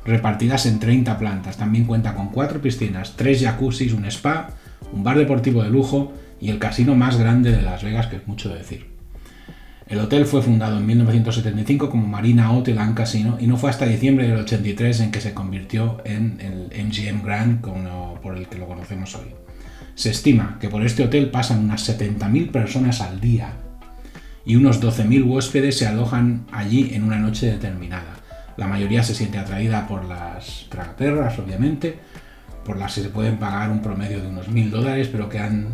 repartidas 0.05 0.67
en 0.67 0.79
30 0.79 1.19
plantas. 1.19 1.57
También 1.57 1.85
cuenta 1.85 2.15
con 2.15 2.29
4 2.29 2.61
piscinas, 2.61 3.17
3 3.17 3.43
jacuzzis, 3.43 3.93
un 3.93 4.05
spa, 4.05 4.51
un 4.93 5.03
bar 5.03 5.19
deportivo 5.19 5.65
de 5.65 5.71
lujo 5.71 6.13
y 6.41 6.51
el 6.51 6.61
casino 6.61 6.95
más 6.95 7.17
grande 7.17 7.51
de 7.51 7.63
Las 7.63 7.83
Vegas, 7.83 8.07
que 8.07 8.17
es 8.17 8.29
mucho 8.29 8.49
decir. 8.55 8.92
El 9.87 9.99
hotel 9.99 10.27
fue 10.27 10.43
fundado 10.43 10.79
en 10.79 10.87
1975 10.87 11.91
como 11.91 12.07
Marina 12.07 12.53
Hotel 12.53 12.79
and 12.79 12.97
Casino 12.97 13.37
y 13.41 13.47
no 13.47 13.57
fue 13.57 13.71
hasta 13.71 13.85
diciembre 13.85 14.29
del 14.29 14.39
83 14.39 15.01
en 15.01 15.11
que 15.11 15.21
se 15.21 15.35
convirtió 15.35 16.01
en 16.05 16.41
el 16.41 16.87
MGM 16.87 17.23
Grand 17.23 17.61
como 17.61 18.19
por 18.23 18.37
el 18.37 18.47
que 18.49 18.59
lo 18.59 18.67
conocemos 18.67 19.15
hoy. 19.15 19.35
Se 19.95 20.11
estima 20.11 20.57
que 20.61 20.69
por 20.69 20.85
este 20.85 21.05
hotel 21.05 21.31
pasan 21.31 21.65
unas 21.65 21.87
70.000 21.89 22.51
personas 22.51 23.01
al 23.01 23.21
día 23.21 23.53
y 24.45 24.57
unos 24.57 24.81
12.000 24.81 25.25
huéspedes 25.27 25.79
se 25.79 25.87
alojan 25.87 26.47
allí 26.53 26.95
en 26.95 27.05
una 27.05 27.19
noche 27.19 27.47
determinada. 27.47 28.17
La 28.57 28.67
mayoría 28.67 29.03
se 29.03 29.15
siente 29.15 29.39
atraída 29.39 29.87
por 29.87 30.05
las 30.05 30.67
tragaterras, 30.69 31.39
obviamente, 31.39 31.99
por 32.65 32.77
las 32.77 32.95
que 32.95 33.03
se 33.03 33.09
pueden 33.09 33.39
pagar 33.39 33.71
un 33.71 33.83
promedio 33.83 34.21
de 34.21 34.29
unos 34.29 34.49
1.000 34.49 34.71
dólares, 34.71 35.09
pero 35.11 35.29
que 35.29 35.39
han 35.39 35.69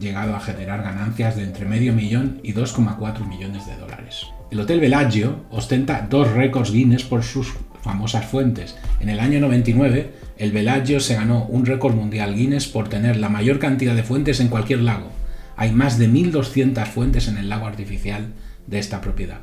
llegado 0.00 0.34
a 0.34 0.40
generar 0.40 0.82
ganancias 0.82 1.36
de 1.36 1.44
entre 1.44 1.66
medio 1.66 1.92
millón 1.92 2.40
y 2.42 2.52
2,4 2.52 3.26
millones 3.26 3.66
de 3.66 3.76
dólares. 3.76 4.26
El 4.50 4.60
Hotel 4.60 4.80
Bellagio 4.80 5.44
ostenta 5.50 6.06
dos 6.08 6.30
récords 6.32 6.72
Guinness 6.72 7.04
por 7.04 7.22
sus 7.22 7.54
famosas 7.82 8.26
fuentes. 8.26 8.76
En 9.00 9.08
el 9.08 9.20
año 9.20 9.40
99, 9.40 10.12
el 10.38 10.52
Bellagio 10.52 11.00
se 11.00 11.14
ganó 11.14 11.46
un 11.46 11.66
récord 11.66 11.94
mundial 11.94 12.34
Guinness 12.34 12.66
por 12.66 12.88
tener 12.88 13.16
la 13.16 13.28
mayor 13.28 13.58
cantidad 13.58 13.94
de 13.94 14.02
fuentes 14.02 14.40
en 14.40 14.48
cualquier 14.48 14.80
lago. 14.80 15.10
Hay 15.56 15.72
más 15.72 15.98
de 15.98 16.08
1.200 16.08 16.84
fuentes 16.86 17.28
en 17.28 17.38
el 17.38 17.48
lago 17.48 17.66
artificial 17.66 18.32
de 18.66 18.78
esta 18.78 19.00
propiedad. 19.00 19.40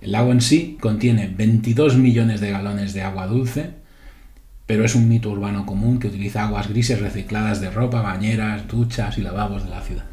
El 0.00 0.12
lago 0.12 0.30
en 0.30 0.40
sí 0.40 0.78
contiene 0.80 1.32
22 1.34 1.96
millones 1.96 2.40
de 2.40 2.50
galones 2.50 2.94
de 2.94 3.02
agua 3.02 3.26
dulce, 3.26 3.70
pero 4.68 4.84
es 4.84 4.94
un 4.94 5.08
mito 5.08 5.30
urbano 5.30 5.64
común 5.64 5.98
que 5.98 6.08
utiliza 6.08 6.44
aguas 6.44 6.68
grises 6.68 7.00
recicladas 7.00 7.62
de 7.62 7.70
ropa, 7.70 8.02
bañeras, 8.02 8.68
duchas 8.68 9.16
y 9.16 9.22
lavabos 9.22 9.64
de 9.64 9.70
la 9.70 9.80
ciudad. 9.80 10.04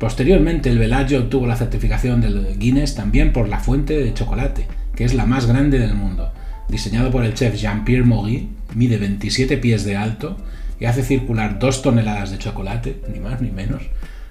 Posteriormente, 0.00 0.70
el 0.70 0.78
Bellagio 0.78 1.20
obtuvo 1.20 1.46
la 1.46 1.54
certificación 1.54 2.22
del 2.22 2.58
Guinness 2.58 2.94
también 2.94 3.30
por 3.30 3.46
la 3.46 3.58
fuente 3.58 3.98
de 3.98 4.14
chocolate, 4.14 4.66
que 4.96 5.04
es 5.04 5.12
la 5.12 5.26
más 5.26 5.44
grande 5.44 5.78
del 5.78 5.94
mundo. 5.94 6.32
Diseñado 6.70 7.10
por 7.10 7.26
el 7.26 7.34
chef 7.34 7.56
Jean-Pierre 7.56 8.04
Mogui, 8.04 8.48
mide 8.74 8.96
27 8.96 9.58
pies 9.58 9.84
de 9.84 9.96
alto 9.96 10.38
y 10.80 10.86
hace 10.86 11.02
circular 11.02 11.58
2 11.58 11.82
toneladas 11.82 12.30
de 12.30 12.38
chocolate, 12.38 13.02
ni 13.12 13.20
más 13.20 13.42
ni 13.42 13.50
menos, 13.50 13.82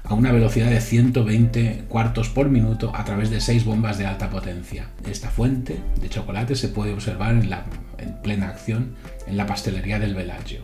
a 0.08 0.14
una 0.14 0.32
velocidad 0.32 0.70
de 0.70 0.80
120 0.80 1.84
cuartos 1.90 2.30
por 2.30 2.50
minuto 2.50 2.94
a 2.96 3.04
través 3.04 3.30
de 3.30 3.42
6 3.42 3.66
bombas 3.66 3.98
de 3.98 4.06
alta 4.06 4.30
potencia. 4.30 4.88
Esta 5.06 5.30
fuente 5.30 5.82
de 6.00 6.10
chocolate 6.10 6.56
se 6.56 6.70
puede 6.70 6.94
observar 6.94 7.34
en 7.34 8.22
plena 8.24 8.48
acción 8.48 8.96
en 9.28 9.36
la 9.36 9.46
pastelería 9.46 10.00
del 10.00 10.16
Bellagio. 10.16 10.62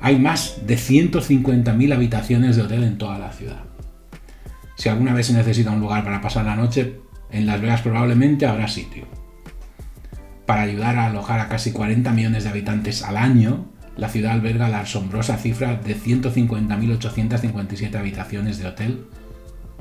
Hay 0.00 0.18
más 0.18 0.66
de 0.66 0.76
150.000 0.76 1.92
habitaciones 1.92 2.56
de 2.56 2.62
hotel 2.62 2.84
en 2.84 2.96
toda 2.96 3.18
la 3.18 3.32
ciudad. 3.32 3.64
Si 4.76 4.88
alguna 4.88 5.12
vez 5.12 5.26
se 5.26 5.34
necesita 5.34 5.70
un 5.70 5.80
lugar 5.80 6.02
para 6.04 6.22
pasar 6.22 6.46
la 6.46 6.56
noche, 6.56 7.00
en 7.30 7.46
Las 7.46 7.60
Vegas 7.60 7.82
probablemente 7.82 8.46
habrá 8.46 8.68
sitio. 8.68 9.06
Para 10.46 10.62
ayudar 10.62 10.96
a 10.96 11.06
alojar 11.06 11.40
a 11.40 11.48
casi 11.48 11.72
40 11.72 12.12
millones 12.12 12.44
de 12.44 12.50
habitantes 12.50 13.02
al 13.02 13.18
año, 13.18 13.66
la 13.98 14.08
ciudad 14.08 14.32
alberga 14.32 14.68
la 14.68 14.80
asombrosa 14.80 15.36
cifra 15.36 15.74
de 15.74 15.96
150.857 15.96 17.96
habitaciones 17.96 18.58
de 18.58 18.68
hotel 18.68 19.04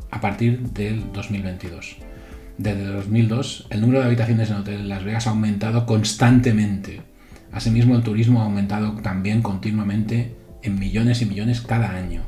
a 0.10 0.20
partir 0.20 0.72
del 0.72 1.12
2022. 1.14 1.98
Desde 2.58 2.86
2002, 2.86 3.68
el 3.70 3.82
número 3.82 4.00
de 4.00 4.08
habitaciones 4.08 4.50
en 4.50 4.58
hotel 4.58 4.82
en 4.82 4.90
Las 4.90 5.04
Vegas 5.04 5.28
ha 5.28 5.30
aumentado 5.30 5.86
constantemente. 5.86 7.02
Asimismo, 7.52 7.96
el 7.96 8.02
turismo 8.02 8.42
ha 8.42 8.46
aumentado 8.46 8.96
también 8.96 9.44
continuamente 9.44 10.36
en 10.64 10.80
millones 10.80 11.22
y 11.22 11.28
millones 11.28 11.62
cada 11.62 11.92
año. 11.92 12.24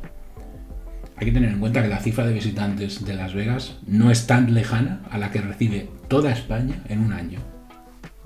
Hay 1.17 1.25
que 1.25 1.31
tener 1.31 1.49
en 1.49 1.59
cuenta 1.59 1.81
que 1.81 1.89
la 1.89 1.99
cifra 1.99 2.27
de 2.27 2.33
visitantes 2.33 3.03
de 3.03 3.15
Las 3.15 3.33
Vegas 3.33 3.79
no 3.87 4.11
es 4.11 4.27
tan 4.27 4.53
lejana 4.53 5.01
a 5.09 5.17
la 5.17 5.31
que 5.31 5.41
recibe 5.41 5.89
toda 6.07 6.31
España 6.31 6.83
en 6.87 6.99
un 6.99 7.13
año. 7.13 7.39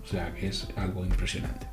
O 0.03 0.05
sea 0.05 0.33
que 0.33 0.49
es 0.49 0.67
algo 0.75 1.05
impresionante. 1.05 1.72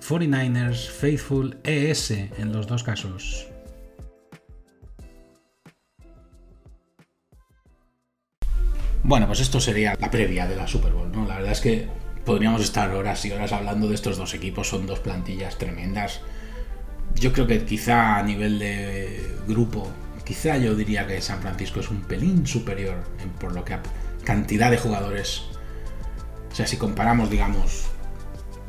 49ers 0.00 0.88
Faithful 0.88 1.58
ES 1.64 2.10
en 2.10 2.52
los 2.52 2.66
dos 2.66 2.82
casos. 2.82 3.46
Bueno, 9.02 9.26
pues 9.26 9.40
esto 9.40 9.60
sería 9.60 9.96
la 9.98 10.10
previa 10.10 10.46
de 10.46 10.56
la 10.56 10.66
Super 10.66 10.92
Bowl, 10.92 11.10
¿no? 11.10 11.26
La 11.26 11.36
verdad 11.36 11.52
es 11.52 11.60
que 11.60 11.88
podríamos 12.24 12.62
estar 12.62 12.90
horas 12.94 13.24
y 13.24 13.32
horas 13.32 13.52
hablando 13.52 13.88
de 13.88 13.94
estos 13.94 14.16
dos 14.16 14.34
equipos, 14.34 14.68
son 14.68 14.86
dos 14.86 15.00
plantillas 15.00 15.58
tremendas. 15.58 16.20
Yo 17.14 17.32
creo 17.32 17.46
que 17.46 17.64
quizá 17.64 18.18
a 18.18 18.22
nivel 18.22 18.58
de 18.58 19.34
grupo, 19.48 19.88
quizá 20.24 20.58
yo 20.58 20.74
diría 20.74 21.06
que 21.06 21.20
San 21.20 21.40
Francisco 21.40 21.80
es 21.80 21.90
un 21.90 22.02
pelín 22.02 22.46
superior 22.46 23.02
en, 23.20 23.30
por 23.30 23.54
lo 23.54 23.64
que 23.64 23.74
a 23.74 23.82
cantidad 24.24 24.70
de 24.70 24.78
jugadores. 24.78 25.42
O 26.52 26.54
sea, 26.54 26.66
si 26.66 26.76
comparamos, 26.76 27.30
digamos, 27.30 27.90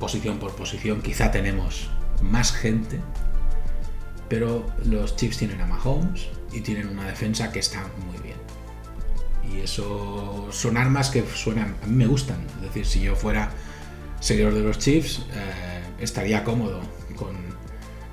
posición 0.02 0.40
por 0.40 0.56
posición, 0.56 1.02
quizá 1.04 1.30
tenemos 1.30 1.92
más 2.24 2.52
gente, 2.52 3.00
pero 4.28 4.66
los 4.84 5.16
Chiefs 5.16 5.38
tienen 5.38 5.62
a 5.62 5.68
Mahomes 5.68 6.28
y 6.52 6.62
tienen 6.62 6.90
una 6.90 7.06
defensa 7.06 7.52
que 7.52 7.60
está 7.60 7.88
muy 8.08 8.18
bien. 8.18 8.38
Y 9.50 9.62
eso 9.62 10.48
son 10.52 10.78
armas 10.78 11.12
que 11.12 11.24
suenan, 11.24 11.76
a 11.84 11.86
mí 11.86 11.96
me 11.96 12.08
gustan. 12.08 12.42
Es 12.56 12.62
decir, 12.64 12.86
si 12.88 13.02
yo 13.02 13.16
fuera 13.16 13.52
seguidor 14.20 14.56
de 14.56 14.62
los 14.62 14.80
Chiefs, 14.80 15.20
eh, 15.34 15.84
estaría 16.00 16.44
cómodo 16.44 16.82
con 17.16 17.36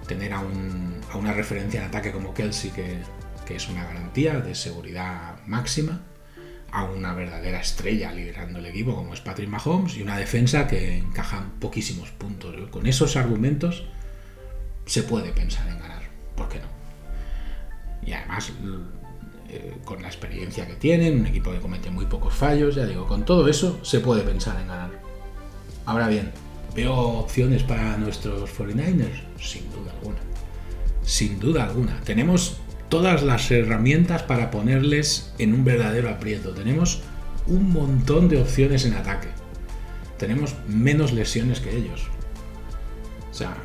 tener 0.07 0.35
a, 0.35 0.43
una 1.15 1.33
referencia 1.33 1.81
en 1.81 1.87
ataque 1.87 2.13
como 2.13 2.35
Kelsey, 2.35 2.71
que, 2.71 2.99
que 3.47 3.57
es 3.57 3.67
una 3.69 3.85
garantía 3.85 4.41
de 4.41 4.55
seguridad 4.55 5.41
máxima 5.47 6.03
a 6.71 6.85
una 6.85 7.15
verdadera 7.15 7.61
estrella 7.61 8.13
liderando 8.13 8.59
el 8.59 8.67
equipo 8.67 8.95
como 8.95 9.15
es 9.15 9.21
Patrick 9.21 9.49
Mahomes 9.49 9.97
y 9.97 10.03
una 10.03 10.19
defensa 10.19 10.67
que 10.67 10.99
encaja 10.99 11.47
poquísimos 11.61 12.11
puntos. 12.11 12.55
Con 12.71 12.87
esos 12.87 13.17
argumentos 13.17 13.85
se 14.87 15.03
puede 15.03 15.33
pensar 15.33 15.69
en 15.69 15.79
ganar, 15.79 16.03
¿por 16.37 16.49
qué 16.49 16.59
no? 16.59 16.67
Y 18.07 18.13
además 18.13 18.53
eh, 19.51 19.79
con 19.85 20.03
la 20.03 20.09
experiencia 20.09 20.67
que 20.67 20.75
tienen, 20.75 21.21
un 21.21 21.27
equipo 21.27 21.51
que 21.51 21.59
comete 21.59 21.91
muy 21.91 22.05
pocos 22.05 22.35
fallos, 22.35 22.75
ya 22.75 22.85
digo, 22.85 23.07
con 23.07 23.25
todo 23.25 23.49
eso 23.49 23.83
se 23.83 24.01
puede 24.01 24.23
pensar 24.23 24.61
en 24.61 24.69
ganar. 24.69 24.91
Ahora 25.87 26.09
bien, 26.09 26.33
¿veo 26.75 26.95
opciones 26.95 27.63
para 27.63 27.97
nuestros 27.97 28.51
49ers? 28.51 29.23
Sin 29.41 29.71
duda 29.71 29.93
alguna. 29.93 30.19
Sin 31.03 31.41
duda 31.41 31.65
alguna. 31.65 31.99
Tenemos 32.01 32.59
todas 32.89 33.23
las 33.23 33.51
herramientas 33.51 34.23
para 34.23 34.51
ponerles 34.51 35.33
en 35.39 35.55
un 35.55 35.65
verdadero 35.65 36.09
aprieto. 36.09 36.53
Tenemos 36.53 37.03
un 37.47 37.73
montón 37.73 38.29
de 38.29 38.41
opciones 38.41 38.85
en 38.85 38.95
ataque. 38.95 39.29
Tenemos 40.19 40.55
menos 40.67 41.13
lesiones 41.13 41.61
que 41.61 41.77
ellos. 41.77 42.09
O 43.31 43.35
sea, 43.35 43.57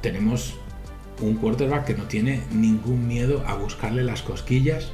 tenemos 0.00 0.54
un 1.20 1.36
quarterback 1.36 1.86
que 1.86 1.94
no 1.94 2.04
tiene 2.04 2.42
ningún 2.50 3.06
miedo 3.06 3.44
a 3.46 3.54
buscarle 3.54 4.02
las 4.04 4.22
cosquillas 4.22 4.90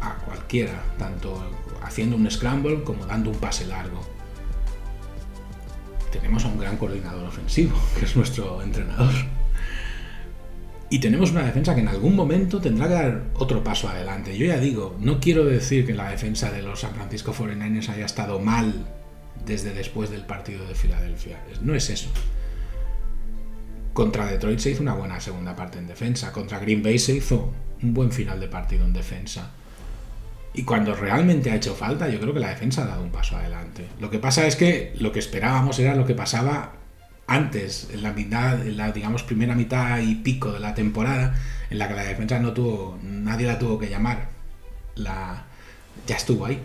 a 0.00 0.14
cualquiera, 0.16 0.82
tanto 0.98 1.42
haciendo 1.82 2.16
un 2.16 2.30
scramble 2.30 2.82
como 2.84 3.06
dando 3.06 3.30
un 3.30 3.36
pase 3.36 3.66
largo. 3.66 4.00
Tenemos 6.10 6.44
a 6.44 6.48
un 6.48 6.58
gran 6.58 6.76
coordinador 6.76 7.24
ofensivo, 7.26 7.78
que 7.98 8.04
es 8.04 8.16
nuestro 8.16 8.62
entrenador. 8.62 9.12
Y 10.88 11.00
tenemos 11.00 11.32
una 11.32 11.42
defensa 11.42 11.74
que 11.74 11.80
en 11.80 11.88
algún 11.88 12.14
momento 12.14 12.60
tendrá 12.60 12.86
que 12.86 12.94
dar 12.94 13.22
otro 13.34 13.64
paso 13.64 13.88
adelante. 13.88 14.36
Yo 14.38 14.46
ya 14.46 14.58
digo, 14.58 14.96
no 15.00 15.18
quiero 15.18 15.44
decir 15.44 15.84
que 15.84 15.94
la 15.94 16.10
defensa 16.10 16.52
de 16.52 16.62
los 16.62 16.80
San 16.80 16.94
Francisco 16.94 17.34
49ers 17.34 17.88
haya 17.88 18.06
estado 18.06 18.38
mal 18.38 18.86
desde 19.44 19.74
después 19.74 20.10
del 20.10 20.24
partido 20.24 20.66
de 20.66 20.74
Filadelfia. 20.74 21.38
No 21.62 21.74
es 21.74 21.90
eso. 21.90 22.08
Contra 23.92 24.26
Detroit 24.26 24.60
se 24.60 24.70
hizo 24.70 24.82
una 24.82 24.94
buena 24.94 25.20
segunda 25.20 25.56
parte 25.56 25.78
en 25.78 25.88
defensa. 25.88 26.30
Contra 26.30 26.60
Green 26.60 26.82
Bay 26.82 26.98
se 26.98 27.14
hizo 27.14 27.52
un 27.82 27.92
buen 27.92 28.12
final 28.12 28.38
de 28.38 28.46
partido 28.46 28.84
en 28.84 28.92
defensa. 28.92 29.50
Y 30.54 30.62
cuando 30.62 30.94
realmente 30.94 31.50
ha 31.50 31.56
hecho 31.56 31.74
falta, 31.74 32.08
yo 32.08 32.20
creo 32.20 32.32
que 32.32 32.40
la 32.40 32.48
defensa 32.48 32.84
ha 32.84 32.86
dado 32.86 33.02
un 33.02 33.10
paso 33.10 33.36
adelante. 33.36 33.86
Lo 34.00 34.08
que 34.08 34.18
pasa 34.18 34.46
es 34.46 34.54
que 34.54 34.94
lo 34.98 35.12
que 35.12 35.18
esperábamos 35.18 35.78
era 35.78 35.94
lo 35.94 36.06
que 36.06 36.14
pasaba 36.14 36.75
antes, 37.26 37.88
en 37.92 38.02
la 38.02 38.12
mitad, 38.12 38.66
en 38.66 38.76
la 38.76 38.92
digamos 38.92 39.22
primera 39.22 39.54
mitad 39.54 39.98
y 39.98 40.16
pico 40.16 40.52
de 40.52 40.60
la 40.60 40.74
temporada, 40.74 41.34
en 41.70 41.78
la 41.78 41.88
que 41.88 41.94
la 41.94 42.04
defensa 42.04 42.38
no 42.38 42.52
tuvo, 42.52 42.98
nadie 43.02 43.46
la 43.46 43.58
tuvo 43.58 43.78
que 43.78 43.88
llamar, 43.88 44.28
la 44.94 45.44
ya 46.06 46.16
estuvo 46.16 46.46
ahí. 46.46 46.60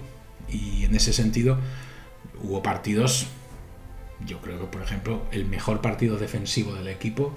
Y 0.49 0.85
en 0.85 0.95
ese 0.95 1.13
sentido 1.13 1.57
hubo 2.43 2.61
partidos, 2.61 3.27
yo 4.25 4.39
creo 4.41 4.59
que 4.59 4.65
por 4.65 4.81
ejemplo 4.81 5.23
el 5.31 5.45
mejor 5.45 5.81
partido 5.81 6.17
defensivo 6.17 6.75
del 6.75 6.87
equipo 6.87 7.33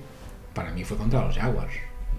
para 0.52 0.72
mí 0.72 0.84
fue 0.84 0.96
contra 0.96 1.24
los 1.24 1.36
Jaguars. 1.36 1.72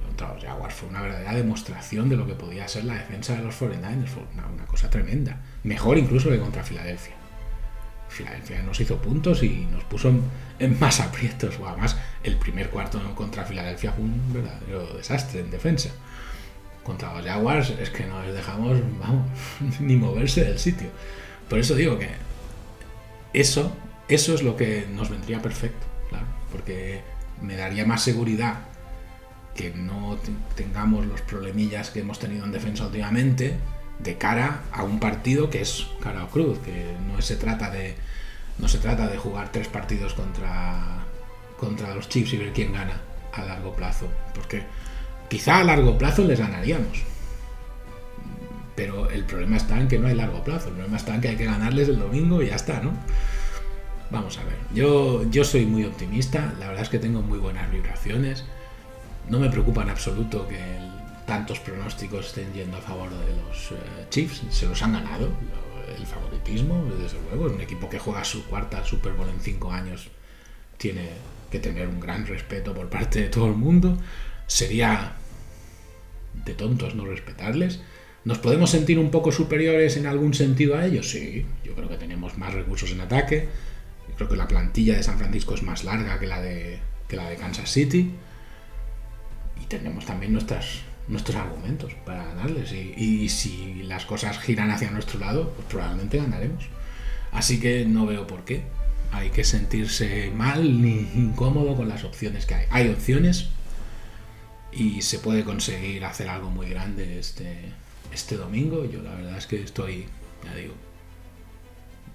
Contra 0.07 0.33
los 0.33 0.43
Jaguars 0.43 0.73
fue 0.73 0.89
una 0.89 1.01
verdadera 1.01 1.33
demostración 1.33 2.09
de 2.09 2.15
lo 2.15 2.25
que 2.25 2.33
podía 2.33 2.67
ser 2.67 2.85
la 2.85 2.95
defensa 2.95 3.35
de 3.35 3.43
los 3.43 3.59
49ers, 3.59 4.07
fue 4.07 4.23
una 4.33 4.65
cosa 4.65 4.89
tremenda. 4.89 5.41
Mejor 5.63 5.97
incluso 5.97 6.29
que 6.29 6.39
contra 6.39 6.63
Filadelfia. 6.63 7.15
Filadelfia 8.16 8.63
nos 8.63 8.80
hizo 8.80 8.97
puntos 8.97 9.43
y 9.43 9.68
nos 9.72 9.84
puso 9.84 10.13
en, 10.59 10.80
más 10.80 11.01
aprietos. 11.01 11.59
O 11.59 11.68
además, 11.68 11.97
el 12.24 12.38
primer 12.38 12.70
cuarto 12.70 12.99
contra 13.13 13.43
Filadelfia 13.43 13.91
fue 13.91 14.05
un 14.05 14.34
verdadero 14.34 14.95
desastre 14.95 15.41
en 15.41 15.51
defensa. 15.51 15.89
Contra 16.84 17.13
los 17.13 17.26
Jaguars 17.26 17.72
es 17.72 17.89
que 17.89 18.05
no 18.05 18.24
les 18.24 18.34
dejamos, 18.34 18.80
vamos, 18.99 19.30
ni 19.80 19.97
moverse 19.97 20.45
del 20.45 20.59
sitio. 20.59 20.88
Por 21.49 21.59
eso 21.59 21.76
digo 21.76 21.99
que 21.99 22.09
eso, 23.34 23.76
eso 24.07 24.34
es 24.34 24.43
lo 24.43 24.55
que 24.55 24.88
nos 24.93 25.09
vendría 25.09 25.41
perfecto, 25.41 25.86
claro, 26.09 26.26
porque 26.51 27.01
me 27.41 27.55
daría 27.55 27.86
más 27.86 28.01
seguridad 28.01 28.59
que 29.55 29.72
no 29.72 30.18
tengamos 30.55 31.05
los 31.05 31.22
problemillas 31.22 31.89
que 31.89 31.99
hemos 31.99 32.20
tenido 32.20 32.45
en 32.45 32.51
defensa 32.51 32.86
últimamente 32.86 33.57
de 33.99 34.17
cara 34.17 34.61
a 34.71 34.83
un 34.83 34.99
partido 34.99 35.49
que 35.49 35.61
es 35.61 35.87
cara 36.01 36.23
o 36.23 36.27
cruz, 36.27 36.59
que 36.59 36.95
no 37.07 37.21
se 37.21 37.35
trata 37.35 37.69
de 37.69 37.95
no 38.57 38.67
se 38.67 38.77
trata 38.77 39.07
de 39.07 39.17
jugar 39.17 39.51
tres 39.51 39.67
partidos 39.67 40.13
contra 40.13 41.03
contra 41.57 41.93
los 41.95 42.09
Chiefs 42.09 42.33
y 42.33 42.37
ver 42.37 42.53
quién 42.53 42.73
gana 42.73 43.01
a 43.33 43.43
largo 43.43 43.75
plazo, 43.75 44.09
porque 44.33 44.63
quizá 45.29 45.59
a 45.59 45.63
largo 45.63 45.97
plazo 45.97 46.23
les 46.23 46.39
ganaríamos. 46.39 47.03
Pero 48.75 49.09
el 49.09 49.23
problema 49.23 49.55
está 49.55 49.79
en 49.79 49.87
que 49.87 49.97
no 49.97 50.07
hay 50.07 50.15
largo 50.15 50.43
plazo, 50.43 50.67
el 50.67 50.73
problema 50.73 50.97
está 50.97 51.15
en 51.15 51.21
que 51.21 51.29
hay 51.29 51.35
que 51.37 51.45
ganarles 51.45 51.87
el 51.87 51.99
domingo 51.99 52.41
y 52.41 52.47
ya 52.47 52.55
está, 52.55 52.81
¿no? 52.81 52.91
vamos 54.09 54.37
a 54.37 54.43
ver. 54.43 54.55
Yo, 54.73 55.29
yo 55.29 55.43
soy 55.43 55.65
muy 55.65 55.83
optimista, 55.83 56.53
la 56.59 56.67
verdad 56.67 56.83
es 56.83 56.89
que 56.89 56.99
tengo 56.99 57.21
muy 57.21 57.39
buenas 57.39 57.71
vibraciones. 57.71 58.45
No 59.29 59.39
me 59.39 59.49
preocupa 59.49 59.83
en 59.83 59.89
absoluto 59.89 60.47
que 60.47 60.59
tantos 61.26 61.59
pronósticos 61.59 62.28
estén 62.28 62.73
a 62.73 62.82
favor 62.82 63.09
de 63.09 63.36
los 63.41 63.71
eh, 63.71 64.05
Chiefs. 64.09 64.43
Se 64.49 64.67
los 64.67 64.82
han 64.82 64.93
ganado 64.93 65.30
el 65.97 66.05
favoritismo, 66.05 66.86
desde 66.99 67.17
luego. 67.30 67.53
Un 67.53 67.61
equipo 67.61 67.89
que 67.89 67.99
juega 67.99 68.23
su 68.23 68.45
cuarta 68.45 68.84
Super 68.86 69.13
Bowl 69.13 69.30
en 69.30 69.39
cinco 69.39 69.71
años. 69.71 70.09
Tiene 70.78 71.09
que 71.51 71.59
tener 71.59 71.88
un 71.88 71.99
gran 71.99 72.26
respeto 72.26 72.73
por 72.73 72.89
parte 72.89 73.21
de 73.21 73.30
todo 73.30 73.47
el 73.47 73.55
mundo. 73.55 73.97
Sería 74.47 75.15
de 76.43 76.53
tontos 76.53 76.95
no 76.95 77.05
respetarles. 77.05 77.82
¿Nos 78.23 78.39
podemos 78.39 78.71
sentir 78.71 78.97
un 78.97 79.11
poco 79.11 79.32
superiores 79.32 79.97
en 79.97 80.07
algún 80.07 80.34
sentido 80.34 80.76
a 80.76 80.86
ellos? 80.86 81.11
Sí, 81.11 81.45
yo 81.63 81.76
creo 81.76 81.88
que 81.88 81.97
tenemos 81.97 82.38
más 82.38 82.53
recursos 82.53 82.91
en 82.91 83.01
ataque. 83.01 83.47
Creo 84.15 84.30
que 84.30 84.36
la 84.36 84.47
plantilla 84.47 84.95
de 84.95 85.03
San 85.03 85.17
Francisco 85.17 85.53
es 85.53 85.63
más 85.63 85.84
larga 85.84 86.19
que 86.19 86.28
la 86.28 86.41
de, 86.41 86.80
que 87.07 87.15
la 87.15 87.30
de 87.30 87.36
Kansas 87.36 87.71
City. 87.71 88.11
Y 89.61 89.65
tenemos 89.67 90.05
también 90.05 90.34
nuestras, 90.34 90.82
nuestros 91.07 91.37
argumentos 91.37 91.93
para 92.05 92.25
ganarles. 92.25 92.71
Y, 92.71 93.29
si 93.29 93.83
las 93.83 94.05
cosas 94.05 94.39
giran 94.39 94.71
hacia 94.71 94.91
nuestro 94.91 95.19
lado, 95.19 95.51
pues 95.51 95.67
probablemente 95.67 96.17
ganaremos. 96.17 96.65
Así 97.31 97.59
que 97.59 97.85
no 97.85 98.05
veo 98.05 98.27
por 98.27 98.45
qué. 98.45 98.63
Hay 99.11 99.29
que 99.29 99.43
sentirse 99.43 100.31
mal 100.31 100.81
ni 100.81 101.09
incómodo 101.15 101.75
con 101.75 101.87
las 101.87 102.03
opciones 102.03 102.45
que 102.45 102.55
hay. 102.55 102.65
Hay 102.69 102.89
opciones 102.89 103.49
y 104.71 105.01
se 105.01 105.19
puede 105.19 105.43
conseguir 105.43 106.03
hacer 106.03 106.27
algo 106.27 106.49
muy 106.49 106.69
grande 106.69 107.19
este, 107.19 107.57
este 108.13 108.35
domingo. 108.35 108.85
Yo 108.85 109.01
la 109.01 109.13
verdad 109.15 109.37
es 109.37 109.47
que 109.47 109.61
estoy, 109.61 110.05
ya 110.43 110.55
digo, 110.55 110.73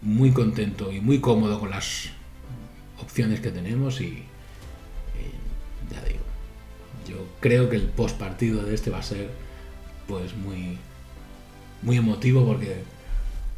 muy 0.02 0.32
contento 0.32 0.92
y 0.92 1.00
muy 1.00 1.20
cómodo 1.20 1.60
con 1.60 1.70
las 1.70 2.10
opciones 3.00 3.40
que 3.40 3.50
tenemos 3.50 4.00
y, 4.00 4.24
ya 5.90 6.02
digo, 6.04 6.20
yo 7.08 7.26
creo 7.40 7.68
que 7.68 7.76
el 7.76 7.84
post 7.84 8.18
partido 8.18 8.62
de 8.62 8.74
este 8.74 8.90
va 8.90 8.98
a 8.98 9.02
ser 9.02 9.30
pues 10.06 10.34
muy, 10.34 10.78
muy 11.82 11.96
emotivo 11.96 12.44
porque 12.44 12.82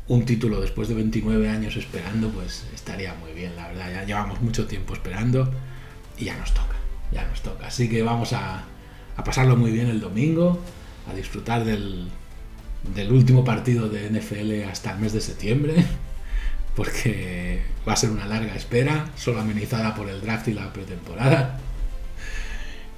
un 0.08 0.24
título 0.24 0.60
después 0.60 0.88
de 0.88 0.94
29 0.94 1.48
años 1.48 1.76
esperando 1.76 2.28
pues 2.30 2.64
estaría 2.74 3.14
muy 3.14 3.32
bien, 3.32 3.56
la 3.56 3.68
verdad, 3.68 3.90
ya 3.92 4.04
llevamos 4.04 4.40
mucho 4.40 4.66
tiempo 4.66 4.94
esperando 4.94 5.50
y 6.18 6.26
ya 6.26 6.36
nos 6.36 6.52
toca, 6.52 6.76
ya 7.12 7.26
nos 7.26 7.40
toca. 7.42 7.66
Así 7.66 7.88
que 7.88 8.02
vamos 8.02 8.32
a, 8.32 8.64
a 9.16 9.24
pasarlo 9.24 9.56
muy 9.56 9.70
bien 9.70 9.88
el 9.88 10.00
domingo, 10.00 10.58
a 11.10 11.14
disfrutar 11.14 11.64
del, 11.64 12.08
del 12.94 13.12
último 13.12 13.44
partido 13.44 13.88
de 13.88 14.10
NFL 14.10 14.68
hasta 14.70 14.92
el 14.92 14.98
mes 14.98 15.12
de 15.12 15.20
septiembre, 15.20 15.74
porque 16.76 17.62
va 17.86 17.94
a 17.94 17.96
ser 17.96 18.10
una 18.10 18.26
larga 18.26 18.54
espera, 18.54 19.10
solo 19.16 19.40
amenizada 19.40 19.94
por 19.94 20.08
el 20.08 20.20
draft 20.20 20.48
y 20.48 20.54
la 20.54 20.72
pretemporada. 20.72 21.58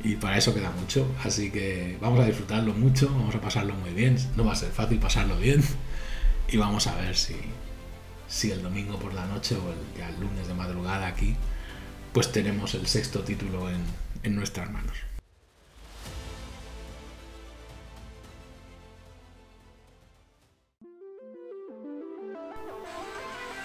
Y 0.04 0.16
para 0.16 0.36
eso 0.36 0.54
queda 0.54 0.70
mucho, 0.70 1.10
así 1.24 1.50
que 1.50 1.96
vamos 2.00 2.20
a 2.20 2.26
disfrutarlo 2.26 2.74
mucho, 2.74 3.08
vamos 3.08 3.34
a 3.34 3.40
pasarlo 3.40 3.74
muy 3.74 3.90
bien, 3.90 4.18
no 4.36 4.44
va 4.44 4.52
a 4.52 4.56
ser 4.56 4.70
fácil 4.70 4.98
pasarlo 4.98 5.38
bien, 5.38 5.64
y 6.48 6.58
vamos 6.58 6.86
a 6.86 6.94
ver 6.96 7.16
si, 7.16 7.36
si 8.28 8.50
el 8.50 8.62
domingo 8.62 8.98
por 8.98 9.14
la 9.14 9.26
noche 9.26 9.56
o 9.56 9.72
el, 9.72 10.20
lunes 10.20 10.46
de 10.46 10.54
madrugada 10.54 11.06
aquí, 11.06 11.34
pues 12.12 12.30
tenemos 12.30 12.74
el 12.74 12.86
sexto 12.86 13.20
título 13.20 13.70
en 13.70 14.34
nuestras 14.36 14.70
manos. 14.70 14.96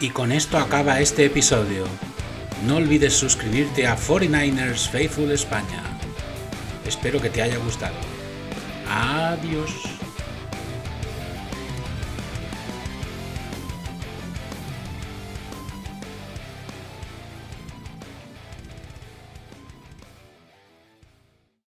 Y 0.02 0.12
con 0.12 0.32
esto 0.32 0.58
acaba 0.58 1.02
este 1.02 1.26
episodio. 1.26 1.84
No 2.66 2.78
olvides 2.78 3.14
suscribirte 3.14 3.86
a 3.86 3.98
49ers 3.98 4.88
Faithful 4.90 5.32
España. 5.32 5.99
Espero 6.86 7.22
que 7.22 7.30
te 7.30 7.42
haya 7.42 7.58
gustado. 7.58 7.96
Adiós. 8.88 9.99